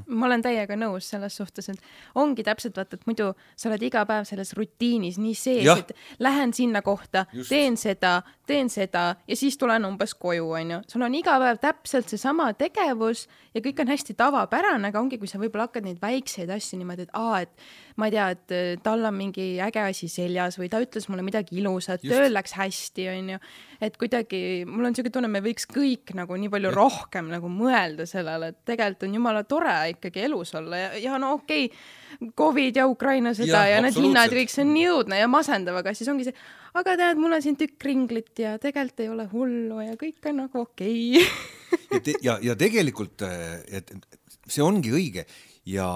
ma 0.07 0.25
olen 0.25 0.41
täiega 0.41 0.73
nõus 0.73 1.05
selles 1.13 1.35
suhtes, 1.37 1.67
et 1.69 1.81
ongi 2.17 2.41
täpselt 2.45 2.79
vaata, 2.79 2.97
et 2.97 3.03
muidu 3.05 3.27
sa 3.61 3.69
oled 3.69 3.83
iga 3.85 4.07
päev 4.09 4.25
selles 4.25 4.55
rutiinis 4.57 5.19
nii 5.21 5.35
sees 5.37 5.69
et 5.69 5.93
lähen 6.19 6.55
sinna 6.57 6.81
kohta 6.81 7.27
teen 7.49 7.77
seda, 7.77 8.23
teen 8.49 8.73
seda 8.73 9.03
ja 9.29 9.37
siis 9.37 9.59
tulen 9.61 9.85
umbes 9.85 10.15
koju, 10.15 10.49
onju. 10.49 10.81
sul 10.89 11.05
on 11.05 11.15
iga 11.15 11.37
päev 11.43 11.61
täpselt 11.61 12.09
seesama 12.09 12.49
tegevus 12.57 13.27
ja 13.53 13.61
kõik 13.61 13.85
on 13.85 13.93
hästi 13.93 14.17
tavapärane, 14.17 14.89
aga 14.89 15.01
ongi, 15.01 15.21
kui 15.21 15.29
sa 15.29 15.41
võib-olla 15.41 15.69
hakkad 15.69 15.85
neid 15.85 16.01
väikseid 16.01 16.53
asju 16.57 16.81
niimoodi, 16.81 17.09
et 17.09 17.13
aa, 17.13 17.43
et 17.45 17.92
ma 18.01 18.09
ei 18.09 18.15
tea, 18.15 18.29
et 18.35 18.55
äh, 18.55 18.71
tal 18.83 19.05
on 19.09 19.17
mingi 19.17 19.47
äge 19.63 19.83
asi 19.85 20.09
seljas 20.11 20.59
või 20.61 20.71
ta 20.73 20.81
ütles 20.83 21.09
mulle 21.11 21.25
midagi 21.27 21.59
ilusat, 21.61 22.05
tööl 22.05 22.33
läks 22.33 22.55
hästi, 22.57 23.09
onju. 23.13 23.41
et 23.85 23.99
kuidagi, 24.01 24.43
mul 24.69 24.89
on 24.89 24.97
siuke 24.97 25.13
tunne, 25.13 25.31
me 25.33 25.43
võiks 25.45 25.69
kõik 25.71 26.15
nagu 26.19 26.39
nii 26.39 26.53
palju 26.53 26.73
rohkem 26.75 27.29
nagu 27.33 27.51
mõelda 27.53 28.07
sellele, 28.09 28.53
et 28.53 28.63
tegelikult 28.69 29.09
on 29.09 29.19
jumala 29.19 29.45
tore 29.49 29.77
ikkagi 29.95 30.27
elus 30.29 30.55
olla 30.59 30.81
ja, 30.81 30.95
ja 31.03 31.21
no 31.21 31.35
okei 31.41 31.69
okay,, 31.69 32.33
Covid 32.39 32.77
ja 32.77 32.85
Ukraina 32.91 33.33
sõda 33.37 33.65
ja, 33.67 33.77
ja 33.77 33.85
need 33.85 33.97
hinnad, 33.97 34.33
kõik 34.33 34.53
see 34.53 34.65
on 34.67 34.75
nii 34.77 34.89
õudne 34.93 35.21
ja 35.23 35.29
masendav, 35.33 35.79
aga 35.81 35.95
siis 35.97 36.11
ongi 36.13 36.29
see, 36.29 36.37
aga 36.79 36.97
tead, 37.01 37.21
mul 37.21 37.37
on 37.37 37.45
siin 37.45 37.57
tükk 37.61 37.89
ringlit 37.89 38.43
ja 38.43 38.57
tegelikult 38.63 39.05
ei 39.05 39.13
ole 39.13 39.27
hullu 39.33 39.81
ja 39.85 39.97
kõik 40.01 40.31
on 40.31 40.43
nagu 40.45 40.65
okei 40.67 41.23
okay.. 41.23 42.15
ja 42.23 42.33
ja, 42.33 42.39
ja 42.51 42.59
tegelikult, 42.59 43.25
et 43.69 43.93
et 43.93 44.51
see 44.51 44.63
ongi 44.65 44.93
õige 44.95 45.25
ja 45.69 45.87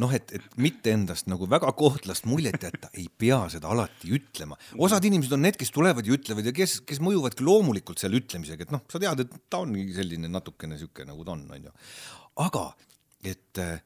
noh, 0.00 0.12
et, 0.16 0.32
et 0.36 0.56
mitte 0.62 0.92
endast 0.94 1.28
nagu 1.28 1.46
väga 1.50 1.72
kohtlast 1.76 2.24
muljet 2.28 2.62
jätta, 2.64 2.88
ei 2.96 3.08
pea 3.08 3.42
seda 3.52 3.72
alati 3.72 4.12
ütlema. 4.16 4.56
osad 4.80 5.04
inimesed 5.08 5.34
on 5.36 5.44
need, 5.44 5.58
kes 5.60 5.72
tulevad 5.74 6.06
ja 6.08 6.16
ütlevad 6.16 6.48
ja 6.48 6.54
kes, 6.56 6.80
kes 6.88 7.02
mõjuvadki 7.04 7.44
loomulikult 7.44 8.00
selle 8.02 8.20
ütlemisega, 8.22 8.66
et 8.66 8.74
noh, 8.74 8.84
sa 8.92 9.02
tead, 9.02 9.24
et 9.26 9.36
ta 9.52 9.62
ongi 9.64 9.88
selline 9.96 10.30
natukene 10.32 10.80
sihuke 10.80 11.06
nagu 11.08 11.26
ta 11.26 11.36
on, 11.36 11.44
onju. 11.58 11.74
aga 12.46 12.66
et 13.32 13.60
äh, 13.60 13.76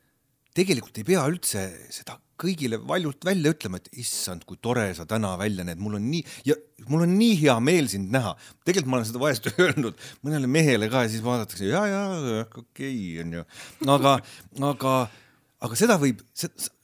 tegelikult 0.56 1.00
ei 1.00 1.06
pea 1.06 1.26
üldse 1.28 1.66
seda 1.92 2.16
kõigile 2.40 2.78
valjult 2.84 3.24
välja 3.24 3.52
ütlema, 3.54 3.80
et 3.80 3.88
issand, 4.00 4.44
kui 4.48 4.58
tore 4.60 4.86
sa 4.96 5.06
täna 5.08 5.32
välja 5.40 5.64
näed, 5.64 5.80
mul 5.80 5.96
on 5.98 6.08
nii 6.10 6.22
ja 6.48 6.56
mul 6.90 7.06
on 7.06 7.14
nii 7.16 7.36
hea 7.40 7.56
meel 7.64 7.88
sind 7.90 8.12
näha. 8.12 8.34
tegelikult 8.64 8.92
ma 8.92 8.98
olen 9.00 9.08
seda 9.08 9.22
vahest 9.22 9.48
öelnud 9.64 10.02
mõnele 10.26 10.50
mehele 10.50 10.90
ka 10.92 11.06
ja 11.06 11.12
siis 11.12 11.24
vaadatakse 11.24 11.70
ja, 11.70 11.86
ja 11.88 12.02
okei 12.44 13.22
onju, 13.24 13.46
aga, 13.96 14.18
aga, 14.70 14.96
aga 15.64 15.78
seda 15.78 15.96
võib, 16.00 16.20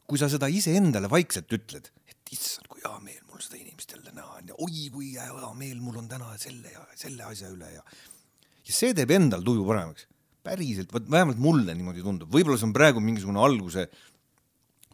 kui 0.09 0.21
sa 0.21 0.29
seda 0.33 0.49
iseendale 0.53 1.11
vaikselt 1.13 1.53
ütled, 1.53 1.91
et 2.09 2.33
issand, 2.35 2.69
kui 2.71 2.81
hea 2.85 2.95
meel 3.05 3.21
mul 3.29 3.43
seda 3.45 3.59
inimest 3.61 3.93
jälle 3.97 4.15
näha 4.17 4.39
on 4.39 4.53
ja 4.53 4.57
oi 4.65 4.87
kui 4.95 5.13
hea 5.19 5.53
meel 5.59 5.83
mul 5.83 6.01
on 6.01 6.09
täna 6.11 6.33
selle 6.41 6.73
ja 6.73 6.87
selle 6.97 7.27
asja 7.29 7.53
üle 7.53 7.69
ja 7.75 7.85
ja 8.63 8.75
see 8.77 8.95
teeb 8.97 9.11
endal 9.11 9.45
tuju 9.45 9.67
paremaks. 9.67 10.09
päriselt, 10.43 10.91
vot 10.91 11.05
vähemalt 11.11 11.39
mulle 11.39 11.75
niimoodi 11.75 12.03
tundub, 12.03 12.31
võib-olla 12.35 12.59
see 12.59 12.67
on 12.67 12.75
praegu 12.75 13.03
mingisugune 13.03 13.39
alguse 13.39 13.87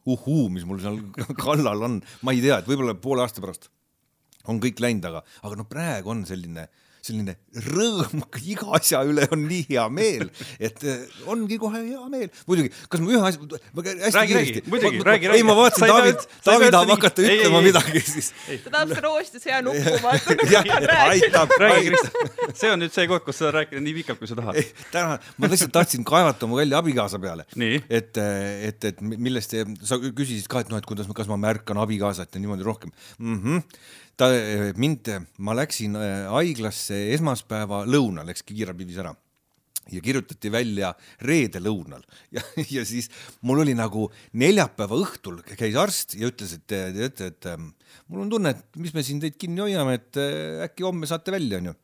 uhuu, 0.08 0.48
mis 0.52 0.66
mul 0.68 0.80
seal 0.82 0.98
kallal 1.44 1.86
on, 1.86 1.94
ma 2.22 2.34
ei 2.34 2.42
tea, 2.44 2.58
et 2.60 2.68
võib-olla 2.68 2.94
poole 3.00 3.24
aasta 3.24 3.44
pärast 3.44 3.70
on 4.48 4.60
kõik 4.60 4.80
läinud, 4.80 5.06
aga, 5.08 5.22
aga 5.44 5.58
no 5.60 5.64
praegu 5.68 6.12
on 6.12 6.24
selline, 6.28 6.66
selline 7.04 7.36
rõõm 7.68 8.22
iga 8.42 8.68
asja 8.78 9.02
üle 9.08 9.26
on 9.34 9.44
nii 9.48 9.64
hea 9.70 9.84
meel, 9.92 10.28
et 10.60 10.84
eh, 10.84 11.04
ongi 11.30 11.58
kohe 11.60 11.80
hea 11.82 12.04
meel. 12.12 12.30
muidugi, 12.48 12.72
kas 12.90 13.02
ma 13.04 13.12
ühe 13.14 13.22
asja, 13.30 13.60
hästi 13.78 14.16
Räägi, 14.18 14.32
kiiresti 14.32 14.62
muidugi, 14.70 15.02
räägi, 15.06 15.30
räägi. 15.30 15.42
ei 15.42 15.46
ma 15.46 15.56
vaatasin, 15.58 15.88
David 15.92 16.24
David 16.46 16.74
tahab 16.74 16.92
hakata 16.94 17.24
ei, 17.24 17.38
ütlema 17.38 17.62
ei, 17.62 17.68
midagi, 17.68 18.02
siis 18.06 18.32
ta 18.64 18.72
tahab 18.74 18.92
seda 18.92 19.04
roosti 19.06 19.42
sõjanuppu 19.42 19.94
vaata, 20.04 20.36
jah, 20.52 20.72
aitab, 21.08 21.54
aitab. 21.68 22.54
See 22.58 22.72
on 22.72 22.82
nüüd 22.82 22.94
see 22.94 23.06
koht, 23.10 23.24
kus 23.26 23.40
sa 23.42 23.52
rääkida 23.54 23.82
nii 23.84 23.96
pikalt, 24.00 24.22
kui 24.22 24.30
sa 24.30 24.38
tahad. 24.38 24.58
ei, 24.60 24.68
täna 24.92 25.18
ma 25.38 25.52
lihtsalt 25.52 25.74
tahtsin 25.74 26.06
kaevata 26.08 26.48
oma 26.48 26.60
välja 26.60 26.80
abikaasa 26.82 27.20
peale. 27.22 27.46
Nii. 27.58 27.82
et, 27.88 28.18
et, 28.68 28.90
et 28.92 29.00
millest 29.08 29.54
te, 29.54 29.64
sa 29.88 30.00
küsisid 30.02 30.48
ka, 30.50 30.64
et 30.64 30.72
noh, 30.72 30.80
et 30.80 30.88
kuidas, 30.88 31.08
kas 31.16 31.30
ma 31.30 31.38
märkan 31.40 31.80
abikaasat 31.84 32.34
ja 32.34 32.42
niimoodi 32.42 32.66
rohkem 32.66 32.92
mm. 33.18 33.38
-hmm. 33.42 33.62
Ta 34.18 34.28
mind, 34.78 35.08
ma 35.38 35.54
läksin 35.56 35.96
äh, 35.98 36.26
haiglasse 36.32 36.98
esmaspäeva 37.14 37.84
lõunal, 37.86 38.28
läks 38.28 38.44
kiirabi 38.46 38.88
viis 38.88 39.00
ära 39.02 39.14
ja 39.88 40.02
kirjutati 40.04 40.50
välja 40.52 40.92
reede 41.24 41.60
lõunal 41.64 42.02
ja, 42.34 42.42
ja 42.76 42.84
siis 42.88 43.08
mul 43.46 43.62
oli 43.64 43.74
nagu 43.78 44.08
neljapäeva 44.36 44.98
õhtul 45.04 45.40
käis 45.54 45.78
arst 45.80 46.16
ja 46.18 46.28
ütles, 46.28 46.54
et 46.58 46.66
teate, 46.68 47.30
et 47.32 47.50
ähm, 47.52 47.70
mul 48.08 48.26
on 48.26 48.32
tunne, 48.34 48.52
et 48.52 48.80
mis 48.82 48.94
me 48.96 49.04
siin 49.06 49.22
teid 49.22 49.38
kinni 49.40 49.64
hoiame, 49.64 49.98
et 50.00 50.20
äh, 50.20 50.64
äkki 50.66 50.86
homme 50.86 51.08
saate 51.08 51.34
välja, 51.34 51.62
onju 51.62 51.76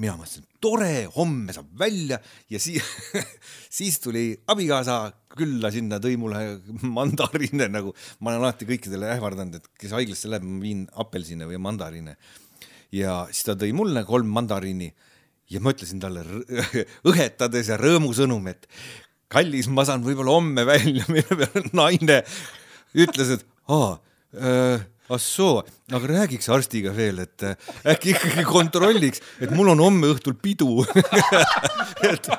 mina 0.00 0.16
mõtlesin, 0.18 0.46
tore, 0.62 1.06
homme 1.14 1.54
saab 1.54 1.68
välja. 1.78 2.18
Ja 2.50 2.60
siis, 2.62 2.82
siis 3.78 4.00
tuli 4.02 4.26
abikaasa 4.50 4.98
külla 5.34 5.70
sinna, 5.74 6.00
tõi 6.02 6.16
mulle 6.20 6.42
mandariine 6.96 7.68
nagu, 7.70 7.94
ma 8.20 8.32
olen 8.32 8.42
alati 8.42 8.68
kõikidele 8.68 9.10
ähvardanud, 9.14 9.58
et 9.58 9.70
kes 9.80 9.94
haiglasse 9.94 10.30
läheb, 10.30 10.46
ma 10.46 10.62
viin 10.62 10.84
apelsine 11.04 11.48
või 11.50 11.60
mandariine. 11.62 12.16
ja 12.94 13.24
siis 13.30 13.46
ta 13.48 13.56
tõi 13.58 13.72
mulle 13.74 14.04
kolm 14.06 14.28
mandariini 14.30 14.92
ja 15.50 15.60
ma 15.60 15.74
ütlesin 15.74 16.00
talle 16.02 16.22
õhetades 17.10 17.70
ja 17.70 17.78
rõõmusõnum, 17.80 18.46
et 18.50 18.68
kallis, 19.32 19.68
ma 19.68 19.84
saan 19.86 20.04
võib-olla 20.06 20.34
homme 20.36 20.66
välja, 20.66 21.06
mille 21.12 21.38
peale 21.38 21.70
naine. 21.72 22.22
Ütles, 22.94 23.34
et 23.38 23.46
aa 23.70 23.96
äh, 24.38 24.84
ah 25.12 25.20
soo, 25.20 25.60
aga 25.92 26.08
räägiks 26.08 26.48
arstiga 26.52 26.94
veel, 26.96 27.20
et 27.26 27.44
äh, 27.44 27.56
äkki 27.92 28.14
ikkagi 28.14 28.44
kontrolliks, 28.48 29.20
et 29.44 29.52
mul 29.52 29.74
on 29.74 29.82
homme 29.84 30.08
õhtul 30.14 30.36
pidu 30.40 30.80
et, 32.12 32.30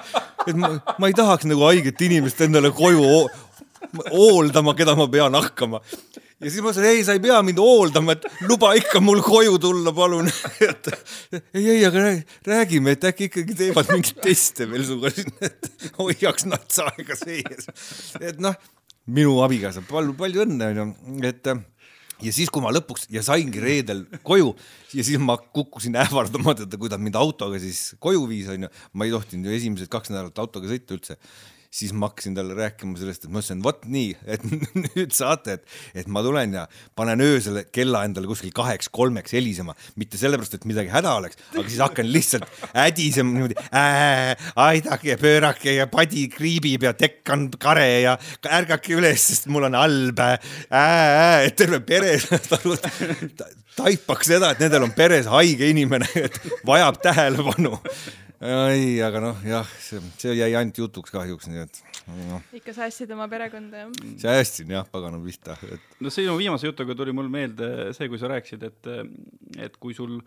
et 0.48 0.56
ma, 0.58 0.74
ma 0.98 1.10
ei 1.12 1.18
tahaks 1.18 1.46
nagu 1.50 1.68
haiget 1.68 2.02
inimest 2.08 2.42
endale 2.46 2.74
koju 2.74 3.28
hooldama, 4.12 4.74
keda 4.78 4.96
ma 4.98 5.08
pean 5.12 5.38
hakkama. 5.38 5.82
ja 6.42 6.50
siis 6.50 6.62
ma 6.64 6.72
ütlesin, 6.74 6.90
ei, 6.90 7.04
sa 7.06 7.16
ei 7.16 7.22
pea 7.24 7.38
mind 7.46 7.62
hooldama, 7.62 8.16
et 8.18 8.26
luba 8.50 8.74
ikka 8.80 9.02
mul 9.04 9.22
koju 9.26 9.60
tulla, 9.62 9.94
palun 9.96 10.32
et 10.70 10.90
ei, 11.54 11.68
ei, 11.78 11.84
aga 11.86 12.08
räägime, 12.50 12.96
et 12.98 13.06
äkki 13.12 13.30
ikkagi 13.30 13.60
teevad 13.62 13.94
mingeid 13.94 14.24
teste 14.26 14.66
veel 14.72 14.88
sinuga 14.88 15.14
siin, 15.14 15.30
et 15.46 15.70
hoiaks 16.00 16.50
nats 16.50 16.82
aega 16.88 17.20
sees. 17.20 17.70
et 18.20 18.42
noh, 18.42 18.58
minu 19.06 19.38
abikaasa, 19.46 19.86
palju, 19.86 20.18
palju 20.18 20.46
õnne 20.48 20.74
onju, 20.74 20.90
et 21.30 21.54
ja 22.24 22.32
siis, 22.36 22.52
kui 22.54 22.64
ma 22.64 22.72
lõpuks 22.76 23.10
ja 23.14 23.24
saingi 23.26 23.62
reedel 23.64 24.06
koju 24.26 24.54
ja 24.96 25.04
siis 25.04 25.20
ma 25.22 25.38
kukkusin 25.38 25.98
ähvardama 26.00 26.56
teda, 26.62 26.80
kui 26.80 26.92
ta 26.92 27.00
mind 27.02 27.18
autoga 27.20 27.60
siis 27.62 27.96
koju 28.00 28.24
viis, 28.30 28.48
onju. 28.52 28.72
ma 28.94 29.08
ei 29.08 29.14
tohtinud 29.16 29.50
ju 29.50 29.58
esimesed 29.58 29.92
kaks 29.92 30.14
nädalat 30.14 30.40
autoga 30.46 30.72
sõita 30.72 30.96
üldse 30.96 31.20
siis 31.76 31.92
ma 31.96 32.10
hakkasin 32.10 32.36
talle 32.38 32.56
rääkima 32.56 32.96
sellest, 33.00 33.26
et 33.26 33.32
ma 33.34 33.42
ütlesin, 33.42 33.62
vot 33.66 33.82
nii, 33.92 34.14
et 34.32 34.44
nüüd 34.96 35.16
saate, 35.16 35.58
et, 35.58 35.76
et 36.04 36.12
ma 36.12 36.24
tulen 36.26 36.56
ja 36.56 36.66
panen 36.96 37.24
öösel 37.26 37.62
kella 37.76 38.06
endale 38.08 38.30
kuskil 38.30 38.54
kaheks-kolmeks 38.56 39.36
helisema, 39.36 39.76
mitte 40.00 40.20
sellepärast, 40.22 40.56
et 40.58 40.68
midagi 40.70 40.94
häda 40.94 41.18
oleks, 41.20 41.40
aga 41.54 41.66
siis 41.68 41.84
hakkan 41.84 42.10
lihtsalt 42.12 42.48
ädisema 42.86 43.36
niimoodi 43.36 43.60
äh,, 43.68 44.48
aidake 44.68 45.18
pöörake 45.20 45.76
ja 45.80 45.90
padi 45.92 46.28
kriibib 46.32 46.88
ja 46.88 46.96
tekk 46.96 47.36
on 47.36 47.48
kare 47.60 47.88
ja 48.06 48.18
ärgake 48.60 48.96
üles, 48.96 49.28
sest 49.32 49.52
mul 49.52 49.68
on 49.68 49.80
halb 49.80 50.24
äh,, 50.24 50.38
äh, 50.72 51.48
et 51.50 51.60
terve 51.60 51.82
pere 51.84 52.16
taipaks 53.80 54.30
seda, 54.32 54.54
et 54.54 54.62
nendel 54.64 54.88
on 54.88 54.94
peres 54.96 55.28
haige 55.28 55.68
inimene, 55.68 56.08
et 56.16 56.40
vajab 56.68 57.02
tähelepanu 57.04 57.76
ei, 58.46 58.96
aga 59.04 59.22
noh, 59.24 59.44
jah, 59.48 59.68
see, 59.82 60.02
see 60.22 60.36
jäi 60.38 60.52
ainult 60.58 60.78
jutuks 60.80 61.14
kahjuks, 61.14 61.48
nii 61.52 61.62
et 61.64 61.80
no.. 62.30 62.40
ikka 62.56 62.74
säästsid 62.76 63.12
oma 63.16 63.28
perekonda, 63.32 63.86
jah? 63.86 63.94
säästsin 64.22 64.72
jah, 64.76 64.86
pagana 64.92 65.20
pihta 65.24 65.56
et.... 65.70 65.84
no 66.04 66.12
sinu 66.14 66.36
viimase 66.40 66.68
jutuga 66.70 66.96
tuli 66.98 67.14
mul 67.16 67.30
meelde 67.32 67.92
see, 67.96 68.10
kui 68.12 68.20
sa 68.22 68.30
rääkisid, 68.32 68.66
et, 68.68 68.90
et 69.68 69.78
kui 69.82 69.96
sul 69.98 70.18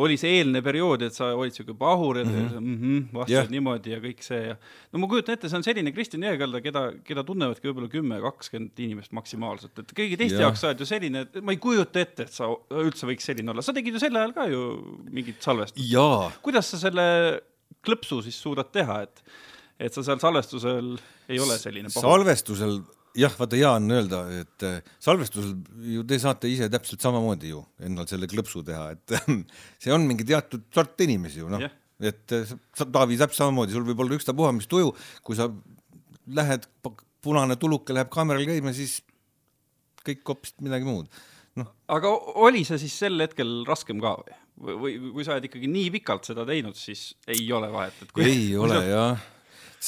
oli 0.00 0.18
see 0.20 0.38
eelne 0.38 0.62
periood, 0.64 1.04
et 1.08 1.16
sa 1.16 1.32
olid 1.36 1.56
siuke 1.56 1.74
pahur 1.78 2.20
ja 2.20 2.24
mm 2.24 2.36
-hmm. 2.36 2.60
mm 2.60 2.78
-hmm, 2.78 3.02
vastasid 3.12 3.36
yeah. 3.36 3.50
niimoodi 3.56 3.94
ja 3.94 4.00
kõik 4.04 4.22
see 4.24 4.40
ja 4.48 4.56
no 4.92 5.02
ma 5.02 5.10
kujutan 5.10 5.34
ette, 5.34 5.48
see 5.48 5.60
on 5.60 5.66
selline 5.66 5.92
Kristjan 5.92 6.22
Jõekalda, 6.22 6.62
keda, 6.62 6.84
keda 7.04 7.24
tunnevadki 7.24 7.68
võib-olla 7.68 7.90
kümme, 7.92 8.20
kakskümmend 8.20 8.78
inimest 8.78 9.12
maksimaalselt, 9.12 9.78
et 9.78 9.92
kõigi 9.92 10.16
teiste 10.16 10.42
jaoks 10.42 10.60
sa 10.60 10.72
oled 10.72 10.80
ju 10.80 10.86
selline, 10.86 11.26
et 11.26 11.40
ma 11.42 11.52
ei 11.52 11.60
kujuta 11.60 12.00
ette, 12.00 12.22
et 12.22 12.32
sa 12.32 12.48
üldse 12.70 13.06
võiks 13.06 13.24
selline 13.24 13.50
olla, 13.50 13.62
sa 13.62 13.72
tegid 13.72 13.94
ju 13.94 14.00
sel 14.00 14.16
ajal 14.16 14.32
ka 14.32 14.48
ju 14.48 14.64
mingit 15.10 15.42
salvestust. 15.42 15.84
kuidas 16.42 16.70
sa 16.70 16.78
selle 16.78 17.06
klõpsu 17.88 18.20
siis 18.26 18.38
suudad 18.44 18.70
teha, 18.74 19.00
et, 19.08 19.24
et 19.88 19.94
sa 19.94 20.04
seal 20.06 20.20
salvestusel 20.22 20.94
ei 21.28 21.40
ole 21.42 21.58
selline 21.60 21.90
pahu. 21.90 22.04
salvestusel 22.04 22.78
jah, 23.18 23.34
vaata 23.38 23.58
hea 23.58 23.70
on 23.78 23.90
öelda, 23.94 24.22
et 24.42 24.66
äh, 24.66 24.78
salvestusel 25.02 25.54
ju 25.96 26.04
te 26.08 26.18
saate 26.22 26.50
ise 26.50 26.68
täpselt 26.72 27.04
samamoodi 27.04 27.52
ju 27.52 27.62
endal 27.84 28.08
selle 28.10 28.28
klõpsu 28.30 28.62
teha, 28.66 28.92
et 28.94 29.18
see 29.82 29.94
on 29.94 30.06
mingi 30.08 30.26
teatud 30.28 30.68
sort 30.74 31.06
inimesi 31.06 31.42
ju 31.42 31.52
noh 31.52 31.64
yeah., 31.64 31.74
et 31.98 32.34
äh, 32.36 32.46
sa, 32.78 32.86
Taavi, 32.86 33.18
täpselt 33.18 33.42
samamoodi, 33.42 33.74
sul 33.74 33.86
võib 33.88 34.04
olla 34.04 34.14
ükstapuha 34.14 34.52
mis 34.54 34.68
tuju, 34.70 34.92
kui 35.26 35.38
sa 35.38 35.48
lähed, 36.30 36.68
punane 37.24 37.56
tuluke 37.58 37.96
läheb 37.96 38.10
kaameral 38.12 38.46
käima, 38.46 38.70
siis 38.76 39.00
kõik 40.06 40.22
hoopis 40.28 40.54
midagi 40.62 40.86
muud 40.86 41.08
noh. 41.58 41.72
aga 41.90 42.12
oli 42.38 42.62
see 42.68 42.78
siis 42.84 42.94
sel 43.02 43.18
hetkel 43.24 43.62
raskem 43.68 44.02
ka 44.02 44.14
või? 44.20 44.36
Või 44.58 44.96
kui 45.14 45.26
sa 45.26 45.36
oled 45.36 45.48
ikkagi 45.48 45.70
nii 45.70 45.90
pikalt 45.98 46.30
seda 46.30 46.46
teinud, 46.48 46.76
siis 46.78 47.12
ei 47.30 47.44
ole 47.54 47.70
vahet, 47.72 47.98
et 48.02 48.14
kui 48.14 48.26
ei 48.26 48.46
kui 48.50 48.62
ole 48.66 48.78
sa... 48.78 48.86
jah, 48.94 49.26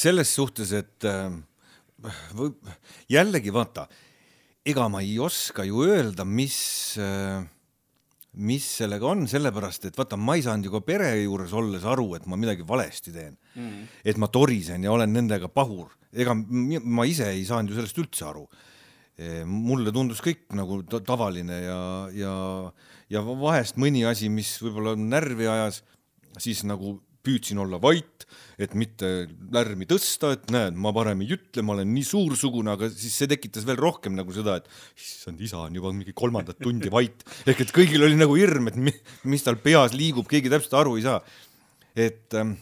selles 0.02 0.34
suhtes, 0.34 0.74
et 0.78 1.08
äh, 1.08 1.32
või 2.36 2.52
jällegi 3.10 3.52
vaata, 3.54 3.88
ega 4.66 4.86
ma 4.92 5.02
ei 5.04 5.16
oska 5.22 5.66
ju 5.66 5.82
öelda, 5.88 6.26
mis 6.28 6.60
äh, 7.00 7.40
mis 8.38 8.66
sellega 8.78 9.08
on, 9.10 9.24
sellepärast 9.30 9.88
et 9.88 9.96
vaata, 9.98 10.18
ma 10.20 10.36
ei 10.38 10.44
saanud 10.44 10.68
ju 10.68 10.74
ka 10.76 10.82
pere 10.86 11.10
juures 11.18 11.52
olles 11.56 11.84
aru, 11.88 12.12
et 12.14 12.28
ma 12.30 12.38
midagi 12.38 12.66
valesti 12.66 13.14
teen. 13.14 13.36
Mm.. 13.58 13.88
et 14.06 14.20
ma 14.20 14.28
torisen 14.30 14.84
ja 14.86 14.92
olen 14.94 15.10
nendega 15.10 15.50
pahur, 15.50 15.90
ega 16.12 16.36
ma 16.36 17.06
ise 17.08 17.32
ei 17.32 17.42
saanud 17.48 17.72
ju 17.72 17.80
sellest 17.80 17.98
üldse 17.98 18.28
aru. 18.28 18.46
E, 19.20 19.42
mulle 19.44 19.90
tundus 19.92 20.22
kõik 20.24 20.46
nagu 20.56 20.78
tavaline 20.86 21.58
ja, 21.64 21.80
ja 22.14 22.34
ja 23.10 23.22
vahest 23.26 23.78
mõni 23.80 24.04
asi, 24.08 24.30
mis 24.32 24.54
võib-olla 24.62 24.96
närvi 24.98 25.48
ajas, 25.50 25.82
siis 26.38 26.62
nagu 26.68 26.98
püüdsin 27.26 27.58
olla 27.60 27.76
vait, 27.82 28.24
et 28.60 28.72
mitte 28.78 29.08
lärmi 29.52 29.86
tõsta, 29.88 30.32
et 30.36 30.46
näed, 30.52 30.76
ma 30.80 30.92
parem 30.96 31.20
ei 31.24 31.34
ütle, 31.36 31.64
ma 31.66 31.74
olen 31.74 31.90
nii 31.92 32.06
suursugune, 32.06 32.72
aga 32.72 32.88
siis 32.92 33.18
see 33.20 33.28
tekitas 33.30 33.66
veel 33.68 33.76
rohkem 33.80 34.16
nagu 34.16 34.32
seda, 34.32 34.56
et 34.60 34.70
issand, 34.96 35.40
isa 35.44 35.60
on 35.66 35.76
juba 35.76 35.92
mingi 35.92 36.14
kolmandat 36.16 36.60
tundi 36.62 36.92
vait. 36.92 37.24
ehk 37.44 37.66
et 37.66 37.74
kõigil 37.76 38.06
oli 38.06 38.16
nagu 38.16 38.36
hirm, 38.38 38.70
et 38.72 38.80
mi, 38.80 38.94
mis 39.28 39.44
tal 39.44 39.60
peas 39.60 39.96
liigub, 39.96 40.28
keegi 40.30 40.52
täpselt 40.52 40.78
aru 40.80 40.96
ei 40.96 41.04
saa. 41.04 41.20
et, 41.92 42.32
ähm, 42.38 42.54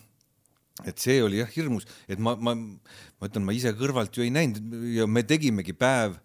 et 0.87 0.99
see 0.99 1.21
oli 1.23 1.39
jah 1.43 1.51
hirmus, 1.55 1.87
et 2.09 2.19
ma, 2.19 2.35
ma, 2.35 2.57
ma 2.57 3.31
ütlen, 3.31 3.47
ma 3.47 3.55
ise 3.55 3.75
kõrvalt 3.79 4.17
ju 4.17 4.27
ei 4.27 4.35
näinud 4.35 4.75
ja 4.97 5.07
me 5.07 5.23
tegimegi 5.23 5.77
päev 5.77 6.19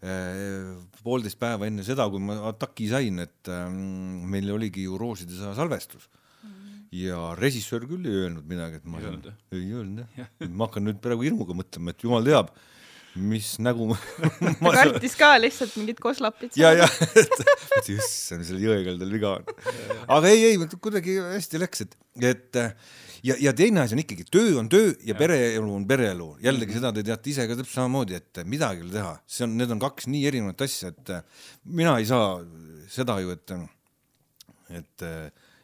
poolteist 0.00 1.36
päeva 1.40 1.68
enne 1.68 1.84
seda, 1.84 2.06
kui 2.08 2.22
ma 2.24 2.38
ataki 2.48 2.88
sain, 2.88 3.20
et 3.20 3.50
ähm, 3.52 4.24
meil 4.32 4.48
oligi 4.54 4.86
ju 4.86 4.96
Rooside 5.00 5.36
saa 5.36 5.52
salvestus 5.58 6.06
mm. 6.08 6.86
ja 6.96 7.20
režissöör 7.36 7.84
küll 7.90 8.08
ei 8.08 8.22
öelnud 8.24 8.48
midagi, 8.48 8.80
et 8.80 8.88
ma 8.88 9.00
ei 9.00 9.10
öelnud, 9.10 9.30
ei 9.52 9.66
öelnud 9.68 10.16
jah, 10.16 10.30
ma 10.56 10.68
hakkan 10.68 10.88
nüüd 10.88 11.02
praegu 11.04 11.26
hirmuga 11.28 11.56
mõtlema, 11.58 11.92
et 11.92 12.06
jumal 12.06 12.24
teab, 12.24 12.48
mis 13.20 13.52
nägu 13.60 13.90
ta 14.62 14.72
kartis 14.78 15.18
ka 15.20 15.34
lihtsalt 15.42 15.76
mingit 15.82 16.00
koslapit. 16.00 16.56
ja, 16.62 16.72
ja, 16.80 16.88
et 17.10 17.92
issand, 17.92 18.48
seal 18.48 18.64
jõekaldal 18.64 19.12
viga 19.18 19.36
on. 19.36 19.52
aga 20.06 20.32
ei, 20.32 20.54
ei 20.54 20.80
kuidagi 20.80 21.20
hästi 21.26 21.60
läks, 21.60 21.84
et, 21.84 22.00
et 22.32 22.64
ja, 23.26 23.36
ja 23.40 23.52
teine 23.56 23.84
asi 23.84 23.96
on 23.96 24.02
ikkagi 24.04 24.26
töö 24.30 24.58
on 24.60 24.68
töö 24.72 24.92
ja, 24.92 25.12
ja. 25.12 25.18
pereelu 25.18 25.74
on 25.74 25.86
pereelu. 25.88 26.36
jällegi 26.42 26.72
-hmm. 26.72 26.80
seda 26.80 26.92
te 26.92 27.02
teate 27.02 27.30
ise 27.30 27.46
ka 27.48 27.56
täpselt 27.56 27.74
samamoodi, 27.74 28.14
et 28.14 28.42
midagi 28.44 28.80
ei 28.80 28.86
ole 28.86 28.92
teha, 28.92 29.14
see 29.26 29.44
on, 29.44 29.56
need 29.58 29.70
on 29.70 29.82
kaks 29.82 30.06
nii 30.06 30.26
erinevat 30.26 30.60
asja, 30.66 30.88
et 30.88 31.14
mina 31.64 31.98
ei 31.98 32.06
saa 32.06 32.40
seda 32.88 33.20
ju, 33.20 33.30
et, 33.30 33.52
et, 34.80 35.06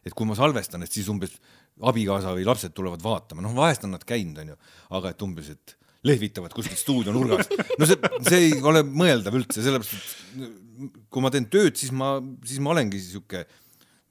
et 0.07 0.15
kui 0.15 0.27
ma 0.27 0.35
salvestan, 0.39 0.83
et 0.83 0.93
siis 0.93 1.09
umbes 1.09 1.39
abikaasa 1.83 2.33
või 2.37 2.47
lapsed 2.47 2.73
tulevad 2.77 3.03
vaatama, 3.05 3.43
noh, 3.45 3.55
vahest 3.57 3.85
on 3.85 3.93
nad 3.97 4.05
käinud, 4.05 4.39
onju, 4.41 4.57
aga 4.97 5.13
et 5.13 5.23
umbes, 5.23 5.51
et 5.53 5.77
lehvitavad 6.07 6.55
kuskilt 6.55 6.79
stuudio 6.79 7.13
nurgast. 7.13 7.53
no 7.79 7.89
see, 7.89 7.99
see 8.29 8.43
ei 8.47 8.57
ole 8.63 8.83
mõeldav 8.87 9.37
üldse, 9.37 9.65
sellepärast 9.65 9.97
et 9.97 10.65
kui 11.11 11.25
ma 11.25 11.33
teen 11.33 11.49
tööd, 11.53 11.77
siis 11.79 11.93
ma, 11.97 12.17
siis 12.47 12.61
ma 12.63 12.75
olengi 12.75 13.01
sihuke 13.03 13.45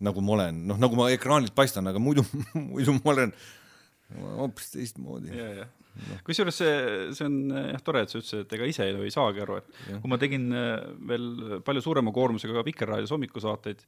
nagu 0.04 0.22
ma 0.22 0.36
olen, 0.36 0.62
noh, 0.68 0.80
nagu 0.82 0.98
ma 1.00 1.10
ekraanilt 1.14 1.56
paistan, 1.56 1.88
aga 1.88 2.02
muidu, 2.02 2.26
muidu 2.72 2.98
ma 3.00 3.14
olen 3.14 3.34
hoopis 4.38 4.74
teistmoodi 4.76 5.32
no.. 5.96 6.18
kusjuures 6.28 6.58
see, 6.62 6.74
see 7.18 7.28
on 7.28 7.38
jah 7.54 7.84
tore, 7.86 8.04
et 8.06 8.12
sa 8.12 8.20
ütlesid, 8.20 8.46
et 8.46 8.56
ega 8.58 8.70
ise 8.70 8.88
ju 8.90 9.04
ei 9.06 9.14
saagi 9.14 9.44
aru, 9.44 9.60
et 9.62 9.80
ja. 9.92 10.00
kui 10.04 10.12
ma 10.12 10.20
tegin 10.22 10.48
äh, 10.56 10.72
veel 11.12 11.28
palju 11.66 11.84
suurema 11.86 12.14
koormusega 12.16 12.56
ka 12.58 12.66
Vikerraadios 12.68 13.14
hommikusaateid 13.16 13.84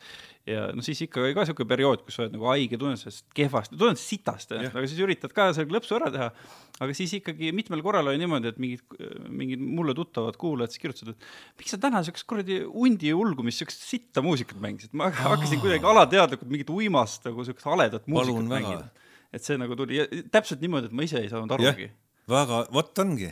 ja 0.49 0.67
no 0.75 0.85
siis 0.85 1.01
ikka 1.07 1.23
oli 1.23 1.35
ka 1.37 1.45
niisugune 1.45 1.71
periood, 1.71 2.03
kus 2.05 2.17
sa 2.17 2.25
oled 2.25 2.35
nagu 2.35 2.49
haige, 2.51 2.79
tunned 2.81 3.01
sellest 3.01 3.25
kehvasti, 3.37 3.79
tunned 3.79 4.01
sitast, 4.01 4.53
aga 4.57 4.85
siis 4.85 5.01
üritad 5.03 5.33
ka 5.35 5.49
selle 5.55 5.69
klõpsu 5.71 5.97
ära 5.99 6.11
teha. 6.13 6.29
aga 6.77 6.97
siis 6.97 7.17
ikkagi 7.19 7.51
mitmel 7.55 7.83
korral 7.85 8.11
oli 8.11 8.21
niimoodi, 8.21 8.53
et 8.53 8.61
mingid, 8.61 8.99
mingid 9.29 9.63
mulle 9.63 9.95
tuttavad 9.97 10.37
kuulajad 10.39 10.73
siis 10.73 10.83
kirjutasid, 10.83 11.15
et 11.15 11.61
miks 11.61 11.73
sa 11.75 11.81
täna 11.81 12.03
siukest 12.05 12.27
kuradi 12.29 12.61
hundi 12.65 13.13
ulgumist, 13.15 13.63
siukest 13.63 13.87
sitta 13.87 14.23
muusikat 14.25 14.61
mängisid, 14.63 14.93
ma 14.97 15.09
hakkasin 15.15 15.61
kuidagi 15.63 15.87
alateadlikult 15.89 16.53
mingit 16.53 16.71
uimast 16.73 17.25
nagu 17.27 17.45
siukest 17.47 17.67
haledat 17.67 18.07
muusikat 18.11 18.49
mängida 18.51 19.05
et 19.33 19.43
see 19.43 19.57
nagu 19.59 19.75
tuli 19.79 20.03
täpselt 20.33 20.63
niimoodi, 20.63 20.91
et 20.91 20.95
ma 20.95 21.05
ise 21.07 21.19
ei 21.21 21.29
saanud 21.31 21.53
arugi. 21.57 21.89
väga, 22.31 22.63
vot 22.73 23.03
ongi, 23.03 23.31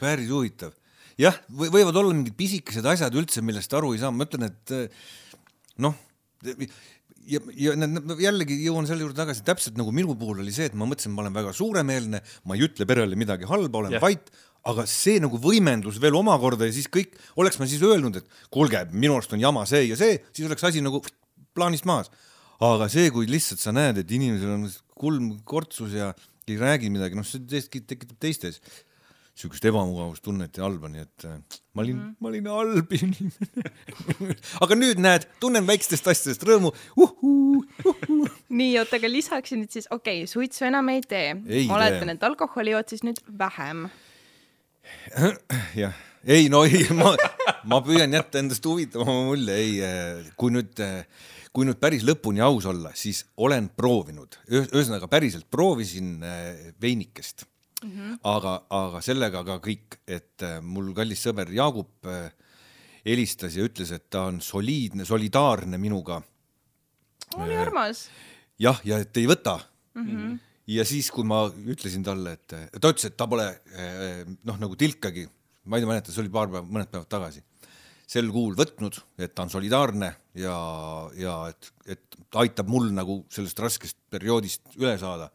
päris 0.00 0.30
huvitav. 0.32 0.74
jah, 1.20 1.36
võivad 1.48 1.94
olla 1.94 2.14
mingid 2.14 2.36
pisikesed 2.38 2.86
asjad 2.88 3.14
üldse, 3.18 3.44
millest 3.44 3.74
aru 3.76 3.92
ei 3.94 4.02
saa, 4.02 4.14
ma 4.14 4.26
ütlen, 4.26 4.48
et 4.48 4.74
noh, 5.82 5.98
ja, 7.28 7.42
ja 7.54 7.74
jällegi 8.22 8.56
jõuan 8.64 8.88
selle 8.88 9.04
juurde 9.04 9.18
tagasi, 9.18 9.44
täpselt 9.46 9.78
nagu 9.78 9.92
minu 9.94 10.16
puhul 10.18 10.42
oli 10.42 10.54
see, 10.54 10.70
et 10.70 10.78
ma 10.78 10.88
mõtlesin, 10.88 11.14
ma 11.14 11.24
olen 11.24 11.36
väga 11.36 11.52
suuremeelne, 11.56 12.22
ma 12.48 12.56
ei 12.56 12.66
ütle 12.66 12.88
perele 12.88 13.18
midagi 13.18 13.48
halba, 13.50 13.84
olen 13.84 13.96
yeah. 13.96 14.02
vait, 14.02 14.32
aga 14.68 14.84
see 14.90 15.18
nagu 15.22 15.38
võimendus 15.42 15.98
veel 16.02 16.16
omakorda 16.18 16.68
ja 16.68 16.74
siis 16.74 16.88
kõik, 16.92 17.16
oleks 17.40 17.58
ma 17.58 17.68
siis 17.70 17.82
öelnud, 17.86 18.20
et 18.20 18.42
kuulge, 18.52 18.84
minu 18.94 19.16
arust 19.16 19.34
on 19.34 19.42
jama 19.42 19.64
see 19.68 19.88
ja 19.88 19.98
see, 19.98 20.20
siis 20.34 20.46
oleks 20.50 20.70
asi 20.70 20.84
nagu 20.84 21.02
plaanist 21.56 21.88
maas. 21.88 22.12
aga 22.62 22.86
see, 22.92 23.10
kui 23.10 23.26
lihtsalt 23.26 23.58
sa 23.58 23.72
näed, 23.74 23.98
et 23.98 24.10
inimesel 24.14 24.54
on 24.54 24.68
kulm 25.02 25.34
kortsus 25.48 25.98
ja 25.98 26.12
ei 26.48 26.58
räägi 26.58 26.90
midagi, 26.94 27.18
noh, 27.18 27.26
see 27.26 27.42
tekitab 27.82 28.16
teistes 28.22 28.62
niisugust 29.32 29.64
ebamugavustunnet 29.64 30.58
ja 30.58 30.66
halba, 30.66 30.90
nii 30.92 31.02
et 31.06 31.24
äh, 31.24 31.38
ma 31.72 31.82
olin 31.84 31.96
mm, 31.96 32.16
ma 32.20 32.28
olin 32.28 32.48
halb 32.52 32.92
inimene 32.98 34.36
aga 34.64 34.76
nüüd 34.76 35.00
näed, 35.00 35.24
tunnen 35.40 35.64
väikestest 35.68 36.10
asjadest 36.12 36.44
rõõmu 36.44 36.72
uh. 36.72 37.14
-huh, 37.22 37.62
uh 37.88 38.02
-huh. 38.02 38.36
nii, 38.52 38.76
oota, 38.82 39.00
aga 39.00 39.08
lisaksin 39.08 39.62
nüüd 39.62 39.72
siis, 39.72 39.88
okei 39.90 40.20
okay,, 40.22 40.28
suitsu 40.28 40.68
enam 40.68 40.88
ei 40.92 41.00
tee. 41.00 41.32
oletan, 41.72 42.12
et 42.12 42.22
alkoholi 42.28 42.76
jood 42.76 42.92
siis 42.92 43.02
nüüd 43.08 43.24
vähem. 43.38 43.88
jah, 45.80 45.96
ei 46.24 46.48
no 46.52 46.64
ei, 46.68 46.84
ma, 46.92 47.16
ma 47.64 47.80
püüan 47.80 48.12
jätta 48.12 48.38
endast 48.38 48.66
huvitavama 48.68 49.30
mulje, 49.30 49.56
ei, 49.56 49.80
äh, 49.80 50.32
kui 50.36 50.52
nüüd 50.52 50.76
äh, 50.84 51.06
kui 51.52 51.66
nüüd 51.68 51.78
päris 51.80 52.04
lõpuni 52.08 52.40
aus 52.40 52.66
olla, 52.66 52.94
siis 52.96 53.26
olen 53.36 53.68
proovinud, 53.76 54.38
ühesõnaga 54.48 55.08
päriselt 55.12 55.50
proovisin 55.52 56.18
veinikest 56.80 57.44
mm. 57.82 57.90
-hmm. 57.90 58.18
aga, 58.22 58.54
aga 58.70 59.00
sellega 59.04 59.42
ka 59.46 59.58
kõik, 59.62 59.98
et 60.06 60.44
äh, 60.46 60.60
mul 60.62 60.92
kallis 60.96 61.22
sõber 61.26 61.50
Jaagup 61.52 62.06
äh, 62.06 62.30
helistas 63.06 63.56
ja 63.56 63.66
ütles, 63.66 63.92
et 63.92 64.08
ta 64.10 64.26
on 64.30 64.40
soliidne, 64.40 65.04
solidaarne 65.04 65.78
minuga. 65.78 66.22
oli 67.36 67.54
äh, 67.54 67.60
armas. 67.60 68.08
jah, 68.58 68.80
ja 68.84 68.98
et 68.98 69.16
ei 69.16 69.26
võta 69.26 69.58
mm. 69.94 70.06
-hmm. 70.06 70.38
ja 70.66 70.84
siis, 70.84 71.10
kui 71.10 71.24
ma 71.24 71.46
ütlesin 71.48 72.04
talle, 72.04 72.32
et 72.32 72.46
ta 72.48 72.88
ütles, 72.88 73.06
et 73.06 73.16
ta 73.16 73.26
pole 73.26 73.48
noh, 74.44 74.58
nagu 74.58 74.76
tilkagi, 74.76 75.28
ma 75.64 75.78
ei 75.78 75.86
mäleta, 75.86 76.12
see 76.12 76.22
oli 76.22 76.30
paar 76.30 76.48
päeva, 76.48 76.66
mõned 76.66 76.90
päevad 76.90 77.08
tagasi 77.08 77.42
sel 78.12 78.28
kuul 78.32 78.56
võtnud, 78.58 78.98
et 79.22 79.32
ta 79.32 79.46
on 79.46 79.52
solidaarne 79.52 80.10
ja, 80.38 80.56
ja 81.16 81.36
et, 81.52 81.70
et 81.94 82.20
aitab 82.42 82.68
mul 82.72 82.90
nagu 82.92 83.22
sellest 83.32 83.62
raskest 83.62 83.98
perioodist 84.12 84.76
üle 84.80 84.94
saada. 85.00 85.30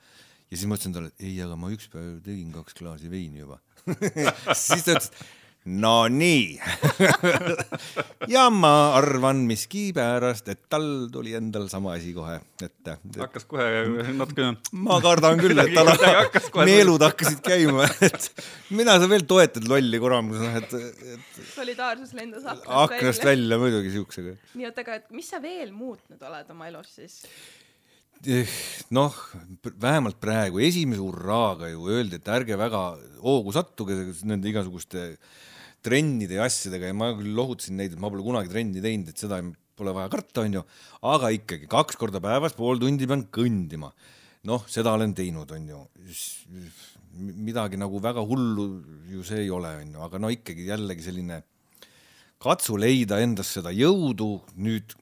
Ja 0.47 0.55
siis 0.55 0.67
ma 0.69 0.77
ütlesin 0.77 0.93
talle, 0.95 1.11
et 1.11 1.25
ei, 1.27 1.33
aga 1.43 1.57
ma 1.59 1.71
üks 1.73 1.89
päev 1.91 2.21
tegin 2.23 2.53
kaks 2.55 2.77
klaasi 2.77 3.09
veini 3.11 3.41
juba. 3.41 3.57
Siis 4.55 4.85
ta 4.85 4.93
ütles, 4.95 5.09
no 5.67 6.07
nii 6.07 6.55
ja 8.33 8.45
ma 8.53 8.71
arvan 8.95 9.41
miskipärast, 9.49 10.47
et 10.53 10.61
tal 10.71 10.85
tuli 11.11 11.35
endal 11.37 11.67
sama 11.71 11.97
asi 11.97 12.13
kohe 12.15 12.37
ette 12.39 12.95
et.... 12.95 13.19
hakkas 13.19 13.47
kohe 13.49 13.65
natukene. 14.15 14.55
ma 14.79 14.99
kardan 15.03 15.39
küll, 15.41 15.59
et 15.59 15.75
tal 15.75 15.91
meelud 16.69 17.03
hakkasid 17.03 17.43
käima, 17.43 17.89
et 18.07 18.29
mina 18.71 18.95
sa 19.01 19.11
veel 19.11 19.27
toetad 19.27 19.67
lolli 19.67 19.99
kuramus, 20.01 20.39
noh 20.39 20.57
et, 20.61 20.73
et.... 21.17 21.43
solidaarsus 21.51 22.15
lendas 22.17 22.47
aknast, 22.47 22.73
aknast 22.87 23.27
välja, 23.27 23.27
välja 23.27 23.61
muidugi 23.65 23.95
siuksega. 23.97 24.37
nii, 24.55 24.69
oota, 24.71 24.85
aga 24.87 24.99
et 25.01 25.15
mis 25.15 25.27
sa 25.35 25.43
veel 25.43 25.75
muutnud 25.75 26.27
oled 26.31 26.55
oma 26.55 26.71
elus 26.71 26.95
siis? 26.95 27.21
Eh, 28.25 28.49
noh, 28.95 29.13
vähemalt 29.77 30.17
praegu 30.17 30.63
esimese 30.65 31.03
hurraaga 31.03 31.67
ju 31.69 31.91
öeldi, 31.91 32.17
et 32.17 32.31
ärge 32.33 32.55
väga 32.57 32.79
hoogu 33.21 33.53
sattuge 33.53 33.99
nende 34.25 34.49
igasuguste 34.49 35.11
trennide 35.85 36.39
ja 36.39 36.47
asjadega 36.47 36.89
ja 36.89 36.97
ma 36.97 37.11
küll 37.17 37.35
lohutasin 37.37 37.77
neid, 37.79 37.95
et 37.95 38.01
ma 38.01 38.11
pole 38.11 38.25
kunagi 38.25 38.51
trenni 38.51 38.83
teinud, 38.83 39.11
et 39.11 39.23
seda 39.23 39.39
pole 39.77 39.93
vaja 39.93 40.09
karta, 40.11 40.43
onju, 40.43 40.63
aga 41.13 41.31
ikkagi 41.35 41.69
kaks 41.69 41.99
korda 42.01 42.21
päevas 42.23 42.55
pool 42.57 42.81
tundi 42.81 43.07
pean 43.09 43.27
kõndima. 43.33 43.91
noh, 44.47 44.63
seda 44.71 44.93
olen 44.95 45.13
teinud, 45.17 45.49
onju. 45.51 45.81
midagi 47.17 47.77
nagu 47.77 47.99
väga 47.99 48.21
hullu 48.21 48.67
ju 49.11 49.23
see 49.25 49.43
ei 49.45 49.49
ole, 49.53 49.73
onju, 49.83 50.01
aga 50.05 50.19
no 50.21 50.29
ikkagi 50.33 50.67
jällegi 50.69 51.03
selline 51.03 51.41
katsu 52.41 52.77
leida 52.77 53.19
endas 53.21 53.49
seda 53.57 53.73
jõudu, 53.73 54.37
nüüd 54.55 54.93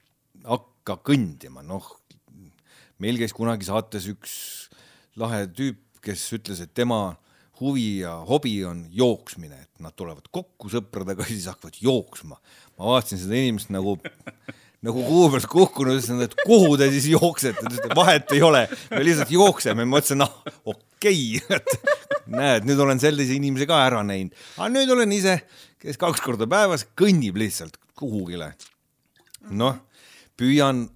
hakka 0.44 0.98
kõndima, 1.04 1.64
noh 1.64 1.88
meil 3.02 3.18
käis 3.20 3.34
kunagi 3.36 3.68
saates 3.68 4.08
üks 4.12 4.34
lahe 5.20 5.44
tüüp, 5.52 5.80
kes 6.04 6.22
ütles, 6.36 6.60
et 6.62 6.72
tema 6.76 7.16
huvi 7.60 8.00
ja 8.02 8.12
hobi 8.28 8.58
on 8.68 8.84
jooksmine, 8.92 9.58
et 9.62 9.82
nad 9.84 9.94
tulevad 9.96 10.28
kokku 10.32 10.70
sõpradega 10.72 11.26
siis 11.28 11.48
hakkavad 11.50 11.78
jooksma. 11.80 12.38
ma 12.78 12.92
vaatasin 12.92 13.20
seda 13.22 13.38
inimest 13.38 13.72
nagu, 13.74 13.96
nagu 14.86 15.04
kuu 15.06 15.28
pealt 15.32 15.48
kukkunud, 15.50 15.98
ütlesin, 15.98 16.22
et 16.26 16.34
kuhu 16.44 16.76
te 16.80 16.90
siis 16.92 17.08
jooksete, 17.14 17.58
ta 17.60 17.68
ütles, 17.70 17.84
et 17.84 17.96
vahet 17.96 18.34
ei 18.36 18.42
ole, 18.44 18.66
me 18.92 19.04
lihtsalt 19.06 19.32
jookseme, 19.32 19.84
ma 19.84 19.96
mõtlesin, 19.96 20.20
noh, 20.22 20.42
okei 20.64 21.40
okay. 21.40 21.60
et 21.60 22.26
näed, 22.32 22.66
nüüd 22.68 22.82
olen 22.82 23.00
sellise 23.02 23.36
inimese 23.36 23.68
ka 23.70 23.80
ära 23.86 24.02
näinud, 24.06 24.34
aga 24.58 24.70
nüüd 24.72 24.92
olen 24.96 25.14
ise, 25.16 25.38
kes 25.82 26.00
kaks 26.00 26.22
korda 26.24 26.48
päevas 26.50 26.86
kõnnib 26.98 27.38
lihtsalt 27.40 27.78
kuhugile. 27.96 28.52
noh, 29.50 29.78
püüan 30.36 30.86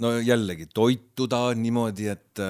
no 0.00 0.12
jällegi 0.20 0.68
toituda 0.74 1.48
niimoodi, 1.58 2.08
et 2.12 2.42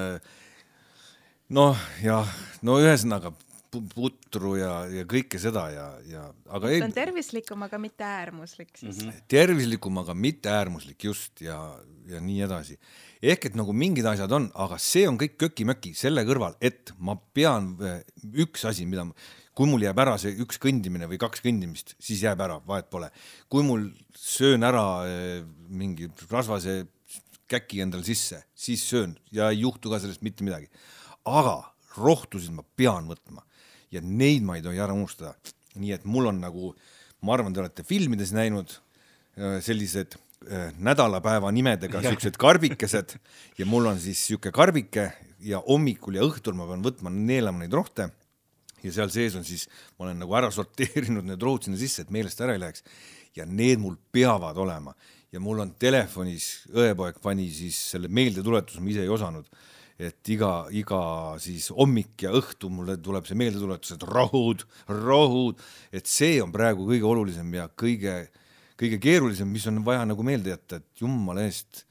noh, 1.54 1.82
jah, 2.02 2.30
no 2.66 2.78
ühesõnaga 2.82 3.32
putru 3.76 4.54
ja, 4.56 4.72
ja 4.88 5.04
kõike 5.08 5.38
seda 5.40 5.66
ja, 5.72 5.86
ja 6.08 6.22
aga 6.54 6.70
ei. 6.70 6.80
ta 6.80 6.88
on 6.88 6.94
tervislikum, 6.96 7.64
aga 7.66 7.80
mitte 7.82 8.06
äärmuslik 8.06 8.70
siis 8.72 9.02
mm. 9.02 9.10
-hmm. 9.10 9.24
tervislikum, 9.28 9.98
aga 10.00 10.14
mitte 10.14 10.52
äärmuslik 10.52 11.04
just 11.04 11.42
ja, 11.44 11.58
ja 12.08 12.20
nii 12.20 12.40
edasi. 12.46 12.78
ehk 13.22 13.50
et 13.50 13.58
nagu 13.58 13.72
mingid 13.72 14.06
asjad 14.06 14.32
on, 14.32 14.48
aga 14.54 14.78
see 14.78 15.06
on 15.08 15.18
kõik 15.20 15.36
köki-möki 15.36 15.94
selle 15.94 16.24
kõrval, 16.24 16.56
et 16.60 16.92
ma 16.98 17.16
pean 17.16 17.74
üks 18.32 18.64
asi, 18.64 18.86
mida 18.86 19.04
ma, 19.04 19.14
kui 19.56 19.68
mul 19.68 19.82
jääb 19.82 19.98
ära 19.98 20.16
see 20.20 20.34
üks 20.44 20.60
kõndimine 20.62 21.08
või 21.08 21.20
kaks 21.20 21.40
kõndimist, 21.44 21.96
siis 21.98 22.22
jääb 22.22 22.40
ära, 22.40 22.60
vahet 22.66 22.90
pole. 22.90 23.10
kui 23.48 23.64
mul 23.64 23.90
söön 24.16 24.64
ära 24.64 25.04
mingi 25.68 26.10
rasvase 26.30 26.86
käki 27.48 27.80
endale 27.80 28.04
sisse, 28.04 28.42
siis 28.54 28.82
söön 28.88 29.16
ja 29.32 29.50
ei 29.50 29.60
juhtu 29.62 29.90
ka 29.90 30.00
sellest 30.02 30.22
mitte 30.22 30.44
midagi. 30.44 30.68
Aga 31.26 31.58
rohtusid 31.96 32.54
ma 32.54 32.64
pean 32.76 33.08
võtma. 33.10 33.44
Ja 33.92 34.02
neid 34.02 34.44
ma 34.46 34.58
ei 34.58 34.64
tohi 34.64 34.80
ära 34.82 34.94
unustada. 34.96 35.34
nii 35.76 35.92
et 35.92 36.04
mul 36.08 36.30
on 36.30 36.38
nagu, 36.40 36.70
ma 37.20 37.34
arvan, 37.34 37.52
te 37.52 37.60
olete 37.60 37.84
filmides 37.84 38.30
näinud 38.32 38.70
äh, 38.72 39.58
sellised 39.60 40.16
äh, 40.16 40.70
nädalapäeva 40.78 41.50
nimedega 41.52 42.00
siuksed 42.00 42.38
karbikesed. 42.40 43.18
Ja 43.58 43.66
mul 43.68 43.90
on 43.92 44.00
siis 44.00 44.22
sihuke 44.24 44.52
karbike 44.56 45.10
ja 45.44 45.60
hommikul 45.66 46.16
ja 46.16 46.24
õhtul 46.24 46.56
ma 46.56 46.68
pean 46.70 46.84
võtma, 46.84 47.12
neelama 47.12 47.64
neid 47.64 47.76
rohte. 47.76 48.08
Ja 48.84 48.92
seal 48.92 49.12
sees 49.12 49.36
on 49.36 49.44
siis, 49.44 49.66
ma 49.98 50.06
olen 50.06 50.18
nagu 50.22 50.34
ära 50.38 50.48
sorteerinud 50.54 51.26
need 51.26 51.42
rohud 51.42 51.66
sinna 51.66 51.78
sisse, 51.80 52.04
et 52.04 52.12
meelest 52.14 52.40
ära 52.44 52.56
ei 52.56 52.62
läheks. 52.62 52.84
ja 53.36 53.44
need 53.44 53.80
mul 53.82 53.98
peavad 54.12 54.56
olema. 54.56 54.94
Ja 55.32 55.40
mul 55.44 55.58
on 55.60 55.74
telefonis, 55.76 56.64
õepoeg 56.72 57.18
pani 57.20 57.50
siis 57.52 57.76
selle 57.92 58.08
meeldetuletuse, 58.08 58.80
ma 58.80 58.88
ise 58.88 59.02
ei 59.04 59.10
osanud, 59.12 59.50
et 59.96 60.30
iga, 60.32 60.50
iga 60.76 61.00
siis 61.40 61.70
hommik 61.72 62.26
ja 62.26 62.32
õhtu 62.36 62.68
mulle 62.72 62.98
tuleb 63.00 63.28
see 63.28 63.38
meeldetuletus, 63.38 63.94
et 63.96 64.04
rohud, 64.08 64.66
rohud, 64.92 65.62
et 65.92 66.10
see 66.10 66.36
on 66.44 66.52
praegu 66.54 66.88
kõige 66.88 67.08
olulisem 67.08 67.54
ja 67.56 67.68
kõige, 67.72 68.18
kõige 68.76 69.00
keerulisem, 69.02 69.48
mis 69.52 69.66
on 69.70 69.80
vaja 69.86 70.04
nagu 70.08 70.26
meelde 70.26 70.52
jätta, 70.52 70.82
et 70.82 71.02
jumala 71.04 71.46
eest 71.48 71.86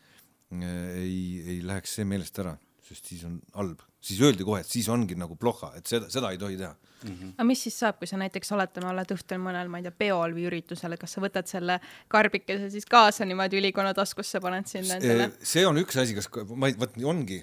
äh, 0.53 0.69
ei, 1.01 1.17
ei 1.55 1.59
läheks 1.65 1.97
see 1.97 2.07
meelest 2.07 2.39
ära, 2.45 2.53
sest 2.85 3.09
siis 3.09 3.25
on 3.25 3.39
halb 3.57 3.81
siis 4.05 4.21
öeldi 4.21 4.45
kohe, 4.45 4.61
et 4.61 4.69
siis 4.69 4.87
ongi 4.93 5.17
nagu 5.17 5.33
ploha, 5.39 5.71
et 5.79 5.89
seda, 5.89 6.09
seda 6.13 6.29
ei 6.33 6.37
tohi 6.37 6.59
teha 6.59 6.71
mm. 6.75 7.09
-hmm. 7.09 7.33
aga 7.33 7.47
mis 7.49 7.63
siis 7.65 7.79
saab, 7.79 7.97
kui 7.97 8.07
sa 8.07 8.19
näiteks 8.21 8.51
oletame, 8.53 8.91
oled 8.91 9.13
õhtul 9.17 9.41
mõnel, 9.41 9.71
ma 9.71 9.81
ei 9.81 9.87
tea, 9.87 9.95
peol 10.05 10.35
või 10.37 10.45
üritusel, 10.51 10.93
kas 11.01 11.17
sa 11.17 11.23
võtad 11.25 11.49
selle 11.49 11.79
karbikese 12.13 12.69
siis 12.69 12.85
kaasa 12.85 13.25
niimoodi 13.25 13.57
ülikonna 13.61 13.93
taskusse, 13.97 14.41
paned 14.45 14.69
sinna 14.69 14.99
endale? 15.01 15.31
see 15.41 15.65
on 15.65 15.81
üks 15.81 15.97
asi, 16.01 16.13
kas 16.17 16.29
ma 16.53 16.69
ei, 16.69 16.77
vot 16.79 17.01
ongi 17.03 17.41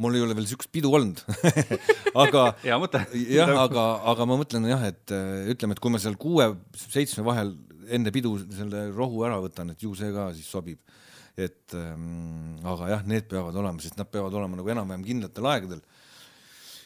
mul 0.00 0.16
ei 0.16 0.24
ole 0.24 0.34
veel 0.38 0.48
siukest 0.50 0.72
pidu 0.74 0.90
olnud 0.94 1.22
aga 2.24 2.48
hea 2.66 2.78
mõte. 2.82 3.04
jah, 3.30 3.54
aga, 3.64 3.86
aga 4.12 4.26
ma 4.30 4.40
mõtlen 4.40 4.66
jah, 4.70 4.82
et 4.90 5.14
ütleme, 5.54 5.76
et 5.76 5.82
kui 5.82 5.94
ma 5.94 6.02
seal 6.02 6.18
kuue-seitsme 6.20 7.26
vahel 7.26 7.54
enne 7.94 8.12
pidu 8.14 8.36
selle 8.48 8.88
rohu 8.94 9.26
ära 9.26 9.38
võtan, 9.42 9.74
et 9.74 9.82
ju 9.82 9.92
see 9.98 10.12
ka 10.14 10.30
siis 10.36 10.48
sobib 10.50 10.80
et 11.34 11.74
ähm, 11.74 12.54
aga 12.62 12.92
jah, 12.92 13.04
need 13.10 13.26
peavad 13.30 13.56
olema, 13.58 13.82
sest 13.82 13.98
nad 13.98 14.08
peavad 14.10 14.34
olema 14.38 14.58
nagu 14.60 14.70
enam-vähem 14.70 15.04
kindlatel 15.06 15.48
aegadel. 15.50 15.80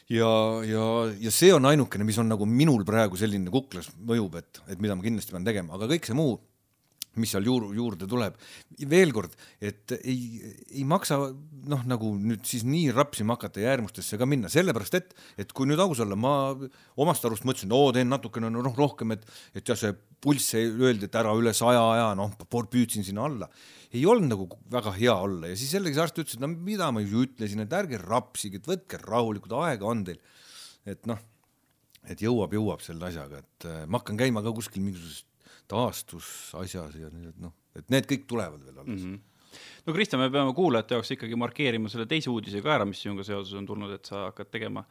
ja, 0.09 0.31
ja, 0.65 0.85
ja 1.21 1.33
see 1.35 1.53
on 1.53 1.69
ainukene, 1.69 2.07
mis 2.09 2.19
on 2.21 2.31
nagu 2.33 2.49
minul 2.49 2.85
praegu 2.89 3.19
selline 3.21 3.53
kuklas 3.53 3.91
mõjub, 3.99 4.39
et, 4.41 4.63
et 4.73 4.81
mida 4.81 4.97
ma 4.97 5.05
kindlasti 5.05 5.35
pean 5.35 5.45
tegema, 5.45 5.77
aga 5.77 5.91
kõik 5.93 6.09
see 6.09 6.17
muu 6.17 6.39
mis 7.19 7.33
seal 7.33 7.47
juur, 7.47 7.69
juurde 7.75 8.07
tuleb. 8.09 8.37
veel 8.89 9.13
kord, 9.15 9.33
et 9.61 9.95
ei, 9.99 10.41
ei 10.71 10.85
maksa 10.89 11.19
noh, 11.69 11.85
nagu 11.89 12.13
nüüd 12.21 12.45
siis 12.49 12.65
nii 12.69 12.93
rapsima 12.95 13.37
hakata 13.37 13.63
ja 13.63 13.73
äärmustesse 13.73 14.19
ka 14.21 14.27
minna, 14.29 14.51
sellepärast 14.53 14.99
et, 14.99 15.15
et 15.41 15.53
kui 15.57 15.69
nüüd 15.69 15.81
aus 15.83 16.03
olla, 16.05 16.19
ma 16.19 16.35
omast 17.01 17.25
arust 17.27 17.47
mõtlesin, 17.49 17.73
oo, 17.75 17.91
teen 17.97 18.11
natukene 18.13 18.51
noh, 18.53 18.77
rohkem, 18.77 19.17
et, 19.17 19.25
et 19.57 19.65
jah, 19.67 19.79
see 19.79 19.95
pulss 20.23 20.55
öeldi, 20.59 21.09
et 21.09 21.19
ära 21.19 21.33
üle 21.39 21.55
saja 21.57 21.83
aja, 21.95 22.13
noh, 22.19 22.35
püüdsin 22.49 23.07
sinna 23.07 23.27
alla. 23.29 23.51
ei 23.93 24.05
olnud 24.07 24.29
nagu 24.29 24.47
väga 24.71 24.93
hea 24.99 25.15
olla 25.15 25.49
ja 25.49 25.57
siis 25.57 25.73
jällegi 25.73 25.97
see 25.97 26.05
arst 26.05 26.19
ütles, 26.21 26.37
et 26.37 26.45
no 26.45 26.51
mida 26.53 26.91
ma 26.93 27.01
ju 27.01 27.25
ütlesin, 27.25 27.65
et 27.65 27.73
ärge 27.73 28.01
rapsige, 28.03 28.61
et 28.61 28.69
võtke 28.69 29.01
rahulikult, 29.01 29.55
aega 29.65 29.89
on 29.89 30.05
teil. 30.05 30.21
et 30.89 31.07
noh, 31.09 31.19
et 32.09 32.21
jõuab, 32.23 32.53
jõuab 32.57 32.85
selle 32.85 33.09
asjaga, 33.09 33.43
et 33.43 33.69
äh, 33.69 33.87
ma 33.89 34.01
hakkan 34.01 34.19
käima 34.21 34.43
ka 34.45 34.53
kuskil 34.57 34.85
mingisuguses 34.85 35.25
taastusasjas 35.69 36.97
ja 36.99 37.11
noh, 37.13 37.55
et 37.77 37.91
need 37.93 38.09
kõik 38.11 38.25
tulevad 38.31 38.65
veel 38.65 38.79
alles. 38.79 39.05
Mm. 39.05 39.13
-hmm. 39.13 39.61
no 39.87 39.95
Kristjan, 39.97 40.23
me 40.23 40.31
peame 40.33 40.55
kuulajate 40.57 40.97
jaoks 40.97 41.15
ikkagi 41.17 41.37
markeerima 41.37 41.93
selle 41.93 42.07
teise 42.07 42.31
uudise 42.31 42.63
ka 42.65 42.75
ära, 42.79 42.89
mis 42.89 43.03
sinuga 43.03 43.27
seoses 43.27 43.55
on 43.59 43.67
tulnud, 43.67 43.93
et 43.95 44.05
sa 44.09 44.29
hakkad 44.29 44.51
tegema 44.55 44.85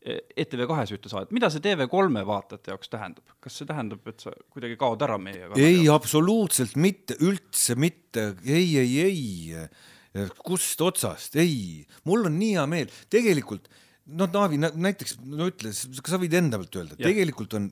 ETV 0.00 0.64
kahes 0.64 0.94
ühte 0.96 1.10
saadet, 1.12 1.32
mida 1.36 1.50
see 1.52 1.60
TV3 1.60 2.22
vaatajate 2.24 2.72
jaoks 2.72 2.88
tähendab, 2.88 3.34
kas 3.44 3.58
see 3.60 3.68
tähendab, 3.68 4.06
et 4.08 4.22
sa 4.24 4.32
kuidagi 4.48 4.78
kaod 4.80 5.02
ära 5.04 5.18
meie 5.20 5.50
ei, 5.60 5.82
absoluutselt 5.92 6.78
mitte, 6.80 7.18
üldse 7.20 7.76
mitte, 7.76 8.30
ei, 8.46 8.78
ei, 8.80 8.94
ei, 9.04 10.30
kust 10.40 10.80
otsast, 10.80 11.36
ei, 11.36 11.84
mul 12.08 12.30
on 12.30 12.38
nii 12.40 12.54
hea 12.56 12.66
meel, 12.70 12.96
tegelikult 13.12 13.68
no 14.16 14.26
Taavi 14.32 14.56
näiteks, 14.60 15.18
no 15.28 15.50
ütle, 15.50 15.74
kas 15.74 16.14
sa 16.14 16.18
võid 16.20 16.34
enda 16.38 16.58
pealt 16.62 16.80
öelda, 16.80 16.96
tegelikult 16.98 17.58
on 17.58 17.68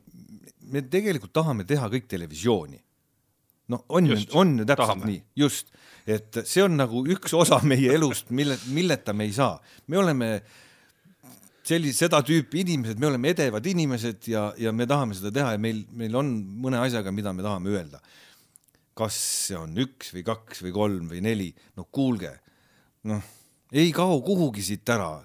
me 0.72 0.84
tegelikult 0.90 1.32
tahame 1.34 1.66
teha 1.68 1.88
kõik 1.92 2.08
televisiooni. 2.10 2.78
no 3.68 3.82
on 3.88 4.06
ju, 4.08 4.16
on 4.32 4.54
ju 4.58 4.64
täpselt 4.64 4.86
tahame. 4.86 5.10
nii, 5.10 5.22
just, 5.36 5.74
et 6.08 6.40
see 6.48 6.64
on 6.64 6.78
nagu 6.78 7.02
üks 7.12 7.34
osa 7.36 7.60
meie 7.68 7.92
elust, 7.94 8.30
mille, 8.30 8.56
milleta 8.72 9.12
me 9.12 9.28
ei 9.28 9.34
saa, 9.36 9.58
me 9.86 9.98
oleme 10.00 10.30
sellise, 11.68 12.06
seda 12.06 12.22
tüüpi 12.24 12.62
inimesed, 12.64 13.00
me 13.00 13.10
oleme 13.10 13.34
edevad 13.34 13.66
inimesed 13.68 14.30
ja, 14.32 14.48
ja 14.56 14.72
me 14.72 14.86
tahame 14.88 15.16
seda 15.18 15.32
teha 15.34 15.52
ja 15.56 15.60
meil, 15.60 15.82
meil 15.92 16.16
on 16.16 16.32
mõne 16.64 16.80
asjaga, 16.80 17.12
mida 17.12 17.34
me 17.36 17.44
tahame 17.44 17.74
öelda. 17.76 18.00
kas 18.98 19.14
see 19.14 19.54
on 19.54 19.76
üks 19.78 20.08
või 20.10 20.24
kaks 20.26 20.64
või 20.64 20.72
kolm 20.74 21.10
või 21.12 21.20
neli, 21.22 21.52
no 21.78 21.84
kuulge, 21.92 22.32
noh, 23.06 23.20
ei 23.70 23.92
kao 23.94 24.16
kuhugi 24.26 24.64
siit 24.64 24.90
ära 24.90 25.20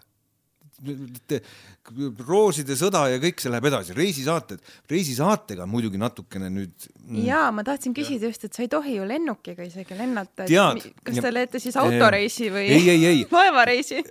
rooside 2.28 2.76
sõda 2.80 3.06
ja 3.12 3.20
kõik 3.22 3.42
see 3.42 3.52
läheb 3.52 3.68
edasi, 3.70 3.96
reisisaated, 3.98 4.62
reisisaatega 4.92 5.66
muidugi 5.70 6.00
natukene 6.00 6.50
nüüd 6.54 6.88
mm.. 7.04 7.24
jaa, 7.28 7.50
ma 7.56 7.66
tahtsin 7.68 7.96
küsida 7.96 8.30
just, 8.30 8.46
et 8.48 8.56
sa 8.56 8.64
ei 8.66 8.72
tohi 8.72 8.98
ju 8.98 9.08
lennukiga 9.08 9.66
isegi 9.68 9.98
lennata, 10.00 10.48
kas 10.48 11.20
te 11.20 11.34
teete 11.40 11.62
siis 11.64 11.78
autoreisi 11.80 12.50
või 12.54 12.68
ei, 12.78 12.88
ei, 12.96 13.06
ei. 13.10 13.26
laevareisi? 13.38 14.04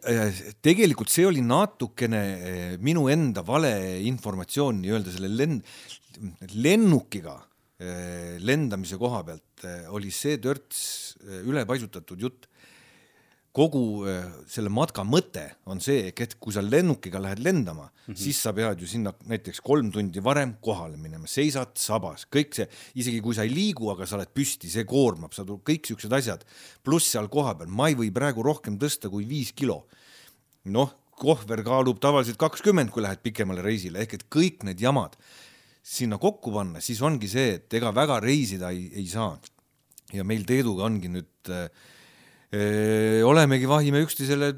tegelikult 0.64 1.12
see 1.12 1.26
oli 1.28 1.44
natukene 1.44 2.22
eh, 2.22 2.76
minu 2.82 3.08
enda 3.12 3.44
vale 3.46 3.72
informatsioon 4.08 4.82
nii-öelda 4.84 5.16
selle 5.16 5.32
lend-, 5.32 5.74
lennukiga 6.58 7.36
eh, 7.80 8.38
lendamise 8.44 9.00
koha 9.00 9.24
pealt 9.28 9.68
eh, 9.68 9.84
oli 9.92 10.12
see 10.14 10.40
törts 10.42 10.86
ülepaisutatud 11.42 12.28
jutt 12.28 12.51
kogu 13.52 13.82
äh, 14.08 14.24
selle 14.48 14.72
matka 14.72 15.04
mõte 15.04 15.44
on 15.68 15.80
see, 15.84 16.06
et 16.08 16.36
kui 16.40 16.54
sa 16.54 16.62
lennukiga 16.64 17.20
lähed 17.20 17.42
lendama 17.44 17.84
mm, 17.84 17.92
-hmm. 18.06 18.16
siis 18.22 18.40
sa 18.40 18.52
pead 18.56 18.80
ju 18.80 18.88
sinna 18.88 19.12
näiteks 19.28 19.60
kolm 19.60 19.90
tundi 19.92 20.24
varem 20.24 20.54
kohale 20.60 20.96
minema, 20.96 21.26
seisad 21.26 21.76
sabas, 21.76 22.24
kõik 22.32 22.56
see, 22.56 22.68
isegi 22.94 23.20
kui 23.20 23.34
sa 23.34 23.44
ei 23.44 23.52
liigu, 23.52 23.90
aga 23.92 24.06
sa 24.06 24.16
oled 24.16 24.32
püsti, 24.32 24.70
see 24.72 24.84
koormab, 24.84 25.34
sa 25.34 25.44
tuled 25.44 25.60
kõik 25.68 25.86
siuksed 25.86 26.12
asjad, 26.12 26.44
pluss 26.82 27.12
seal 27.12 27.28
kohapeal, 27.28 27.68
ma 27.68 27.88
ei 27.88 27.94
või 27.94 28.10
praegu 28.10 28.42
rohkem 28.42 28.78
tõsta 28.78 29.10
kui 29.10 29.28
viis 29.28 29.52
kilo. 29.52 29.86
noh, 30.64 30.92
kohver 31.10 31.62
kaalub 31.62 31.98
tavaliselt 32.00 32.38
kakskümmend, 32.38 32.90
kui 32.90 33.02
lähed 33.02 33.18
pikemale 33.22 33.62
reisile, 33.62 33.98
ehk 33.98 34.14
et 34.14 34.28
kõik 34.30 34.62
need 34.64 34.80
jamad 34.80 35.16
sinna 35.82 36.18
kokku 36.18 36.52
panna, 36.54 36.80
siis 36.80 37.02
ongi 37.02 37.28
see, 37.28 37.58
et 37.58 37.74
ega 37.74 37.90
väga 37.94 38.20
reisida 38.22 38.70
ei, 38.70 38.88
ei 38.94 39.06
saa. 39.06 39.38
ja 40.12 40.24
meil 40.24 40.44
Teeduga 40.44 40.84
ongi 40.84 41.08
nüüd 41.08 41.50
äh, 41.50 41.68
olemegi, 42.52 43.68
vahime 43.68 44.02
üksteisele 44.04 44.52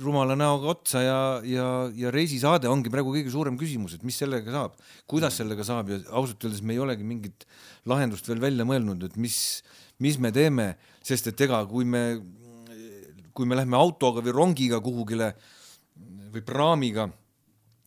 rumala 0.00 0.36
näoga 0.36 0.70
otsa 0.72 1.02
ja, 1.04 1.18
ja, 1.44 1.66
ja 1.96 2.12
reisisaade 2.12 2.68
ongi 2.70 2.92
praegu 2.92 3.12
kõige 3.14 3.32
suurem 3.32 3.58
küsimus, 3.60 3.96
et 3.96 4.04
mis 4.06 4.16
sellega 4.20 4.52
saab, 4.52 4.78
kuidas 5.10 5.36
sellega 5.40 5.66
saab 5.66 5.92
ja 5.92 5.98
ausalt 6.16 6.44
öeldes 6.44 6.62
me 6.64 6.76
ei 6.76 6.82
olegi 6.82 7.06
mingit 7.06 7.44
lahendust 7.90 8.28
veel 8.30 8.40
välja 8.42 8.66
mõelnud, 8.68 9.04
et 9.08 9.18
mis, 9.20 9.36
mis 10.04 10.16
me 10.20 10.32
teeme, 10.34 10.72
sest 11.04 11.28
et 11.30 11.44
ega 11.46 11.60
kui 11.68 11.84
me, 11.88 12.04
kui 13.36 13.48
me 13.48 13.58
lähme 13.58 13.76
autoga 13.78 14.24
või 14.24 14.36
rongiga 14.36 14.80
kuhugile 14.84 15.34
või 16.34 16.44
praamiga, 16.46 17.08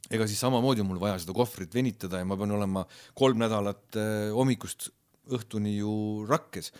ega 0.08 0.28
siis 0.30 0.39
samamoodi 0.43 0.86
on 0.86 0.91
mul 0.91 1.01
vaja 1.01 1.18
seda 1.24 1.36
kohvrit 1.36 1.74
venitada 1.76 2.22
ja 2.22 2.28
ma 2.28 2.38
pean 2.39 2.53
olema 2.55 2.86
kolm 3.18 3.41
nädalat 3.41 3.97
hommikust 4.38 4.91
õhtuni 5.34 5.80
ju 5.82 6.24
rakkes. 6.30 6.72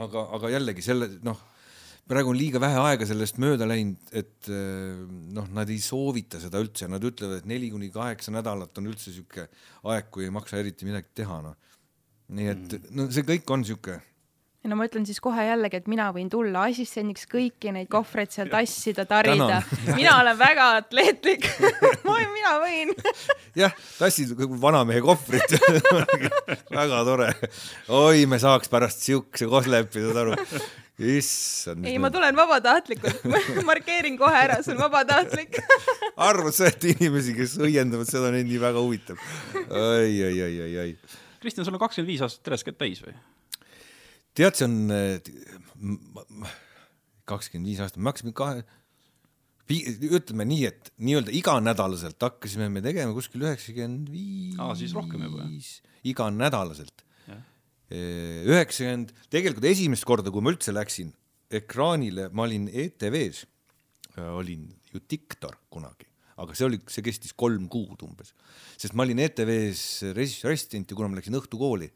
aga, 0.00 0.26
aga 0.34 0.50
jällegi 0.50 0.82
selle 0.82 1.12
noh 1.22 1.49
praegu 2.08 2.32
on 2.32 2.38
liiga 2.38 2.60
vähe 2.62 2.78
aega 2.82 3.08
sellest 3.08 3.40
mööda 3.42 3.68
läinud, 3.68 4.12
et 4.16 4.50
eh, 4.50 5.00
noh, 5.36 5.48
nad 5.56 5.70
ei 5.70 5.80
soovita 5.84 6.40
seda 6.42 6.62
üldse, 6.62 6.88
nad 6.90 7.04
ütlevad, 7.06 7.42
et 7.42 7.50
neli 7.50 7.70
kuni 7.72 7.90
kaheksa 7.94 8.34
nädalat 8.34 8.78
on 8.80 8.90
üldse 8.90 9.14
sihuke 9.14 9.48
aeg, 9.90 10.10
kui 10.14 10.26
ei 10.26 10.34
maksa 10.34 10.60
eriti 10.60 10.88
midagi 10.88 11.12
teha, 11.22 11.40
noh. 11.44 11.58
nii 12.30 12.52
et 12.52 12.78
mm. 12.78 12.94
no 12.96 13.10
see 13.10 13.26
kõik 13.26 13.54
on 13.54 13.66
sihuke 13.66 14.00
no 14.68 14.76
ma 14.76 14.84
ütlen 14.88 15.06
siis 15.08 15.20
kohe 15.24 15.44
jällegi, 15.46 15.80
et 15.80 15.86
mina 15.88 16.10
võin 16.12 16.28
tulla 16.32 16.66
assistendiks 16.68 17.24
kõiki 17.30 17.72
neid 17.72 17.88
kohvreid 17.92 18.32
seal 18.34 18.50
tassida, 18.52 19.06
tarida. 19.08 19.62
mina 19.98 20.18
olen 20.20 20.36
väga 20.40 20.66
atleetlik 20.82 21.48
mina 22.36 22.52
võin 22.60 22.92
jah, 23.62 23.74
tassid 23.96 24.34
vanamehe 24.60 25.00
kohvrit 25.04 25.56
väga 26.76 27.02
tore. 27.08 27.30
oi, 27.88 28.26
me 28.28 28.40
saaks 28.42 28.68
pärast 28.72 29.06
siukse 29.06 29.48
koslepi, 29.50 30.04
saad 30.04 30.22
aru 30.26 30.36
issand. 31.00 31.86
ei, 31.88 31.98
ma 32.02 32.10
tulen 32.12 32.36
vabatahtlikult 32.36 33.24
markeerin 33.70 34.18
kohe 34.20 34.36
ära, 34.44 34.60
see 34.64 34.74
on 34.74 34.82
vabatahtlik 34.82 35.58
arvad 36.28 36.56
sa, 36.56 36.68
et 36.70 36.84
inimesi, 36.92 37.34
kes 37.36 37.56
õiendavad 37.62 38.10
seda, 38.10 38.32
neid 38.34 38.48
nii 38.50 38.60
väga 38.62 38.82
huvitab? 38.84 39.20
ai, 39.68 40.14
ai, 40.28 40.34
ai, 40.46 40.54
ai, 40.66 40.72
ai. 40.84 41.20
Kristjan, 41.40 41.64
sul 41.64 41.78
on 41.78 41.82
kakskümmend 41.82 42.12
viis 42.12 42.24
aastat 42.24 42.44
teles 42.46 42.66
kätt 42.66 42.80
täis 42.80 43.00
või? 43.04 43.16
tead, 44.36 44.58
see 44.58 44.68
on 44.68 46.46
kakskümmend 47.30 47.72
viis 47.72 47.82
aastat, 47.82 48.00
me 48.02 48.12
hakkasime 48.12 48.36
kahe, 48.36 48.64
ütleme 49.70 50.48
nii, 50.50 50.64
et 50.68 50.90
nii-öelda 50.98 51.32
iganädalaselt 51.38 52.28
hakkasime 52.28 52.68
me 52.72 52.82
tegema 52.84 53.14
kuskil 53.16 53.46
üheksakümmend 53.46 54.10
viis. 54.12 54.58
aa, 54.60 54.74
siis 54.78 54.96
rohkem 54.96 55.24
juba, 55.28 55.46
jah? 55.46 55.94
iganädalaselt 56.10 57.06
üheksakümmend, 57.90 59.10
tegelikult 59.32 59.66
esimest 59.66 60.06
korda, 60.06 60.30
kui 60.30 60.44
ma 60.44 60.52
üldse 60.52 60.74
läksin 60.74 61.10
ekraanile, 61.50 62.28
ma 62.32 62.46
olin 62.46 62.68
ETV-s, 62.70 63.46
äh, 64.16 64.30
olin 64.38 64.68
ju 64.92 65.02
diktor 65.10 65.56
kunagi, 65.72 66.06
aga 66.40 66.54
see 66.54 66.68
oli, 66.68 66.78
see 66.90 67.04
kestis 67.06 67.34
kolm 67.34 67.66
kuud 67.70 68.04
umbes, 68.06 68.32
sest 68.78 68.94
ma 68.94 69.04
olin 69.06 69.22
ETV-s 69.26 70.14
režissööri 70.16 70.58
assistent 70.58 70.90
ja 70.90 70.98
kuna 70.98 71.10
ma 71.10 71.18
läksin 71.18 71.38
õhtukooli, 71.40 71.90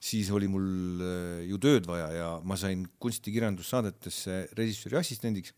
siis 0.00 0.30
oli 0.32 0.48
mul 0.48 1.04
äh, 1.04 1.44
ju 1.50 1.60
tööd 1.60 1.88
vaja 1.88 2.08
ja 2.14 2.30
ma 2.44 2.56
sain 2.60 2.86
kunstikirjandussaadetesse 3.02 4.46
režissööri 4.56 5.00
assistendiks. 5.02 5.52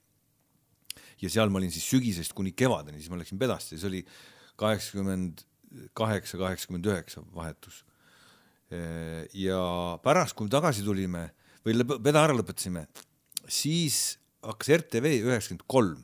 ja 1.22 1.30
seal 1.30 1.50
ma 1.50 1.58
olin 1.62 1.70
siis 1.74 1.86
sügisest 1.86 2.34
kuni 2.34 2.52
kevadeni, 2.54 2.98
siis 2.98 3.10
ma 3.10 3.18
läksin 3.18 3.38
pedasse, 3.38 3.78
see 3.78 3.86
oli 3.86 4.02
kaheksakümmend 4.58 5.44
kaheksa, 5.94 6.38
kaheksakümmend 6.40 6.86
üheksa 6.88 7.22
vahetus 7.34 7.84
ja 8.68 9.60
pärast, 10.04 10.36
kui 10.36 10.50
tagasi 10.52 10.82
tulime 10.84 11.30
või 11.64 11.86
peda 12.04 12.26
ära 12.26 12.34
lõpetasime, 12.36 12.82
siis 13.48 14.18
hakkas 14.44 14.74
RTV 14.82 15.14
üheksakümmend 15.24 15.64
kolm 15.70 16.02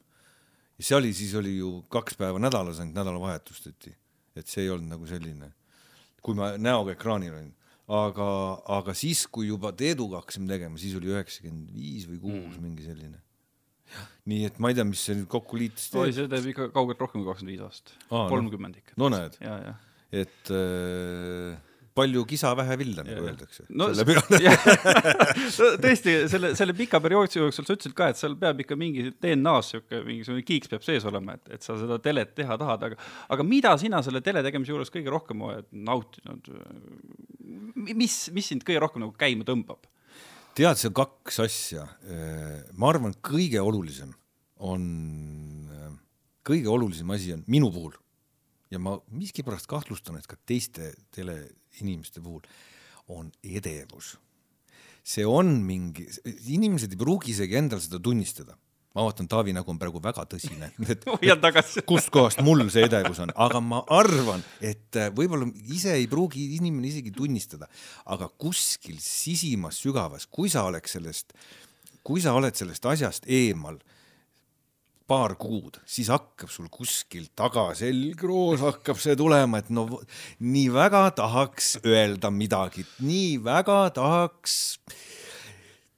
ja 0.79 0.87
see 0.87 0.97
oli, 0.99 1.13
siis 1.17 1.35
oli 1.39 1.59
ju 1.59 1.75
kaks 1.93 2.17
päeva 2.19 2.41
nädalas 2.43 2.81
ainult 2.83 2.97
nädalavahetustati, 2.99 3.93
et 4.37 4.51
see 4.51 4.65
ei 4.65 4.73
olnud 4.75 4.95
nagu 4.97 5.07
selline, 5.09 5.53
kui 6.25 6.37
ma 6.39 6.55
näoga 6.59 6.95
ekraanil 6.97 7.37
olin, 7.37 7.53
aga, 7.95 8.31
aga 8.79 8.95
siis, 8.97 9.27
kui 9.31 9.51
juba 9.51 9.75
Teeduga 9.77 10.23
hakkasime 10.23 10.49
tegema, 10.51 10.81
siis 10.81 10.97
oli 10.99 11.13
üheksakümmend 11.13 11.75
viis 11.75 12.09
või 12.11 12.19
kuus 12.23 12.57
mm. 12.57 12.65
mingi 12.65 12.89
selline. 12.89 13.21
nii 14.27 14.49
et 14.49 14.57
ma 14.59 14.73
ei 14.73 14.79
tea, 14.79 14.87
mis 14.89 15.03
see 15.07 15.15
nüüd 15.19 15.29
kokku 15.31 15.61
liitis. 15.61 15.91
oi, 16.01 16.11
see 16.17 16.27
teeb 16.33 16.49
ikka 16.51 16.71
kaugelt 16.75 17.03
rohkem 17.05 17.21
kui 17.21 17.31
kakskümmend 17.31 17.55
viis 17.55 17.67
aastat, 17.67 17.95
kolmkümmend 18.09 18.81
ikka. 18.81 18.97
no 18.99 19.13
näed, 19.13 19.39
et 20.15 20.51
äh, 20.51 21.55
palju 21.95 22.25
kisa, 22.27 22.51
vähe 22.59 22.77
villa, 22.79 23.05
nagu 23.07 23.29
öeldakse. 23.29 23.67
no 23.79 23.87
selle 23.95 24.05
peale 24.09 24.55
tõesti, 25.85 26.15
selle, 26.31 26.51
selle 26.59 26.75
pika 26.77 26.99
perioodi 27.03 27.39
jooksul 27.39 27.67
sa 27.67 27.77
ütlesid 27.77 27.95
ka, 27.97 28.09
et 28.11 28.19
seal 28.19 28.35
peab 28.41 28.65
ikka 28.65 28.79
mingi 28.79 29.07
DNA-s 29.13 29.75
sihuke 29.75 30.01
mingisugune 30.07 30.43
kiiks 30.47 30.73
peab 30.73 30.85
sees 30.87 31.07
olema, 31.11 31.39
et, 31.39 31.55
et 31.57 31.67
sa 31.67 31.79
seda 31.79 32.01
telet 32.03 32.35
teha 32.35 32.59
tahad, 32.61 32.89
aga 32.89 32.99
aga 33.37 33.47
mida 33.47 33.77
sina 33.81 34.03
selle 34.07 34.25
tele 34.27 34.43
tegemise 34.47 34.75
juures 34.75 34.91
kõige 34.95 35.15
rohkem 35.15 35.47
oled 35.47 35.71
nautinud? 35.87 36.51
mis, 37.95 38.19
mis 38.35 38.51
sind 38.51 38.67
kõige 38.67 38.83
rohkem 38.83 39.05
nagu 39.07 39.15
käima 39.19 39.47
tõmbab? 39.47 39.87
tead, 40.59 40.79
see 40.81 40.91
on 40.91 40.99
kaks 40.99 41.43
asja. 41.47 41.89
ma 42.75 42.91
arvan, 42.91 43.15
kõige 43.23 43.63
olulisem 43.63 44.11
on, 44.67 44.83
kõige 46.47 46.71
olulisem 46.75 47.11
asi 47.15 47.37
on 47.37 47.47
minu 47.47 47.71
puhul 47.75 47.95
ja 48.75 48.81
ma 48.83 48.97
miskipärast 49.15 49.71
kahtlustan, 49.71 50.19
et 50.19 50.27
ka 50.27 50.39
teiste 50.47 50.91
teleinimeste 51.79 52.23
puhul 52.25 52.45
on 53.09 53.33
edevus. 53.45 54.17
see 55.05 55.25
on 55.29 55.59
mingi, 55.61 56.07
inimesed 56.49 56.95
ei 56.95 56.97
pruugi 56.97 57.35
isegi 57.35 57.59
endal 57.61 57.81
seda 57.85 57.99
tunnistada. 58.01 58.57
ma 58.95 59.03
vaatan, 59.05 59.27
Taavi 59.29 59.53
nägu 59.53 59.73
on 59.73 59.79
praegu 59.79 60.01
väga 60.03 60.23
tõsine 60.31 60.71
hoian 61.17 61.41
tagasi 61.43 61.83
kustkohast 61.83 62.41
mul 62.47 62.63
see 62.71 62.87
edevus 62.87 63.19
on, 63.21 63.33
aga 63.35 63.61
ma 63.61 63.83
arvan, 63.91 64.45
et 64.63 65.01
võib-olla 65.17 65.51
ise 65.67 65.97
ei 65.99 66.07
pruugi 66.09 66.55
inimene 66.57 66.89
isegi 66.93 67.13
tunnistada, 67.13 67.69
aga 68.07 68.31
kuskil 68.39 69.01
sisimas 69.03 69.83
sügavas, 69.83 70.29
kui 70.31 70.53
sa 70.53 70.63
oleks 70.71 70.97
sellest, 70.97 71.35
kui 72.07 72.23
sa 72.23 72.37
oled 72.39 72.55
sellest 72.57 72.87
asjast 72.87 73.27
eemal 73.27 73.81
paar 75.15 75.37
kuud, 75.39 75.79
siis 75.87 76.11
hakkab 76.13 76.51
sul 76.51 76.67
kuskil 76.73 77.29
taga 77.39 77.69
selgroos 77.79 78.63
hakkab 78.65 78.99
see 79.03 79.15
tulema, 79.19 79.63
et 79.63 79.71
no 79.75 79.87
nii 80.43 80.69
väga 80.75 81.07
tahaks 81.21 81.77
öelda 81.87 82.33
midagi, 82.35 82.87
nii 83.07 83.39
väga 83.45 83.81
tahaks 83.95 84.57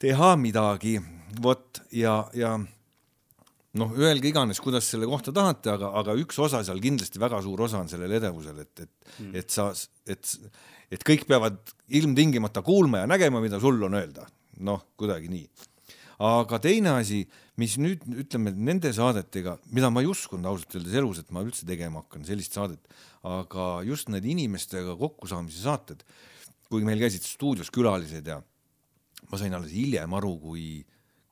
teha 0.02 0.34
midagi, 0.40 0.98
vot 1.42 1.80
ja, 1.94 2.18
ja 2.36 2.56
noh, 3.80 3.94
öelge 4.00 4.30
iganes, 4.30 4.60
kuidas 4.62 4.88
selle 4.90 5.08
kohta 5.08 5.34
tahate, 5.36 5.72
aga, 5.72 5.92
aga 6.00 6.16
üks 6.20 6.38
osa 6.42 6.62
seal 6.66 6.80
kindlasti 6.82 7.20
väga 7.22 7.40
suur 7.44 7.66
osa 7.66 7.80
on 7.82 7.90
sellel 7.92 8.16
edevusel, 8.18 8.60
et, 8.64 8.84
et 8.84 9.14
mm., 9.20 9.32
et 9.40 9.52
sa, 9.52 9.70
et, 10.08 10.34
et 10.92 11.06
kõik 11.06 11.26
peavad 11.28 11.58
ilmtingimata 12.00 12.64
kuulma 12.66 13.04
ja 13.04 13.10
nägema, 13.10 13.42
mida 13.44 13.60
sul 13.62 13.80
on 13.88 13.98
öelda. 13.98 14.26
noh, 14.64 14.86
kuidagi 14.96 15.28
nii. 15.28 15.44
Aga 16.22 16.60
teine 16.64 16.96
asi 16.96 17.24
mis 17.60 17.76
nüüd 17.80 18.04
ütleme 18.24 18.52
nende 18.52 18.90
saadetega, 18.94 19.56
mida 19.72 19.88
ma 19.92 20.02
ei 20.04 20.10
uskunud 20.10 20.48
ausalt 20.48 20.76
öeldes 20.76 20.96
elus, 21.00 21.20
et 21.22 21.30
ma 21.32 21.42
üldse 21.44 21.64
tegema 21.68 22.02
hakkan 22.02 22.26
sellist 22.28 22.56
saadet, 22.56 22.82
aga 23.26 23.68
just 23.88 24.10
need 24.12 24.26
inimestega 24.28 24.96
kokkusaamise 25.00 25.62
saated, 25.64 26.04
kui 26.68 26.84
meil 26.84 27.00
käisid 27.00 27.24
stuudios 27.24 27.72
külalised 27.72 28.28
ja 28.28 28.42
ma 29.30 29.40
sain 29.40 29.56
alles 29.56 29.72
hiljem 29.72 30.12
aru, 30.18 30.34
kui, 30.42 30.66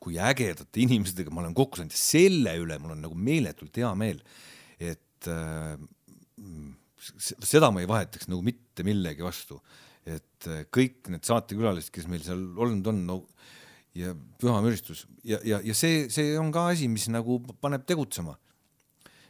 kui 0.01 0.17
ägedate 0.17 0.81
inimestega 0.85 1.33
ma 1.35 1.43
olen 1.45 1.57
kokku 1.57 1.81
saanud 1.81 1.93
ja 1.93 2.01
selle 2.01 2.57
üle 2.63 2.81
mul 2.81 2.97
on 2.97 3.05
nagu 3.05 3.19
meeletult 3.19 3.77
hea 3.83 3.93
meel, 3.99 4.23
et 4.81 5.29
äh, 5.29 5.77
seda 7.21 7.69
ma 7.69 7.85
ei 7.85 7.91
vahetaks 7.91 8.31
nagu 8.33 8.41
mitte 8.47 8.87
millegi 8.87 9.27
vastu, 9.27 9.61
et 10.09 10.49
kõik 10.73 11.13
need 11.13 11.29
saatekülalised, 11.29 11.93
kes 11.93 12.09
meil 12.09 12.25
seal 12.25 12.41
olnud 12.65 12.89
on, 12.89 13.05
no 13.05 13.21
ja 13.99 14.15
püha 14.41 14.57
müristus. 14.65 15.05
Ja, 15.27 15.39
ja, 15.47 15.61
ja 15.65 15.77
see, 15.77 16.09
see 16.13 16.35
on 16.41 16.51
ka 16.55 16.69
asi, 16.73 16.89
mis 16.91 17.07
nagu 17.13 17.39
paneb 17.63 17.87
tegutsema. 17.89 18.37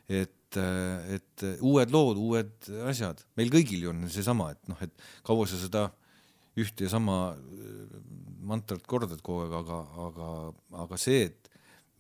et, 0.09 0.57
et 0.57 1.45
uued 1.65 1.93
lood, 1.93 2.19
uued 2.21 2.67
asjad, 2.91 3.23
meil 3.41 3.49
kõigil 3.53 3.87
ju 3.87 3.93
on 3.95 4.03
seesama, 4.13 4.51
et 4.53 4.69
noh, 4.69 4.81
et 4.85 4.93
kaua 5.25 5.47
sa 5.49 5.57
seda 5.59 5.87
ühte 6.61 6.85
ja 6.85 6.93
sama 6.93 7.33
äh, 7.33 7.97
mantrat 8.45 8.85
kordad 8.87 9.23
kogu 9.25 9.47
aeg, 9.47 9.57
aga, 9.63 9.81
aga, 10.05 10.29
aga 10.85 10.99
see, 11.01 11.25
et 11.31 11.51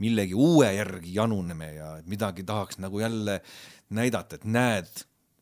millegi 0.05 0.37
uue 0.37 0.69
järgi 0.77 1.15
januneme 1.17 1.71
ja 1.79 1.89
midagi 2.11 2.45
tahaks 2.47 2.79
nagu 2.83 3.01
jälle 3.01 3.41
näidata, 3.95 4.37
et 4.37 4.45
näed, 4.45 4.93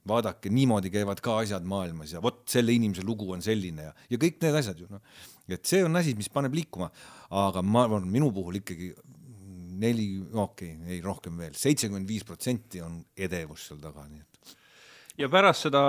vaadake, 0.09 0.51
niimoodi 0.55 0.91
käivad 0.95 1.21
ka 1.25 1.41
asjad 1.43 1.67
maailmas 1.69 2.15
ja 2.15 2.23
vot 2.23 2.45
selle 2.51 2.75
inimese 2.75 3.05
lugu 3.07 3.29
on 3.35 3.43
selline 3.43 3.91
ja, 3.91 3.93
ja 4.11 4.19
kõik 4.23 4.41
need 4.43 4.59
asjad 4.63 4.81
ju 4.83 4.89
noh 4.91 5.03
et 5.51 5.67
see 5.67 5.83
on 5.85 5.97
asi, 5.99 6.15
mis 6.19 6.31
paneb 6.33 6.55
liikuma, 6.55 6.91
aga 7.43 7.63
ma 7.63 7.87
arvan, 7.87 8.07
minu 8.09 8.31
puhul 8.35 8.61
ikkagi 8.61 8.93
neli, 9.83 10.09
okei 10.33 10.75
okay,, 10.77 10.91
ei 10.95 11.01
rohkem 11.05 11.39
veel, 11.41 11.57
seitsekümmend 11.59 12.09
viis 12.09 12.27
protsenti 12.27 12.83
on 12.85 13.01
edevus 13.17 13.69
seal 13.69 13.81
taga, 13.83 14.05
nii 14.09 14.23
et. 14.23 14.29
Ja 15.21 15.29
pärast 15.29 15.67
seda 15.67 15.83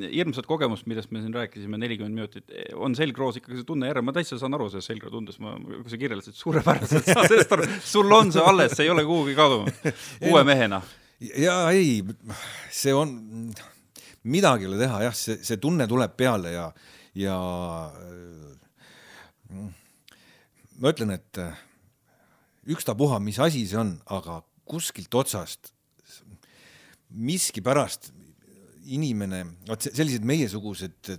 hirmsat 0.00 0.46
kogemust, 0.48 0.86
millest 0.88 1.10
me 1.12 1.20
siin 1.20 1.34
rääkisime, 1.36 1.76
nelikümmend 1.80 2.16
minutit, 2.16 2.54
on 2.72 2.96
selgroos 2.96 3.36
ikkagi 3.38 3.58
see 3.60 3.68
tunne 3.68 3.90
järel, 3.90 4.04
ma 4.06 4.14
täitsa 4.16 4.38
saan 4.40 4.56
aru 4.56 4.70
sellest 4.72 4.88
selgroo 4.88 5.12
tundest, 5.12 5.42
ma, 5.44 5.52
kui 5.60 5.92
sa 5.92 6.00
kirjeldasid, 6.00 6.38
suurepäraselt 6.38 7.10
saan 7.10 7.28
sellest 7.28 7.52
aru, 7.52 7.68
sul 7.84 8.16
on 8.16 8.32
see 8.32 8.46
alles, 8.52 8.72
see 8.78 8.88
ei 8.88 8.94
ole 8.94 9.04
kuhugi 9.08 9.36
kadunud, 9.36 9.92
uue 10.30 10.44
mehena. 10.48 10.80
ja 11.20 11.58
ei, 11.74 12.00
see 12.72 12.96
on, 12.96 13.12
midagi 14.32 14.64
ei 14.64 14.72
ole 14.72 14.80
teha, 14.80 15.04
jah, 15.10 15.20
see, 15.20 15.36
see 15.44 15.60
tunne 15.60 15.86
tuleb 15.90 16.16
peale 16.16 16.56
ja, 16.56 16.66
ja 17.20 17.36
ma 20.82 20.90
ütlen, 20.90 21.14
et 21.14 21.38
äh, 21.38 21.54
ükstapuha, 22.74 23.20
mis 23.22 23.38
asi 23.42 23.64
see 23.70 23.78
on, 23.78 23.94
aga 24.10 24.40
kuskilt 24.68 25.14
otsast 25.14 25.72
miskipärast 27.12 28.10
inimene, 28.92 29.44
vot 29.68 29.84
sellised 29.84 30.24
meiesugused 30.26 31.12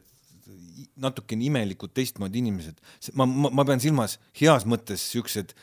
natukene 0.99 1.47
imelikud 1.47 1.93
teistmoodi 1.95 2.41
inimesed, 2.41 2.80
ma, 3.18 3.28
ma, 3.30 3.51
ma 3.53 3.66
pean 3.68 3.82
silmas 3.82 4.18
heas 4.39 4.66
mõttes 4.70 5.05
siuksed 5.14 5.53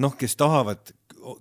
noh, 0.00 0.14
kes 0.18 0.36
tahavad, 0.38 0.92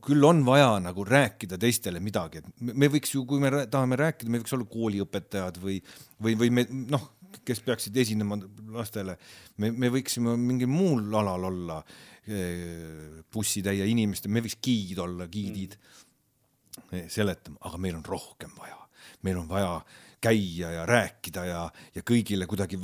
küll 0.04 0.26
on 0.28 0.44
vaja 0.48 0.72
nagu 0.84 1.04
rääkida 1.08 1.60
teistele 1.60 2.02
midagi, 2.04 2.42
et 2.42 2.50
me 2.62 2.90
võiks 2.92 3.14
ju, 3.16 3.26
kui 3.28 3.42
me 3.44 3.52
tahame 3.72 4.00
rääkida, 4.00 4.32
me 4.32 4.42
võiks 4.42 4.56
olla 4.56 4.68
kooliõpetajad 4.72 5.60
või, 5.64 5.80
või, 6.22 6.36
või 6.40 6.54
me 6.54 6.66
noh 6.70 7.10
kes 7.46 7.62
peaksid 7.66 7.98
esinema 7.98 8.38
lastele. 8.74 9.18
me, 9.58 9.72
me 9.72 9.92
võiksime 9.94 10.36
mingil 10.40 10.70
muul 10.72 11.14
alal 11.16 11.50
olla 11.52 11.80
eh, 12.28 13.22
bussitäie 13.32 13.88
inimestel, 13.92 14.32
me 14.32 14.44
võiks 14.46 14.60
giid 14.64 15.00
olla, 15.00 15.28
giidid 15.32 15.78
mm. 15.78 17.08
seletama, 17.08 17.62
aga 17.70 17.82
meil 17.82 17.98
on 18.00 18.06
rohkem 18.06 18.54
vaja. 18.58 18.78
meil 19.24 19.38
on 19.42 19.48
vaja 19.50 19.80
käia 20.22 20.72
ja 20.72 20.86
rääkida 20.86 21.46
ja, 21.46 21.64
ja 21.96 22.04
kõigile 22.04 22.48
kuidagi 22.48 22.80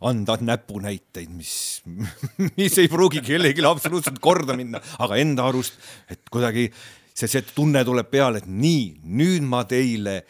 anda 0.00 0.36
näpunäiteid, 0.40 1.28
mis, 1.32 1.82
mis 2.58 2.78
ei 2.80 2.88
pruugi 2.88 3.20
kellelegi 3.24 3.64
absoluutselt 3.66 4.20
korda 4.22 4.56
minna, 4.56 4.80
aga 4.98 5.18
enda 5.20 5.48
arust, 5.48 5.76
et 6.08 6.22
kuidagi 6.32 6.70
see, 7.14 7.28
see 7.28 7.44
tunne 7.54 7.82
tuleb 7.84 8.08
peale, 8.12 8.40
et 8.40 8.48
nii, 8.48 9.00
nüüd 9.04 9.44
ma 9.46 9.64
teile 9.68 10.22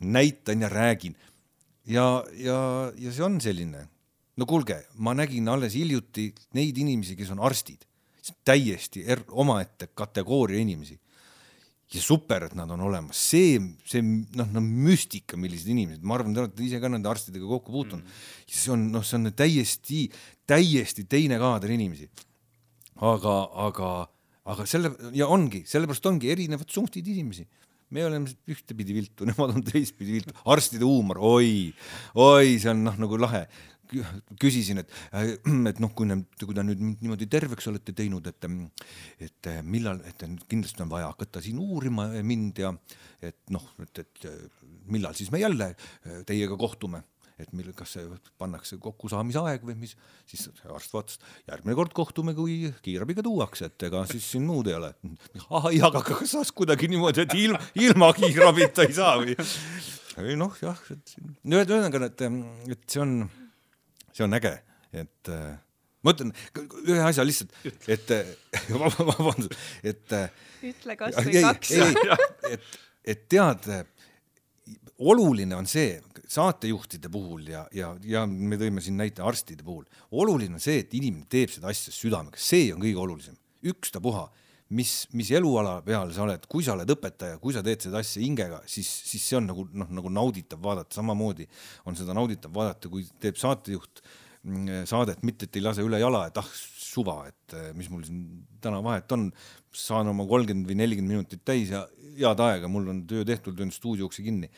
näitan 0.00 0.62
ja 0.64 0.70
räägin 0.72 1.16
ja, 1.88 2.06
ja, 2.36 2.58
ja 2.98 3.12
see 3.14 3.24
on 3.24 3.38
selline, 3.42 3.84
no 4.38 4.46
kuulge, 4.48 4.82
ma 5.02 5.14
nägin 5.16 5.48
alles 5.50 5.76
hiljuti 5.78 6.28
neid 6.56 6.78
inimesi, 6.78 7.16
kes 7.18 7.32
on 7.34 7.42
arstid, 7.44 7.84
täiesti 8.44 9.04
er, 9.08 9.22
omaette 9.30 9.90
kategooria 9.96 10.60
inimesi. 10.60 10.98
ja 11.88 12.02
super, 12.04 12.44
et 12.44 12.52
nad 12.52 12.68
on 12.68 12.82
olemas, 12.84 13.16
see, 13.30 13.54
see 13.88 14.02
noh, 14.04 14.50
no 14.52 14.60
müstika, 14.60 15.38
millised 15.40 15.70
inimesed, 15.72 16.02
ma 16.04 16.18
arvan, 16.18 16.34
te 16.36 16.42
olete 16.42 16.66
ise 16.66 16.80
ka 16.82 16.90
nende 16.92 17.08
arstidega 17.08 17.48
kokku 17.48 17.72
puutunud 17.72 18.04
mm. 18.04 18.10
-hmm. 18.10 18.58
see 18.60 18.72
on 18.74 18.82
noh, 18.92 19.04
see 19.04 19.16
on 19.16 19.32
täiesti, 19.32 20.02
täiesti 20.46 21.06
teine 21.08 21.38
kaader 21.40 21.72
inimesi. 21.72 22.10
aga, 23.00 23.36
aga, 23.64 23.88
aga 24.44 24.66
selle 24.66 24.92
ja 25.16 25.30
ongi, 25.32 25.62
sellepärast 25.64 26.06
ongi 26.12 26.30
erinevad 26.30 26.68
suhtid 26.68 27.06
inimesi 27.06 27.48
me 27.94 28.04
oleme 28.06 28.30
ühtepidi 28.50 28.96
viltu, 28.96 29.26
nemad 29.30 29.56
on 29.56 29.64
teistpidi 29.66 30.18
viltu, 30.18 30.36
arstide 30.52 30.86
huumor, 30.88 31.20
oi, 31.24 31.72
oi, 32.20 32.54
see 32.58 32.72
on 32.72 32.86
noh, 32.90 33.02
nagu 33.06 33.20
lahe. 33.20 33.46
küsisin, 34.36 34.82
et, 34.82 34.90
et 35.16 35.78
noh, 35.80 35.92
kui 35.96 36.04
need, 36.04 36.26
kui 36.42 36.52
te 36.52 36.60
nüüd 36.60 36.82
niimoodi 36.84 37.24
terveks 37.32 37.70
olete 37.70 37.94
teinud, 37.96 38.26
et, 38.28 38.44
et 39.24 39.48
millal, 39.64 40.02
et 40.04 40.26
kindlasti 40.44 40.84
on 40.84 40.90
vaja 40.92 41.08
hakata 41.08 41.40
siin 41.40 41.56
uurima 41.56 42.10
mind 42.20 42.60
ja 42.60 42.74
et 43.24 43.38
noh, 43.54 43.64
et, 43.80 44.02
et 44.04 44.28
millal 44.92 45.16
siis 45.16 45.32
me 45.32 45.40
jälle 45.40 45.70
teiega 46.28 46.60
kohtume 46.60 47.00
et 47.38 47.52
mil, 47.54 47.70
kas 47.76 47.94
see 47.96 48.06
pannakse 48.40 48.78
kokkusaamise 48.82 49.42
aeg 49.46 49.66
või 49.66 49.76
mis, 49.78 49.94
siis 50.28 50.48
arst 50.74 50.94
vaatas, 50.94 51.20
järgmine 51.48 51.76
kord 51.78 51.94
kohtume, 51.96 52.34
kui 52.36 52.72
kiirabiga 52.84 53.22
tuuakse, 53.26 53.70
et 53.70 53.86
ega 53.88 54.02
siis 54.10 54.26
siin 54.34 54.46
muud 54.48 54.70
ei 54.70 54.78
ole. 54.78 54.90
ah, 55.48 55.68
ei, 55.70 55.80
aga 55.84 56.02
kas 56.06 56.34
saaks 56.34 56.52
kuidagi 56.58 56.90
niimoodi, 56.90 57.26
et 57.26 57.36
ilma, 57.38 57.62
ilma 57.78 58.10
kiirabita 58.16 58.88
ei 58.88 58.96
saa 58.96 59.14
või? 59.20 59.36
ei 60.24 60.34
noh, 60.38 60.56
jah, 60.62 60.82
et 60.90 61.14
ühesõnaga, 61.46 62.02
et, 62.10 62.26
et 62.74 62.84
see 62.90 63.04
on, 63.04 63.14
see 64.10 64.26
on 64.26 64.38
äge, 64.40 64.56
et 64.98 65.32
ma 66.02 66.14
ütlen 66.14 66.34
ühe 66.86 67.04
asja 67.04 67.26
lihtsalt, 67.26 67.54
et 67.90 68.12
vabandust, 68.80 69.54
et. 69.86 70.18
ütle 70.72 70.98
kasvõi 70.98 71.44
kaks. 71.46 71.72
et, 72.50 72.68
et 73.14 73.24
tead 73.30 73.70
oluline 74.98 75.54
on 75.56 75.66
see 75.70 75.98
saatejuhtide 76.28 77.08
puhul 77.12 77.46
ja, 77.48 77.62
ja, 77.74 77.92
ja 78.04 78.24
me 78.26 78.58
tõime 78.60 78.82
siin 78.84 78.98
näite 78.98 79.22
arstide 79.24 79.64
puhul, 79.64 79.86
oluline 80.10 80.58
on 80.58 80.62
see, 80.62 80.82
et 80.82 80.94
inimene 80.98 81.28
teeb 81.30 81.52
seda 81.54 81.70
asja 81.72 81.94
südamega, 81.94 82.40
see 82.42 82.68
on 82.74 82.82
kõige 82.82 83.00
olulisem, 83.00 83.38
ükstapuha, 83.70 84.26
mis, 84.76 84.92
mis 85.16 85.30
eluala 85.38 85.78
peal 85.86 86.12
sa 86.14 86.24
oled, 86.26 86.44
kui 86.50 86.66
sa 86.66 86.74
oled 86.74 86.90
õpetaja, 86.92 87.38
kui 87.42 87.54
sa 87.56 87.62
teed 87.64 87.86
seda 87.86 88.02
asja 88.02 88.22
hingega, 88.24 88.60
siis, 88.68 88.90
siis 89.08 89.24
see 89.24 89.38
on 89.38 89.48
nagu 89.48 89.68
noh, 89.72 89.92
nagu 90.00 90.12
nauditav 90.12 90.60
vaadata, 90.64 90.98
samamoodi 90.98 91.46
on 91.88 91.96
seda 91.98 92.16
nauditav 92.16 92.52
vaadata, 92.54 92.90
kui 92.92 93.06
teeb 93.22 93.38
saatejuht 93.40 94.02
mm, 94.42 94.82
saadet, 94.90 95.22
mitte 95.24 95.48
et 95.48 95.60
ei 95.60 95.64
lase 95.64 95.86
üle 95.86 96.02
jala, 96.02 96.26
et 96.28 96.42
ah 96.42 96.50
suva, 96.88 97.20
et 97.28 97.54
eh, 97.56 97.70
mis 97.76 97.88
mul 97.92 98.04
siin 98.06 98.22
täna 98.64 98.80
vahet 98.84 99.12
on, 99.14 99.28
saan 99.78 100.08
oma 100.10 100.24
kolmkümmend 100.28 100.68
või 100.68 100.78
nelikümmend 100.80 101.14
minutit 101.14 101.44
täis 101.46 101.70
ja 101.70 101.84
head 102.18 102.40
aega, 102.42 102.68
mul 102.72 102.88
on 102.90 103.02
töö 103.08 103.24
tehtud, 103.28 103.58
löön 103.60 103.70
stuudio 103.74 104.08
ukse 104.08 104.24
kinni 104.26 104.48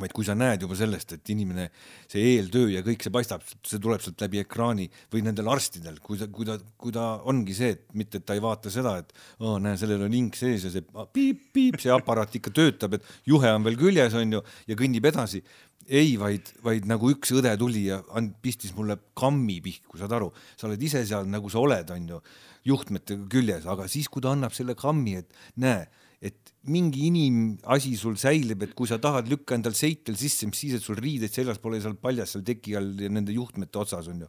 vaid 0.00 0.12
kui 0.16 0.24
sa 0.24 0.32
näed 0.36 0.62
juba 0.64 0.76
sellest, 0.78 1.12
et 1.18 1.30
inimene, 1.34 1.66
see 2.08 2.22
eeltöö 2.32 2.70
ja 2.72 2.80
kõik 2.84 3.04
see 3.04 3.12
paistab, 3.12 3.42
see 3.44 3.80
tuleb 3.82 4.00
sealt 4.00 4.22
läbi 4.24 4.40
ekraani 4.40 4.86
või 5.12 5.20
nendel 5.26 5.50
arstidel, 5.52 5.98
kui 6.04 6.16
ta, 6.20 6.30
kui 6.32 6.48
ta, 6.48 6.56
kui 6.80 6.94
ta 6.94 7.08
ongi 7.28 7.56
see, 7.56 7.74
et 7.76 7.84
mitte, 7.98 8.22
et 8.22 8.26
ta 8.28 8.36
ei 8.36 8.40
vaata 8.42 8.72
seda, 8.72 8.94
et 9.02 9.12
oo, 9.42 9.58
näe, 9.62 9.76
sellel 9.80 10.06
on 10.06 10.16
ink 10.16 10.38
sees 10.38 10.64
ja 10.64 10.72
see 10.72 10.86
piip-piip, 10.86 11.76
see 11.82 11.92
aparaat 11.92 12.40
ikka 12.40 12.54
töötab, 12.56 12.96
et 12.96 13.12
juhe 13.28 13.52
on 13.52 13.68
veel 13.68 13.76
küljes, 13.80 14.16
on 14.16 14.38
ju, 14.38 14.42
ja 14.70 14.78
kõnnib 14.80 15.12
edasi. 15.12 15.42
ei, 15.82 16.14
vaid, 16.16 16.46
vaid 16.62 16.86
nagu 16.86 17.08
üks 17.10 17.32
õde 17.34 17.50
tuli 17.58 17.88
ja 17.88 17.98
and-, 18.16 18.36
pistis 18.40 18.70
mulle 18.76 18.96
kammi 19.18 19.58
pihku, 19.60 19.98
saad 19.98 20.12
aru, 20.14 20.30
sa 20.56 20.68
oled 20.68 20.82
ise 20.82 21.02
seal 21.04 21.26
nagu 21.28 21.50
sa 21.50 21.58
oled, 21.58 21.90
on 21.90 22.06
ju, 22.08 22.20
juhtmetega 22.70 23.26
küljes, 23.28 23.66
aga 23.68 23.88
siis, 23.90 24.08
kui 24.08 24.22
ta 24.22 24.32
annab 24.32 24.54
selle 24.56 24.78
kammi, 24.78 25.18
et 25.20 25.42
näe 25.60 25.82
et 26.22 26.52
mingi 26.70 27.08
inimasi 27.08 27.96
sul 27.98 28.14
säilib, 28.20 28.62
et 28.62 28.74
kui 28.78 28.86
sa 28.86 29.00
tahad, 29.02 29.26
lükka 29.30 29.56
endal 29.58 29.74
seitel 29.74 30.14
sisse, 30.18 30.46
mis 30.46 30.60
siis, 30.62 30.76
et 30.78 30.84
sul 30.84 30.98
riideid 30.98 31.32
seljas 31.34 31.58
pole 31.62 31.80
seal 31.82 31.96
paljas 31.98 32.36
seal 32.36 32.44
teki 32.46 32.76
all 32.78 32.92
ja 33.02 33.10
nende 33.10 33.34
juhtmete 33.34 33.80
otsas 33.82 34.10
on 34.12 34.22
ju. 34.22 34.28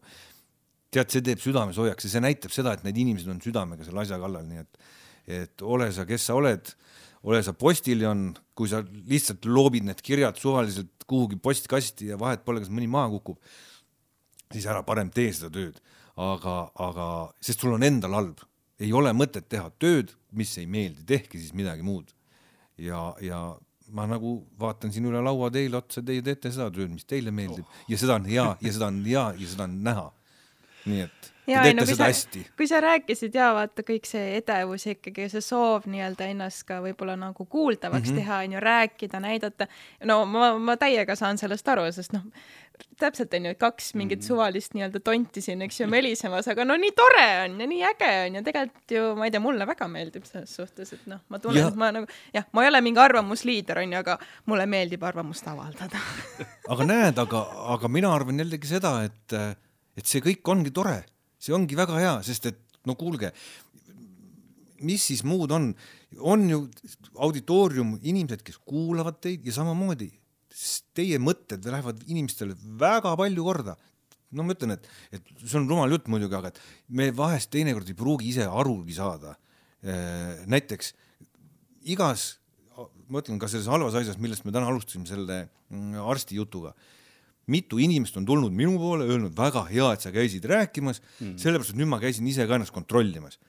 tead, 0.94 1.10
see 1.10 1.24
teeb 1.26 1.42
südame 1.42 1.74
soojaks 1.74 2.06
ja 2.06 2.10
see 2.16 2.22
näitab 2.22 2.54
seda, 2.54 2.74
et 2.74 2.84
need 2.86 2.98
inimesed 3.02 3.30
on 3.30 3.42
südamega 3.42 3.86
selle 3.86 4.02
asja 4.04 4.18
kallal, 4.22 4.46
nii 4.46 4.62
et, 4.62 4.82
et 5.42 5.64
ole 5.66 5.88
sa, 5.94 6.06
kes 6.10 6.26
sa 6.30 6.38
oled, 6.38 6.74
ole 7.30 7.42
sa 7.46 7.54
postiljon, 7.58 8.28
kui 8.58 8.70
sa 8.70 8.82
lihtsalt 8.86 9.46
loobid 9.50 9.86
need 9.88 10.02
kirjad 10.06 10.38
suvaliselt 10.42 11.06
kuhugi 11.10 11.38
postkasti 11.42 12.10
ja 12.12 12.18
vahet 12.22 12.46
pole, 12.46 12.62
kas 12.62 12.74
mõni 12.74 12.90
maha 12.90 13.12
kukub, 13.14 13.38
siis 14.54 14.66
ära 14.70 14.82
parem 14.86 15.10
tee 15.14 15.30
seda 15.34 15.50
tööd, 15.54 15.78
aga, 16.22 16.58
aga 16.82 17.08
sest 17.42 17.66
sul 17.66 17.78
on 17.78 17.86
endal 17.86 18.18
halb 18.18 18.42
ei 18.80 18.94
ole 18.94 19.14
mõtet 19.14 19.48
teha 19.50 19.70
tööd, 19.80 20.14
mis 20.32 20.56
ei 20.58 20.66
meeldi, 20.70 21.06
tehke 21.06 21.38
siis 21.38 21.54
midagi 21.54 21.86
muud. 21.86 22.14
ja, 22.78 23.14
ja 23.22 23.44
ma 23.94 24.06
nagu 24.10 24.38
vaatan 24.60 24.92
siin 24.94 25.06
üle 25.06 25.22
laua 25.22 25.52
teile 25.54 25.78
otsa, 25.78 26.02
teie 26.06 26.24
teete 26.26 26.52
seda 26.52 26.72
tööd, 26.74 26.90
mis 26.94 27.06
teile 27.06 27.32
meeldib 27.32 27.66
oh. 27.68 27.84
ja 27.90 28.00
seda 28.00 28.18
on 28.18 28.26
hea 28.26 28.48
ja 28.62 28.74
seda 28.74 28.90
on 28.90 29.04
hea 29.06 29.26
ja 29.38 29.50
seda 29.52 29.68
on 29.68 29.78
näha. 29.86 30.08
nii 30.86 31.06
et 31.06 31.33
ja, 31.48 31.64
teete 31.64 31.76
no, 31.80 31.86
seda 31.88 32.10
sa, 32.16 32.42
kui 32.58 32.68
sa 32.70 32.82
rääkisid 32.84 33.36
ja 33.36 33.52
vaata 33.58 33.86
kõik 33.86 34.08
see 34.08 34.38
edevus 34.40 34.88
ikkagi, 34.92 35.28
see 35.32 35.44
soov 35.44 35.88
nii-öelda 35.92 36.30
ennast 36.32 36.66
ka 36.70 36.80
võib-olla 36.84 37.16
nagu 37.20 37.46
kuuldavaks 37.46 38.10
mm 38.10 38.16
-hmm. 38.16 38.22
teha, 38.22 38.42
on 38.48 38.58
ju, 38.58 38.60
rääkida, 38.60 39.20
näidata. 39.24 39.68
no 40.04 40.26
ma, 40.26 40.54
ma 40.60 40.78
täiega 40.78 41.16
saan 41.16 41.38
sellest 41.38 41.68
aru, 41.68 41.92
sest 41.92 42.14
noh, 42.14 42.24
täpselt 43.00 43.34
on 43.34 43.46
ju, 43.46 43.56
kaks 43.60 43.94
mingit 44.00 44.20
mm. 44.20 44.28
suvalist 44.28 44.74
nii-öelda 44.74 45.00
tonti 45.04 45.42
siin, 45.42 45.62
eks 45.66 45.80
ju, 45.82 45.88
melisemas, 45.92 46.48
aga 46.52 46.66
no 46.66 46.78
nii 46.80 46.92
tore 46.98 47.26
on 47.46 47.60
ja 47.62 47.68
nii 47.70 47.84
äge 47.92 48.12
on 48.26 48.40
ja 48.40 48.44
tegelikult 48.46 48.96
ju 48.98 49.04
ma 49.20 49.28
ei 49.28 49.34
tea, 49.34 49.44
mulle 49.44 49.68
väga 49.68 49.88
meeldib 49.92 50.26
selles 50.30 50.56
suhtes, 50.56 50.94
et 50.94 51.06
noh, 51.12 51.22
ma 51.30 51.40
tunnen, 51.40 51.68
et 51.68 51.80
ma 51.80 51.92
nagu 51.96 52.08
jah, 52.34 52.48
ma 52.52 52.64
ei 52.64 52.72
ole 52.72 52.82
mingi 52.82 53.02
arvamusliider 53.04 53.84
on 53.84 53.96
ju, 53.96 54.02
aga 54.04 54.18
mulle 54.46 54.66
meeldib 54.70 55.04
arvamust 55.04 55.48
avaldada 55.48 56.02
aga 56.74 56.90
näed, 56.90 57.24
aga, 57.26 57.46
aga 57.76 57.92
mina 57.92 58.14
arvan 58.16 58.40
jällegi 58.44 58.68
seda, 58.76 58.96
et, 59.10 59.38
et 59.98 60.10
see 60.10 60.24
kõik 60.24 60.54
ongi 60.56 60.74
tore, 60.74 61.02
see 61.44 61.56
ongi 61.56 61.78
väga 61.78 62.00
hea, 62.00 62.16
sest 62.26 62.48
et 62.52 62.60
no 62.88 62.96
kuulge, 63.00 63.32
mis 64.84 65.06
siis 65.10 65.24
muud 65.28 65.52
on, 65.56 65.72
on 66.20 66.44
ju 66.50 66.60
auditoorium, 67.24 67.98
inimesed, 68.04 68.44
kes 68.46 68.60
kuulavad 68.68 69.20
teid 69.24 69.46
ja 69.48 69.56
samamoodi 69.56 70.10
teie 70.94 71.18
mõtted 71.22 71.66
lähevad 71.66 72.04
inimestele 72.06 72.56
väga 72.80 73.16
palju 73.18 73.46
korda. 73.48 73.76
no 74.34 74.46
ma 74.46 74.56
ütlen, 74.56 74.74
et, 74.74 74.86
et 75.14 75.32
see 75.44 75.60
on 75.60 75.68
rumal 75.70 75.92
jutt 75.94 76.08
muidugi, 76.10 76.34
aga 76.38 76.50
et 76.50 76.60
me 76.90 77.12
vahest 77.14 77.52
teinekord 77.54 77.90
ei 77.90 77.98
pruugi 77.98 78.32
ise 78.32 78.48
arugi 78.50 78.96
saada. 78.98 79.36
Äh, 79.84 80.42
näiteks 80.50 80.94
igas, 81.94 82.40
ma 83.10 83.22
ütlen 83.22 83.42
ka 83.42 83.50
selles 83.52 83.70
halvas 83.70 83.98
asjas, 84.00 84.18
millest 84.22 84.46
me 84.46 84.54
täna 84.54 84.70
alustasime 84.72 85.06
selle 85.10 85.44
mm, 85.70 86.00
arsti 86.02 86.40
jutuga 86.40 86.74
mitu 87.48 87.80
inimest 87.82 88.18
on 88.18 88.26
tulnud 88.26 88.54
minu 88.56 88.78
poole, 88.80 89.08
öelnud 89.10 89.34
väga 89.38 89.66
hea, 89.70 89.90
et 89.94 90.06
sa 90.06 90.12
käisid 90.16 90.46
rääkimas 90.48 91.02
mm., 91.20 91.36
sellepärast 91.42 91.74
et 91.74 91.82
nüüd 91.82 91.92
ma 91.92 92.00
käisin 92.00 92.28
ise 92.28 92.48
ka 92.48 92.60
ennast 92.60 92.76
kontrollimas 92.76 93.40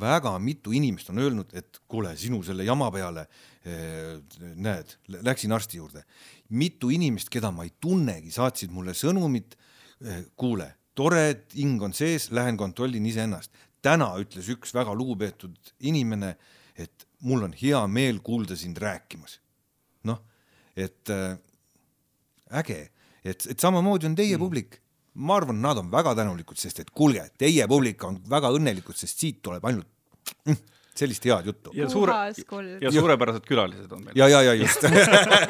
väga 0.00 0.38
mitu 0.38 0.72
inimest 0.72 1.10
on 1.12 1.20
öelnud, 1.20 1.52
et 1.56 1.80
kuule, 1.88 2.14
sinu 2.16 2.40
selle 2.44 2.64
jama 2.64 2.88
peale 2.92 3.26
eh, 3.64 4.16
näed, 4.56 4.96
läksin 5.22 5.52
arsti 5.52 5.80
juurde. 5.80 6.04
mitu 6.48 6.90
inimest, 6.90 7.30
keda 7.32 7.50
ma 7.50 7.64
ei 7.64 7.72
tunnegi, 7.80 8.30
saatsid 8.30 8.72
mulle 8.72 8.92
sõnumit. 8.96 9.56
Eh, 10.04 10.24
kuule, 10.36 10.66
tore, 10.94 11.28
et 11.30 11.54
hing 11.56 11.82
on 11.82 11.92
sees, 11.92 12.30
lähen 12.30 12.56
kontrollin 12.56 13.06
iseennast. 13.06 13.52
täna 13.82 14.12
ütles 14.20 14.48
üks 14.48 14.74
väga 14.74 14.94
lugupeetud 14.94 15.72
inimene, 15.80 16.36
et 16.76 17.06
mul 17.20 17.42
on 17.42 17.52
hea 17.52 17.80
meel 17.86 18.20
kuulda 18.20 18.56
sind 18.56 18.78
rääkimas. 18.78 19.40
noh, 20.04 20.22
et 20.76 21.10
äh, 21.10 21.38
äge, 22.60 22.80
et, 23.24 23.46
et 23.46 23.58
samamoodi 23.60 24.08
on 24.10 24.16
teie 24.18 24.36
mm. 24.36 24.42
publik 24.42 24.82
ma 25.14 25.36
arvan, 25.36 25.60
nad 25.60 25.78
on 25.78 25.90
väga 25.92 26.14
tänulikud, 26.16 26.58
sest 26.58 26.80
et 26.80 26.90
kuulge, 26.90 27.24
teie 27.38 27.66
publik 27.68 28.04
on 28.08 28.18
väga 28.30 28.52
õnnelikud, 28.56 28.96
sest 28.96 29.20
siit 29.20 29.42
tuleb 29.44 29.64
ainult 29.68 29.88
mm, 30.46 30.60
sellist 30.98 31.24
head 31.24 31.46
juttu. 31.46 31.72
ja 31.74 31.88
suure, 31.90 32.14
ja 32.80 32.92
suurepärased 32.92 33.46
külalised 33.48 33.92
on 33.92 34.04
meil. 34.04 34.16
ja, 34.18 34.28
ja, 34.28 34.42
ja 34.42 34.54
just 34.54 34.84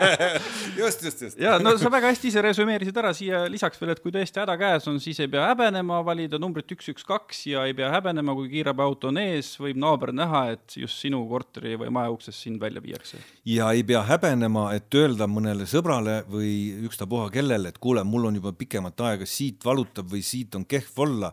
just, 0.83 1.03
just, 1.03 1.23
just. 1.23 1.41
ja 1.41 1.57
no 1.63 1.75
sa 1.79 1.91
väga 1.91 2.13
hästi 2.13 2.31
ise 2.31 2.43
resümeerisid 2.45 2.99
ära 3.03 3.13
siia 3.17 3.43
lisaks 3.51 3.81
veel, 3.81 3.95
et 3.95 4.03
kui 4.05 4.15
tõesti 4.15 4.43
häda 4.43 4.57
käes 4.61 4.87
on, 4.91 5.01
siis 5.03 5.19
ei 5.23 5.31
pea 5.33 5.49
häbenema 5.51 5.99
valida 6.07 6.39
numbrit 6.43 6.71
üks, 6.77 6.93
üks, 6.95 7.07
kaks 7.09 7.45
ja 7.51 7.65
ei 7.69 7.75
pea 7.79 7.91
häbenema, 7.93 8.37
kui 8.39 8.51
kiirabiauto 8.53 9.11
on 9.11 9.19
ees, 9.23 9.55
võib 9.63 9.81
naaber 9.83 10.15
näha, 10.17 10.45
et 10.55 10.77
just 10.79 11.03
sinu 11.03 11.25
korteri 11.31 11.75
või 11.81 11.91
maja 11.95 12.13
uksest 12.15 12.47
sind 12.47 12.63
välja 12.63 12.83
viiakse. 12.85 13.19
ja 13.49 13.73
ei 13.75 13.83
pea 13.89 14.05
häbenema, 14.07 14.69
et 14.77 14.95
öelda 14.95 15.27
mõnele 15.31 15.67
sõbrale 15.71 16.21
või 16.31 16.53
ükstapuha 16.87 17.33
kellele, 17.35 17.75
et 17.75 17.83
kuule, 17.83 18.05
mul 18.07 18.31
on 18.31 18.39
juba 18.39 18.55
pikemat 18.57 19.07
aega 19.11 19.29
siit 19.29 19.65
valutab 19.67 20.11
või 20.13 20.23
siit 20.27 20.55
on 20.55 20.69
kehv 20.69 21.03
olla 21.03 21.33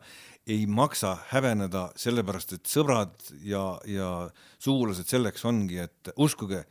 ei 0.50 0.66
maksa 0.66 1.14
häbeneda, 1.30 1.89
sellepärast 2.00 2.56
et 2.58 2.70
sõbrad 2.70 3.14
ja, 3.45 3.64
ja 3.86 4.10
sugulased 4.62 5.10
selleks 5.10 5.45
ongi, 5.45 5.78
et 5.84 6.12
uskuge, 6.18 6.64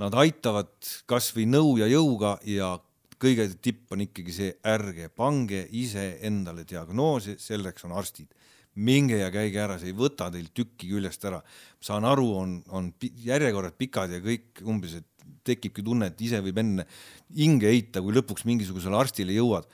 nad 0.00 0.14
aitavad 0.16 0.72
kasvõi 1.10 1.44
nõu 1.50 1.76
ja 1.82 1.90
jõuga 1.90 2.38
ja 2.48 2.72
kõige 3.20 3.46
tipp 3.60 3.92
on 3.92 4.06
ikkagi 4.06 4.32
see, 4.32 4.54
ärge 4.64 5.10
pange 5.12 5.66
ise 5.76 6.14
endale 6.26 6.64
diagnoosi, 6.68 7.36
selleks 7.40 7.84
on 7.88 7.96
arstid. 8.00 8.28
minge 8.80 9.16
ja 9.18 9.32
käige 9.34 9.58
ära, 9.58 9.76
see 9.78 9.90
ei 9.90 9.96
võta 9.98 10.28
teil 10.30 10.46
tükki 10.54 10.88
küljest 10.88 11.24
ära. 11.24 11.42
saan 11.80 12.04
aru, 12.04 12.28
on, 12.38 12.62
on 12.68 12.92
järjekorrad 13.00 13.76
pikad 13.76 14.10
ja 14.10 14.20
kõik 14.24 14.62
umbes, 14.64 14.94
et 14.94 15.06
tekibki 15.44 15.82
tunne, 15.82 16.06
et 16.06 16.20
ise 16.20 16.40
võib 16.40 16.58
enne 16.58 16.86
hinge 17.36 17.68
heita, 17.68 18.00
kui 18.00 18.14
lõpuks 18.14 18.46
mingisugusele 18.46 18.96
arstile 18.96 19.32
jõuad. 19.36 19.66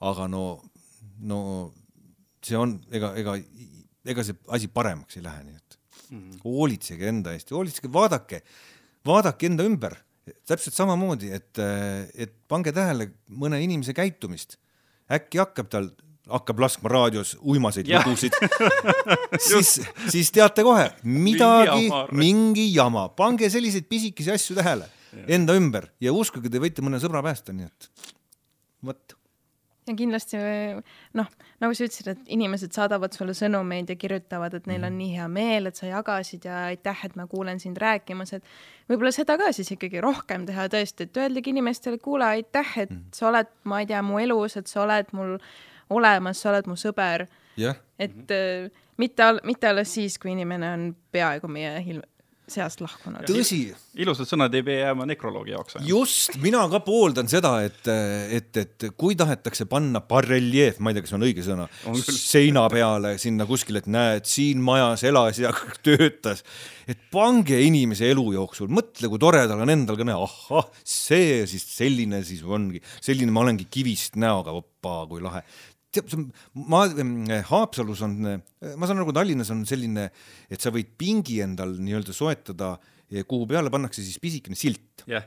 aga 0.00 0.28
no, 0.28 0.60
no 1.20 1.72
see 2.46 2.58
on, 2.58 2.76
ega, 2.94 3.12
ega, 3.20 3.36
ega 4.12 4.24
see 4.26 4.38
asi 4.56 4.70
paremaks 4.72 5.18
ei 5.18 5.24
lähe, 5.26 5.44
nii 5.46 5.58
et 5.58 5.78
mm. 6.12 6.38
hoolitsege 6.44 7.10
enda 7.10 7.34
eest 7.36 7.52
ja 7.52 7.58
hoolitsege, 7.58 7.90
vaadake, 7.92 8.42
vaadake 9.06 9.50
enda 9.50 9.66
ümber, 9.68 9.96
täpselt 10.46 10.76
samamoodi, 10.76 11.32
et, 11.34 11.60
et 12.14 12.34
pange 12.50 12.74
tähele 12.74 13.10
mõne 13.30 13.60
inimese 13.62 13.94
käitumist. 13.96 14.58
äkki 15.12 15.40
hakkab 15.42 15.70
tal, 15.72 15.90
hakkab 16.30 16.60
laskma 16.62 16.90
raadios 16.92 17.34
uimaseid 17.42 17.90
lugusid. 17.90 18.36
Siis, 19.48 19.80
siis 20.12 20.30
teate 20.30 20.62
kohe, 20.62 20.84
midagi, 21.02 21.88
mingi 22.14 22.68
jama, 22.74 23.08
pange 23.16 23.48
selliseid 23.50 23.88
pisikesi 23.90 24.30
asju 24.30 24.54
tähele 24.58 24.86
ja. 24.86 25.24
enda 25.36 25.56
ümber 25.58 25.88
ja 26.00 26.12
uskuge, 26.14 26.50
te 26.52 26.60
võite 26.62 26.84
mõne 26.84 27.00
sõbra 27.02 27.22
päästa, 27.24 27.54
nii 27.56 27.66
et 27.66 27.88
vot 28.86 29.16
ja 29.86 29.94
kindlasti 29.98 30.38
noh, 31.18 31.30
nagu 31.62 31.74
sa 31.74 31.86
ütlesid, 31.86 32.10
et 32.12 32.28
inimesed 32.36 32.74
saadavad 32.76 33.14
sulle 33.16 33.34
sõnumeid 33.34 33.90
ja 33.90 33.96
kirjutavad, 33.98 34.54
et 34.54 34.68
neil 34.70 34.84
on 34.84 34.92
mhm. 34.92 35.00
nii 35.00 35.16
hea 35.16 35.26
meel, 35.32 35.70
et 35.70 35.78
sa 35.78 35.88
jagasid 35.90 36.46
ja 36.46 36.66
aitäh, 36.70 37.04
et 37.08 37.16
ma 37.18 37.26
kuulen 37.30 37.60
sind 37.62 37.80
rääkimas, 37.82 38.34
et 38.38 38.46
võib-olla 38.90 39.12
seda 39.14 39.36
ka 39.40 39.50
siis 39.56 39.72
ikkagi 39.74 40.02
rohkem 40.04 40.46
teha 40.48 40.68
tõesti, 40.72 41.08
et 41.08 41.22
öeldagi 41.24 41.54
inimestele, 41.54 41.98
kuule, 42.02 42.28
aitäh, 42.38 42.76
et 42.84 42.90
mm. 42.92 43.10
sa 43.16 43.28
oled, 43.30 43.50
ma 43.68 43.82
ei 43.82 43.90
tea, 43.90 44.02
mu 44.06 44.22
elus, 44.22 44.56
et 44.60 44.70
sa 44.70 44.84
oled 44.84 45.10
mul 45.16 45.36
olemas, 45.92 46.40
sa 46.40 46.52
oled 46.52 46.70
mu 46.70 46.78
sõber 46.78 47.26
yeah.. 47.58 47.76
et 47.98 48.14
mm 48.14 48.26
-hmm. 48.30 48.82
mitte, 48.96 49.32
mitte 49.44 49.68
alles 49.68 49.94
siis, 49.94 50.18
kui 50.18 50.32
inimene 50.32 50.72
on 50.72 50.96
peaaegu 51.12 51.48
meie 51.48 52.02
seast 52.52 52.82
lahkunud. 52.82 53.24
tõsi, 53.28 53.60
ilusad 54.02 54.28
sõnad 54.28 54.54
ei 54.56 54.64
pea 54.66 54.88
jääma 54.88 55.06
nekroloogi 55.10 55.54
jaoks. 55.54 55.78
just, 55.86 56.36
mina 56.42 56.62
ka 56.72 56.82
pooldan 56.84 57.30
seda, 57.32 57.54
et, 57.66 57.80
et, 58.38 58.60
et 58.62 58.86
kui 58.98 59.16
tahetakse 59.18 59.66
panna 59.70 60.02
bareljeef, 60.06 60.80
ma 60.80 60.92
ei 60.92 60.98
tea, 60.98 61.06
kas 61.06 61.16
on 61.18 61.26
õige 61.26 61.46
sõna 61.46 61.68
seina 62.06 62.66
peale 62.72 63.16
sinna 63.22 63.46
kuskile, 63.48 63.82
et 63.82 63.90
näed, 63.90 64.28
siin 64.28 64.62
majas 64.64 65.04
elas 65.08 65.40
ja 65.42 65.52
töötas, 65.86 66.44
et 66.90 67.00
pange 67.12 67.58
inimese 67.64 68.10
elu 68.12 68.28
jooksul, 68.36 68.70
mõtle, 68.72 69.10
kui 69.10 69.22
tore 69.22 69.44
tal 69.50 69.64
on 69.64 69.72
endal 69.72 69.98
ka 69.98 70.06
näha, 70.08 70.28
ahah, 70.28 70.70
see 70.84 71.42
siis 71.50 71.66
selline 71.76 72.22
siis 72.26 72.44
ongi, 72.44 72.82
selline 73.02 73.34
ma 73.34 73.44
olengi 73.46 73.68
kivist 73.72 74.18
näoga, 74.20 74.54
opaa, 74.56 75.04
kui 75.10 75.22
lahe 75.24 75.44
tead, 75.92 76.14
ma, 76.56 76.86
Haapsalus 77.50 78.00
on, 78.06 78.16
ma 78.80 78.88
saan 78.88 79.02
aru, 79.02 79.12
Tallinnas 79.16 79.50
on 79.54 79.62
selline, 79.68 80.08
et 80.50 80.60
sa 80.64 80.72
võid 80.74 80.94
pingi 80.98 81.40
endal 81.44 81.76
nii-öelda 81.78 82.14
soetada, 82.16 82.74
kuhu 83.28 83.46
peale 83.50 83.68
pannakse 83.72 84.00
siis 84.04 84.16
pisikene 84.22 84.56
silt. 84.56 85.04
Jah, 85.10 85.26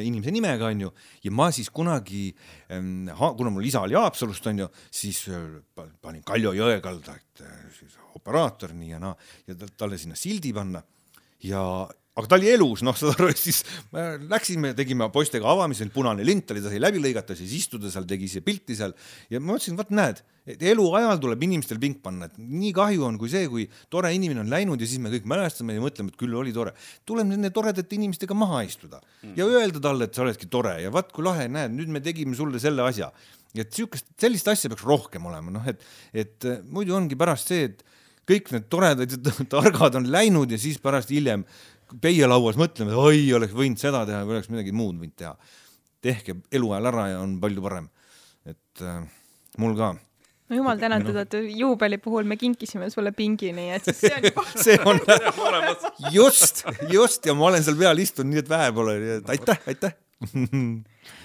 inimese 0.00 0.32
nimega 0.32 0.68
onju 0.72 0.88
ja 1.24 1.30
ma 1.32 1.50
siis 1.52 1.68
kunagi, 1.72 2.30
kuna 2.70 3.50
mul 3.52 3.66
isa 3.68 3.82
oli 3.84 3.96
Haapsalust 3.98 4.46
onju, 4.52 4.68
siis 4.92 5.24
pa- 5.76 5.88
panin 6.00 6.22
Kaljo 6.24 6.52
Jõekalda, 6.56 7.16
et 7.20 7.42
äh, 7.44 7.58
siis 7.78 7.96
operaator 8.16 8.72
nii 8.76 8.94
ja 8.94 9.00
naa 9.02 9.12
ja 9.48 9.56
ta- 9.60 9.68
talle 9.84 9.98
sinna 10.00 10.16
sildi 10.16 10.52
panna. 10.56 10.80
Ja 11.44 11.60
aga 12.14 12.30
ta 12.30 12.36
oli 12.38 12.50
elus, 12.52 12.82
noh, 12.86 12.94
saad 12.94 13.16
aru, 13.16 13.32
siis 13.34 13.62
me 13.94 14.04
läksime, 14.30 14.70
tegime 14.78 15.08
poistega 15.14 15.48
avamise, 15.50 15.86
punane 15.94 16.22
lint 16.26 16.52
oli, 16.54 16.62
ta 16.62 16.70
sai 16.70 16.78
läbi 16.82 17.02
lõigata, 17.02 17.34
siis 17.38 17.54
istuda 17.58 17.90
seal, 17.90 18.06
tegi 18.06 18.28
see 18.30 18.44
pilti 18.44 18.76
seal 18.78 18.94
ja 19.32 19.40
ma 19.40 19.52
mõtlesin, 19.54 19.74
vot 19.78 19.90
näed, 19.94 20.20
et 20.46 20.62
eluajal 20.70 21.18
tuleb 21.22 21.42
inimestel 21.46 21.80
pink 21.82 21.98
panna, 22.04 22.28
et 22.30 22.36
nii 22.38 22.70
kahju 22.76 23.06
on 23.08 23.18
kui 23.18 23.32
see, 23.32 23.48
kui 23.50 23.64
tore 23.90 24.12
inimene 24.14 24.44
on 24.44 24.52
läinud 24.52 24.82
ja 24.82 24.88
siis 24.88 25.02
me 25.02 25.10
kõik 25.12 25.26
mälestame 25.30 25.74
ja 25.74 25.82
mõtleme, 25.82 26.14
et 26.14 26.20
küll 26.20 26.36
oli 26.38 26.54
tore. 26.54 26.74
tuleb 27.08 27.32
nende 27.32 27.50
toredate 27.54 27.98
inimestega 27.98 28.36
maha 28.38 28.62
istuda 28.68 29.02
ja 29.34 29.48
öelda 29.48 29.82
talle, 29.82 30.06
et 30.06 30.14
sa 30.14 30.22
oledki 30.22 30.46
tore 30.52 30.76
ja 30.84 30.92
vaat 30.94 31.10
kui 31.14 31.26
lahe, 31.26 31.48
näed, 31.50 31.74
nüüd 31.74 31.90
me 31.90 32.04
tegime 32.04 32.38
sulle 32.38 32.62
selle 32.62 32.86
asja. 32.86 33.10
et 33.58 33.72
siukest, 33.74 34.06
sellist 34.20 34.48
asja 34.50 34.70
peaks 34.70 34.86
rohkem 34.86 35.26
olema, 35.26 35.50
noh 35.54 35.66
et, 35.66 35.82
et 36.12 36.46
äh, 36.46 36.62
muidu 36.70 36.94
ongi 36.94 37.18
pärast 37.18 37.50
see, 37.50 37.72
et 37.72 37.84
kõik 38.28 38.50
need 38.54 38.68
toredad 38.72 39.10
ja 39.10 39.34
targad 39.52 39.98
on 40.00 40.08
läinud 40.10 40.52
ja 40.52 40.58
siis 40.60 40.78
pärast 40.82 41.12
hiljem 41.12 41.44
peielauas 42.02 42.58
mõtleme, 42.60 42.94
et 42.94 43.00
oi, 43.00 43.26
oleks 43.36 43.54
võinud 43.56 43.80
seda 43.80 44.04
teha 44.08 44.22
või 44.24 44.38
oleks 44.38 44.50
midagi 44.52 44.74
muud 44.76 44.98
võinud 45.00 45.16
teha. 45.18 45.34
tehke 46.04 46.36
eluajal 46.52 46.90
ära 46.90 47.04
ja 47.14 47.20
on 47.24 47.38
palju 47.40 47.62
parem. 47.64 47.88
et 48.44 48.82
äh, 48.82 49.04
mul 49.58 49.76
ka. 49.78 49.94
no 50.48 50.58
jumal 50.58 50.78
tänatud, 50.80 51.16
et 51.16 51.36
juubeli 51.56 51.98
puhul 51.98 52.24
me 52.28 52.36
kinkisime 52.36 52.90
sulle 52.90 53.12
pingi, 53.12 53.52
nii 53.56 53.70
et 53.76 53.90
see 53.90 54.12
on 54.14 54.28
juba 54.30 54.46
see 54.66 54.78
on 54.84 55.00
just, 56.18 56.64
just 56.92 57.26
ja 57.26 57.36
ma 57.36 57.50
olen 57.50 57.64
seal 57.64 57.78
peal 57.80 58.02
istunud, 58.02 58.32
nii 58.32 58.44
et 58.44 58.50
vähe 58.50 58.72
pole, 58.76 58.98
nii 59.00 59.14
et 59.20 59.32
aitäh, 59.36 59.62
aitäh. 59.72 59.96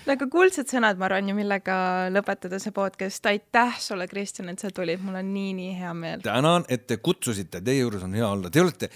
väga 0.09 0.27
kuldsed 0.31 0.71
sõnad, 0.71 0.97
ma 0.99 1.07
arvan 1.07 1.29
ju, 1.29 1.35
millega 1.37 1.75
lõpetada 2.13 2.59
see 2.59 2.73
podcast. 2.75 3.25
aitäh 3.31 3.77
sulle, 3.79 4.07
Kristjan, 4.11 4.49
et 4.51 4.63
sa 4.63 4.71
tulid, 4.75 5.01
mul 5.03 5.19
on 5.21 5.31
nii-nii 5.35 5.77
hea 5.79 5.93
meel. 5.93 6.25
tänan, 6.25 6.67
et 6.69 6.87
te 6.87 6.97
kutsusite, 6.97 7.61
teie 7.61 7.83
juures 7.83 8.03
on 8.07 8.15
hea 8.17 8.27
olla, 8.27 8.51
te 8.51 8.63
olete, 8.63 8.89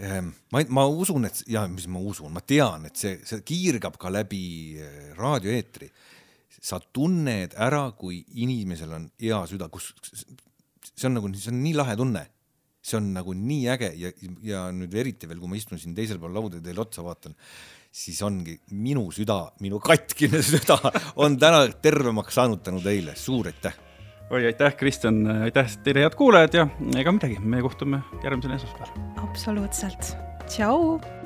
ma, 0.00 0.62
ma 0.72 0.86
usun, 0.88 1.26
et 1.28 1.42
ja 1.50 1.66
mis 1.70 1.86
ma 1.90 2.00
usun, 2.00 2.32
ma 2.32 2.40
tean, 2.40 2.86
et 2.88 2.96
see, 2.96 3.18
see 3.26 3.42
kiirgab 3.46 3.98
ka 4.00 4.12
läbi 4.12 4.78
eh, 4.80 5.10
raadioeetri. 5.18 5.90
sa 6.60 6.76
tunned 6.92 7.54
ära, 7.56 7.86
kui 7.96 8.18
inimesel 8.42 8.90
on 8.92 9.06
hea 9.22 9.38
süda, 9.48 9.70
kus, 9.72 9.94
see 10.92 11.06
on 11.08 11.16
nagu, 11.16 11.30
see 11.32 11.52
on 11.52 11.62
nii 11.62 11.76
lahe 11.78 11.96
tunne. 11.96 12.26
see 12.82 12.96
on 12.96 13.10
nagu 13.12 13.34
nii 13.36 13.66
äge 13.68 13.90
ja, 14.00 14.10
ja 14.42 14.60
nüüd 14.72 14.94
eriti 14.96 15.28
veel, 15.28 15.40
kui 15.40 15.50
ma 15.52 15.58
istun 15.58 15.78
siin 15.78 15.94
teisel 15.94 16.18
pool 16.20 16.32
lauda 16.32 16.56
ja 16.56 16.64
teile 16.64 16.80
otsa 16.80 17.04
vaatan, 17.04 17.36
siis 17.92 18.22
ongi 18.24 18.56
minu 18.72 19.10
süda, 19.12 19.42
minu 19.60 19.80
katkine 19.84 20.40
süda 20.52 20.78
on 21.20 21.36
täna 21.40 21.66
tervemaks 21.82 22.40
saanud 22.40 22.64
tänu 22.64 22.80
teile, 22.84 23.16
suur 23.20 23.52
aitäh 23.52 23.89
oi, 24.30 24.46
aitäh, 24.46 24.76
Kristjan, 24.76 25.26
aitäh 25.42 25.70
teile, 25.84 26.04
head 26.06 26.14
kuulajad 26.18 26.54
ja 26.54 26.66
ega 26.98 27.12
midagi, 27.12 27.38
me 27.42 27.62
kohtume 27.62 28.02
järgmisel 28.24 28.56
esmaspäeval. 28.58 29.24
absoluutselt. 29.28 30.14
tšau. 30.46 31.19